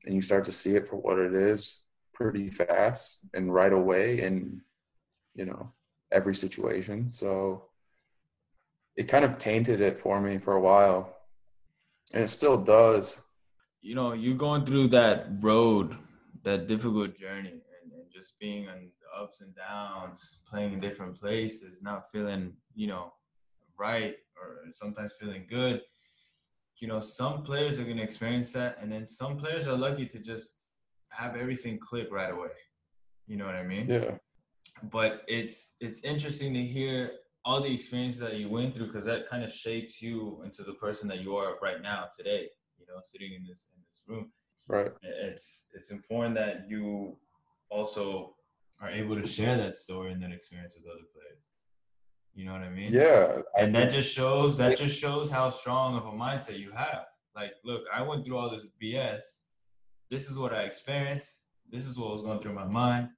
and 0.04 0.14
you 0.14 0.22
start 0.22 0.44
to 0.44 0.52
see 0.52 0.74
it 0.76 0.88
for 0.88 0.96
what 0.96 1.18
it 1.18 1.34
is 1.34 1.84
pretty 2.12 2.48
fast 2.48 3.18
and 3.34 3.52
right 3.52 3.72
away 3.72 4.22
in, 4.22 4.60
you 5.34 5.44
know, 5.44 5.72
every 6.12 6.34
situation. 6.34 7.10
So 7.10 7.66
it 8.96 9.08
kind 9.08 9.24
of 9.24 9.38
tainted 9.38 9.80
it 9.80 9.98
for 9.98 10.20
me 10.20 10.38
for 10.38 10.54
a 10.54 10.60
while. 10.60 11.16
And 12.12 12.22
it 12.22 12.28
still 12.28 12.56
does. 12.56 13.22
You 13.82 13.94
know, 13.94 14.12
you're 14.12 14.36
going 14.36 14.64
through 14.64 14.88
that 14.88 15.26
road, 15.40 15.96
that 16.44 16.68
difficult 16.68 17.16
journey, 17.16 17.60
just 18.24 18.38
being 18.38 18.68
on 18.68 18.88
the 19.00 19.22
ups 19.22 19.42
and 19.42 19.54
downs, 19.54 20.40
playing 20.50 20.72
in 20.72 20.80
different 20.80 21.18
places, 21.20 21.82
not 21.82 22.10
feeling, 22.10 22.54
you 22.74 22.86
know, 22.86 23.12
right, 23.78 24.16
or 24.40 24.72
sometimes 24.72 25.12
feeling 25.20 25.44
good. 25.48 25.82
You 26.80 26.88
know, 26.88 27.00
some 27.00 27.42
players 27.42 27.78
are 27.78 27.84
going 27.84 27.98
to 27.98 28.02
experience 28.02 28.52
that, 28.52 28.78
and 28.80 28.90
then 28.90 29.06
some 29.06 29.36
players 29.36 29.66
are 29.66 29.76
lucky 29.76 30.06
to 30.06 30.18
just 30.18 30.60
have 31.10 31.36
everything 31.36 31.78
click 31.78 32.08
right 32.10 32.32
away. 32.32 32.56
You 33.26 33.36
know 33.36 33.46
what 33.46 33.56
I 33.56 33.62
mean? 33.62 33.88
Yeah. 33.88 34.16
But 34.84 35.22
it's 35.28 35.76
it's 35.80 36.02
interesting 36.02 36.52
to 36.54 36.62
hear 36.62 37.12
all 37.44 37.60
the 37.60 37.72
experiences 37.72 38.20
that 38.22 38.36
you 38.36 38.48
went 38.48 38.74
through 38.74 38.86
because 38.86 39.04
that 39.04 39.28
kind 39.28 39.44
of 39.44 39.52
shapes 39.52 40.00
you 40.00 40.40
into 40.44 40.62
the 40.62 40.74
person 40.74 41.06
that 41.08 41.20
you 41.20 41.36
are 41.36 41.56
right 41.62 41.80
now 41.80 42.06
today. 42.16 42.48
You 42.78 42.86
know, 42.88 43.00
sitting 43.02 43.32
in 43.34 43.44
this 43.46 43.68
in 43.74 43.82
this 43.86 44.02
room. 44.08 44.32
Right. 44.66 44.92
It's 45.02 45.66
it's 45.74 45.90
important 45.90 46.34
that 46.36 46.68
you 46.68 47.16
also 47.74 48.34
are 48.80 48.90
able 48.90 49.20
to 49.20 49.26
share 49.26 49.56
that 49.56 49.76
story 49.76 50.12
and 50.12 50.22
that 50.22 50.32
experience 50.32 50.74
with 50.76 50.86
other 50.86 51.04
players. 51.12 51.42
You 52.34 52.44
know 52.46 52.52
what 52.52 52.62
I 52.62 52.70
mean? 52.70 52.92
Yeah. 52.92 53.42
And 53.58 53.74
that 53.74 53.90
just 53.90 54.12
shows 54.12 54.56
that 54.58 54.76
just 54.76 54.98
shows 54.98 55.30
how 55.30 55.50
strong 55.50 55.96
of 55.96 56.06
a 56.06 56.10
mindset 56.10 56.58
you 56.58 56.72
have. 56.72 57.04
Like, 57.34 57.52
look, 57.64 57.82
I 57.92 58.02
went 58.02 58.24
through 58.24 58.36
all 58.38 58.50
this 58.50 58.66
BS. 58.82 59.22
This 60.10 60.30
is 60.30 60.38
what 60.38 60.52
I 60.52 60.62
experienced. 60.62 61.46
This 61.70 61.86
is 61.86 61.98
what 61.98 62.10
was 62.10 62.22
going 62.22 62.40
through 62.40 62.54
my 62.54 62.66
mind. 62.66 63.08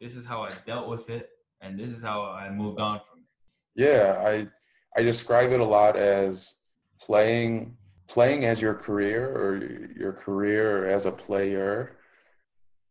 This 0.00 0.16
is 0.16 0.24
how 0.24 0.42
I 0.42 0.52
dealt 0.66 0.88
with 0.88 1.10
it, 1.10 1.28
and 1.60 1.78
this 1.78 1.90
is 1.90 2.02
how 2.02 2.24
I 2.24 2.50
moved 2.50 2.80
on 2.80 3.00
from 3.00 3.20
it. 3.20 3.82
Yeah, 3.82 4.22
I 4.24 4.48
I 4.96 5.02
describe 5.02 5.52
it 5.52 5.60
a 5.60 5.64
lot 5.64 5.96
as 5.96 6.54
playing 7.00 7.76
playing 8.08 8.44
as 8.44 8.60
your 8.60 8.74
career 8.74 9.28
or 9.36 9.48
your 9.96 10.12
career 10.12 10.88
as 10.88 11.06
a 11.06 11.12
player 11.12 11.99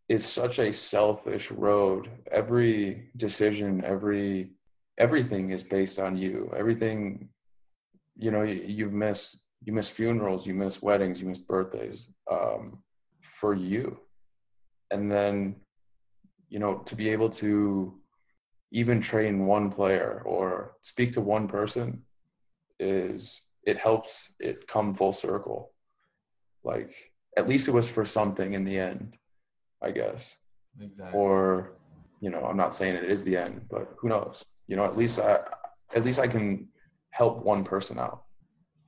is 0.10 0.26
such 0.26 0.58
a 0.58 0.74
selfish 0.74 1.52
road. 1.52 2.10
Every 2.32 3.10
decision, 3.16 3.84
every 3.86 4.52
everything 4.98 5.52
is 5.52 5.64
based 5.64 6.00
on 6.00 6.18
you. 6.18 6.52
Everything, 6.58 7.30
you 8.18 8.32
know, 8.32 8.42
you, 8.42 8.64
you 8.66 8.90
miss 8.90 9.40
you 9.64 9.72
miss 9.72 9.90
funerals, 9.90 10.48
you 10.48 10.54
miss 10.56 10.82
weddings, 10.82 11.22
you 11.22 11.28
miss 11.28 11.38
birthdays 11.38 12.10
um, 12.30 12.80
for 13.40 13.54
you, 13.54 14.00
and 14.92 15.12
then 15.12 15.56
you 16.50 16.60
know 16.60 16.80
to 16.80 16.96
be 16.96 17.10
able 17.10 17.30
to 17.30 17.94
even 18.72 19.02
train 19.02 19.46
one 19.46 19.72
player 19.72 20.22
or 20.26 20.74
speak 20.82 21.12
to 21.14 21.22
one 21.22 21.48
person 21.48 22.04
is 22.80 23.42
it 23.64 23.78
helps 23.78 24.32
it 24.40 24.68
come 24.68 24.94
full 24.96 25.12
circle 25.12 25.72
like 26.64 26.96
at 27.36 27.48
least 27.48 27.68
it 27.68 27.74
was 27.74 27.90
for 27.90 28.06
something 28.06 28.54
in 28.54 28.64
the 28.64 28.78
end 28.78 29.18
i 29.82 29.92
guess 29.92 30.36
Exactly. 30.82 31.20
or 31.20 31.74
you 32.22 32.30
know 32.30 32.44
i'm 32.46 32.58
not 32.58 32.74
saying 32.74 32.96
it 32.96 33.04
is 33.06 33.24
the 33.24 33.36
end 33.38 33.62
but 33.70 33.94
who 33.98 34.10
knows 34.10 34.44
you 34.68 34.76
know 34.76 34.86
at 34.86 34.98
least 34.98 35.20
i 35.20 35.40
at 35.96 36.04
least 36.06 36.20
i 36.20 36.28
can 36.28 36.68
help 37.12 37.44
one 37.44 37.64
person 37.64 37.98
out 38.00 38.24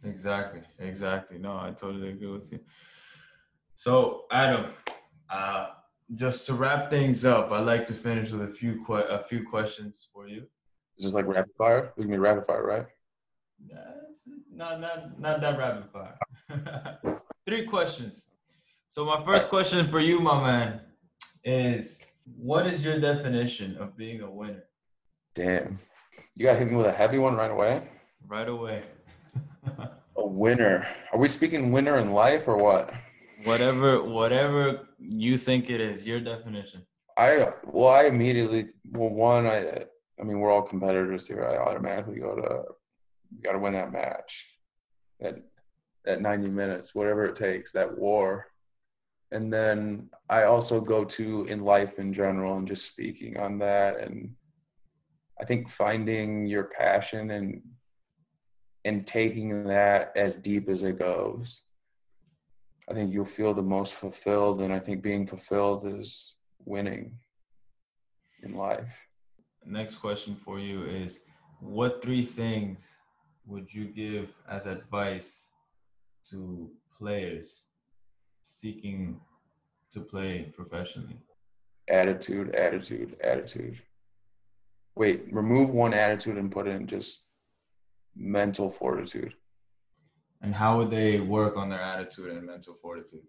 Exactly. 0.04 0.62
Exactly. 0.80 1.38
No, 1.38 1.52
I 1.58 1.70
totally 1.78 2.10
agree 2.10 2.32
with 2.32 2.52
you. 2.52 2.60
So, 3.76 4.26
Adam, 4.32 4.72
uh, 5.30 5.68
just 6.16 6.48
to 6.48 6.56
wrap 6.56 6.90
things 6.90 7.24
up, 7.24 7.52
I'd 7.52 7.68
like 7.68 7.86
to 7.86 7.94
finish 7.94 8.32
with 8.32 8.42
a 8.42 8.48
few 8.52 8.84
que- 8.84 8.96
a 9.20 9.22
few 9.22 9.48
questions 9.48 10.08
for 10.12 10.28
you. 10.28 10.48
It's 10.98 11.06
just 11.06 11.14
like 11.14 11.28
rapid 11.28 11.54
fire. 11.56 11.86
It's 11.86 11.98
gonna 11.98 12.10
be 12.10 12.18
rapid 12.18 12.48
fire, 12.48 12.66
right? 12.66 12.88
It's 14.10 14.24
not 14.52 14.82
not 14.82 15.20
not 15.20 15.40
that 15.42 15.58
rapid 15.60 15.86
fire. 15.92 16.18
Three 17.46 17.66
questions. 17.68 18.26
So 18.92 19.06
my 19.06 19.24
first 19.24 19.48
question 19.48 19.88
for 19.88 20.02
you, 20.02 20.20
my 20.20 20.44
man, 20.44 20.82
is 21.46 22.04
what 22.36 22.68
is 22.68 22.84
your 22.84 23.00
definition 23.00 23.78
of 23.78 23.96
being 23.96 24.20
a 24.20 24.30
winner? 24.30 24.66
Damn. 25.34 25.80
You 26.36 26.46
gotta 26.46 26.60
hit 26.60 26.70
me 26.70 26.76
with 26.76 26.88
a 26.88 26.92
heavy 26.92 27.18
one 27.18 27.36
right 27.36 27.52
away. 27.52 27.88
Right 28.28 28.50
away. 28.50 28.84
A 30.18 30.28
winner. 30.28 30.86
Are 31.14 31.18
we 31.18 31.30
speaking 31.30 31.72
winner 31.72 32.00
in 32.00 32.12
life 32.12 32.50
or 32.50 32.58
what? 32.58 32.94
whatever 33.46 34.04
whatever 34.04 34.90
you 35.00 35.38
think 35.38 35.70
it 35.70 35.80
is, 35.80 36.06
your 36.06 36.20
definition. 36.20 36.86
I 37.18 37.54
well, 37.64 37.88
I 37.88 38.04
immediately 38.04 38.72
well 38.92 39.10
one 39.10 39.48
I 39.48 39.86
I 40.20 40.24
mean 40.24 40.38
we're 40.40 40.52
all 40.52 40.64
competitors 40.64 41.26
here. 41.26 41.46
I 41.46 41.56
automatically 41.56 42.20
go 42.20 42.36
to 42.36 42.64
you 43.34 43.42
got 43.42 43.54
to 43.54 43.60
win 43.60 43.72
that 43.72 43.94
match, 43.94 44.48
that 45.22 45.36
that 46.04 46.22
ninety 46.22 46.50
minutes, 46.50 46.94
whatever 46.94 47.26
it 47.26 47.38
takes, 47.38 47.72
that 47.72 47.98
war, 47.98 48.51
and 49.32 49.52
then 49.52 50.10
I 50.30 50.44
also 50.44 50.82
go 50.82 51.06
to 51.06 51.46
in 51.46 51.62
life 51.62 52.00
in 52.00 52.14
general 52.14 52.58
and 52.58 52.68
just 52.68 52.92
speaking 52.92 53.38
on 53.38 53.60
that 53.60 54.00
and 54.00 54.36
I 55.40 55.46
think 55.46 55.70
finding 55.70 56.46
your 56.46 56.66
passion 56.66 57.32
and 57.32 57.62
and 58.86 59.06
taking 59.06 59.66
that 59.66 60.12
as 60.16 60.38
deep 60.38 60.70
as 60.70 60.82
it 60.82 61.00
goes. 61.00 61.62
I 62.90 62.94
think 62.94 63.14
you'll 63.14 63.26
feel 63.26 63.54
the 63.54 63.62
most 63.62 63.94
fulfilled, 63.94 64.62
and 64.62 64.74
I 64.74 64.80
think 64.80 65.04
being 65.04 65.28
fulfilled 65.28 65.86
is 65.86 66.36
winning 66.66 67.14
in 68.44 68.56
life. 68.56 69.08
Next 69.66 69.98
question 69.98 70.36
for 70.36 70.60
you 70.60 70.84
is 70.86 71.22
what 71.60 72.02
three 72.02 72.24
things 72.24 72.98
would 73.46 73.72
you 73.72 73.86
give 73.86 74.34
as 74.50 74.66
advice 74.66 75.50
to 76.30 76.72
players 76.98 77.66
seeking 78.44 79.20
to 79.92 80.02
play 80.02 80.52
professionally? 80.54 81.18
Attitude, 81.90 82.56
attitude, 82.56 83.18
attitude. 83.24 83.82
Wait, 84.96 85.26
remove 85.32 85.72
one 85.72 85.94
attitude 85.94 86.38
and 86.38 86.52
put 86.52 86.68
in 86.68 86.88
just 86.88 87.26
mental 88.16 88.70
fortitude. 88.70 89.34
And 90.42 90.54
how 90.54 90.78
would 90.78 90.90
they 90.90 91.20
work 91.20 91.56
on 91.58 91.70
their 91.70 91.82
attitude 91.82 92.36
and 92.36 92.46
mental 92.46 92.76
fortitude? 92.82 93.22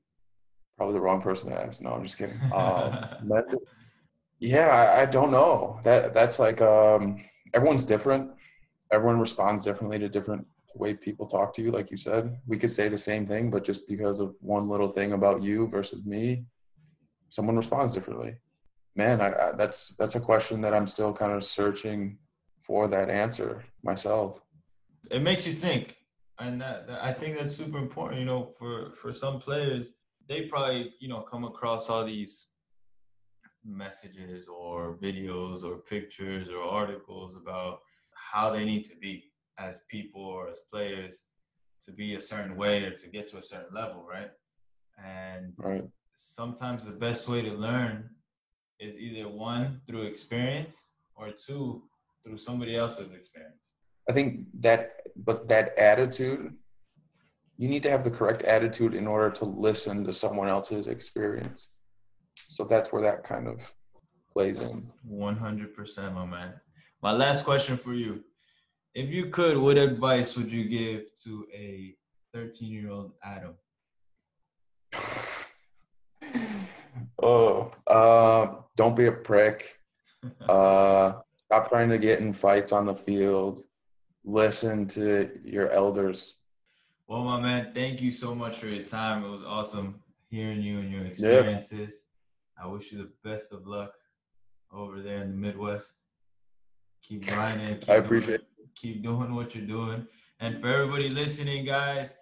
Probably 0.77 0.95
the 0.95 1.01
wrong 1.01 1.21
person 1.21 1.51
to 1.51 1.61
ask. 1.61 1.83
No, 1.83 1.93
I'm 1.93 2.03
just 2.03 2.19
kidding. 2.19 2.39
Um, 2.55 2.99
mental, 3.23 3.63
yeah, 4.39 4.69
I, 4.69 5.03
I 5.03 5.07
don't 5.07 5.31
know. 5.31 5.79
That 5.85 6.15
that's 6.15 6.39
like 6.39 6.61
um, 6.61 7.23
everyone's 7.55 7.85
different. 7.85 8.31
Everyone 8.91 9.21
responds 9.21 9.65
differently 9.65 9.99
to 10.01 10.09
different 10.09 10.47
way 10.75 10.95
people 10.95 11.27
talk 11.27 11.55
to 11.55 11.63
you. 11.63 11.71
Like 11.71 11.91
you 11.91 11.97
said, 11.97 12.39
we 12.47 12.59
could 12.59 12.71
say 12.73 12.89
the 12.89 12.97
same 12.97 13.27
thing, 13.27 13.51
but 13.51 13.65
just 13.65 13.89
because 13.89 14.19
of 14.21 14.35
one 14.41 14.69
little 14.69 14.89
thing 14.89 15.13
about 15.13 15.43
you 15.43 15.67
versus 15.69 16.05
me, 16.05 16.45
someone 17.29 17.57
responds 17.57 17.95
differently. 17.95 18.37
Man, 18.97 19.21
I, 19.21 19.29
I, 19.33 19.53
that's 19.53 19.95
that's 19.97 20.17
a 20.17 20.21
question 20.21 20.61
that 20.63 20.75
I'm 20.75 20.87
still 20.87 21.13
kind 21.13 21.33
of 21.33 21.45
searching 21.45 22.19
for 22.61 22.89
that 22.89 23.11
answer 23.11 23.65
myself. 23.83 24.41
it 25.11 25.21
makes 25.23 25.47
you 25.47 25.53
think 25.53 25.97
and 26.39 26.61
that, 26.61 26.87
that- 26.87 27.03
i 27.05 27.13
think 27.13 27.37
that's 27.37 27.57
super 27.57 27.79
important 27.79 28.21
you 28.21 28.25
know 28.25 28.43
for 28.59 28.93
for 29.01 29.13
some 29.13 29.37
players 29.41 29.85
they 30.29 30.43
probably 30.53 30.95
you 31.01 31.09
know 31.09 31.21
come 31.33 31.45
across 31.45 31.91
all 31.91 32.05
these 32.05 32.35
messages 33.65 34.49
or 34.49 34.97
videos 34.99 35.63
or 35.65 35.79
pictures 35.79 36.49
or 36.51 36.63
articles 36.63 37.37
about 37.37 37.81
how 38.15 38.51
they 38.53 38.65
need 38.65 38.85
to 38.85 38.97
be 38.97 39.25
as 39.59 39.83
people 39.89 40.23
or 40.23 40.49
as 40.49 40.61
players 40.73 41.25
to 41.85 41.93
be 41.93 42.15
a 42.15 42.21
certain 42.21 42.57
way 42.57 42.85
or 42.85 42.91
to 42.93 43.09
get 43.09 43.29
to 43.29 43.39
a 43.39 43.43
certain 43.43 43.75
level 43.75 44.05
right 44.09 44.31
and 45.05 45.53
Right. 45.59 45.85
sometimes 46.15 46.85
the 46.85 46.93
best 46.93 47.29
way 47.29 47.43
to 47.43 47.53
learn 47.53 48.11
is 48.79 48.97
either 48.99 49.29
one 49.29 49.81
through 49.87 50.03
experience 50.03 50.91
or 51.15 51.31
two 51.31 51.83
through 52.25 52.39
somebody 52.39 52.77
else's 52.77 53.13
experience 53.13 53.77
I 54.09 54.13
think 54.13 54.47
that, 54.61 54.95
but 55.15 55.49
that 55.49 55.79
attitude, 55.79 56.53
you 57.57 57.69
need 57.69 57.83
to 57.85 57.91
have 57.91 58.03
the 58.03 58.11
correct 58.11 58.43
attitude 58.43 58.95
in 58.95 59.07
order 59.07 59.31
to 59.37 59.45
listen 59.45 60.05
to 60.05 60.13
someone 60.13 60.49
else's 60.49 60.87
experience. 60.89 61.69
So 62.49 62.65
that's 62.65 62.93
where 62.93 63.03
that 63.03 63.23
kind 63.23 63.47
of 63.47 63.73
plays 64.33 64.59
in. 64.59 64.91
100%, 65.09 66.15
my 66.15 66.27
man. 66.27 66.55
My 67.03 67.13
last 67.13 67.45
question 67.45 67.77
for 67.77 67.95
you. 67.95 68.25
If 68.95 69.09
you 69.11 69.27
could, 69.27 69.57
what 69.57 69.79
advice 69.79 70.37
would 70.37 70.53
you 70.53 70.69
give 70.69 71.15
to 71.25 71.47
a 71.55 71.95
13 72.35 72.71
year 72.71 72.91
old 72.91 73.13
Adam? 73.25 73.55
oh, 77.23 77.73
uh, 77.87 78.49
don't 78.77 78.97
be 78.97 79.07
a 79.07 79.13
prick. 79.13 79.79
Uh, 80.49 81.15
stop 81.37 81.69
trying 81.69 81.89
to 81.89 81.99
get 81.99 82.21
in 82.21 82.33
fights 82.33 82.71
on 82.71 82.87
the 82.87 82.95
field. 82.95 83.61
Listen 84.25 84.87
to 84.87 85.29
your 85.45 85.69
elders. 85.73 86.37
Well, 87.09 87.25
my 87.25 87.41
man, 87.41 87.73
thank 87.75 88.01
you 88.01 88.13
so 88.13 88.33
much 88.33 88.59
for 88.59 88.69
your 88.69 88.85
time. 88.85 89.25
It 89.25 89.29
was 89.29 89.43
awesome 89.43 90.01
hearing 90.31 90.63
you 90.63 90.79
and 90.79 90.93
your 90.93 91.05
experiences. 91.07 92.05
I 92.57 92.69
wish 92.69 92.93
you 92.93 92.99
the 92.99 93.11
best 93.29 93.53
of 93.53 93.67
luck 93.67 93.95
over 94.73 95.03
there 95.03 95.23
in 95.23 95.31
the 95.33 95.37
Midwest. 95.37 96.03
Keep 97.03 97.27
grinding. 97.27 97.79
Keep 97.79 97.91
I 97.91 97.95
appreciate 97.97 98.39
doing, 98.39 98.52
Keep 98.75 99.03
doing 99.03 99.35
what 99.35 99.55
you're 99.55 99.67
doing. 99.67 100.07
And 100.41 100.61
for 100.61 100.69
everybody 100.69 101.09
listening, 101.11 101.65
guys, 101.65 102.17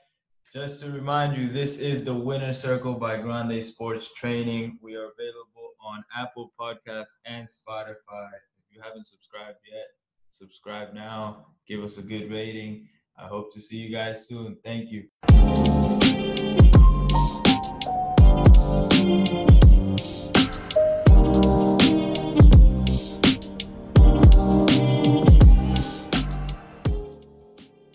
Just 0.53 0.83
to 0.83 0.91
remind 0.91 1.37
you, 1.37 1.49
this 1.49 1.79
is 1.79 2.03
the 2.03 2.13
Winner 2.13 2.53
Circle 2.53 2.95
by 2.95 3.19
Grande 3.19 3.63
Sports 3.63 4.13
Training. 4.15 4.81
We 4.83 4.97
are 4.97 5.05
available 5.05 5.75
on 5.81 6.03
Apple 6.19 6.53
Podcast 6.59 7.11
and 7.25 7.47
Spotify. 7.47 8.31
If 8.59 8.75
you 8.75 8.83
haven't 8.83 9.07
subscribed 9.07 9.59
yet, 9.73 9.87
subscribe 10.33 10.93
now. 10.93 11.47
Give 11.69 11.85
us 11.85 11.99
a 11.99 12.03
good 12.03 12.33
rating. 12.33 12.89
I 13.17 13.29
hope 13.29 13.53
to 13.55 13.61
see 13.61 13.77
you 13.77 13.93
guys 13.93 14.27
soon. 14.27 14.57
Thank 14.65 14.91
you. 14.91 15.07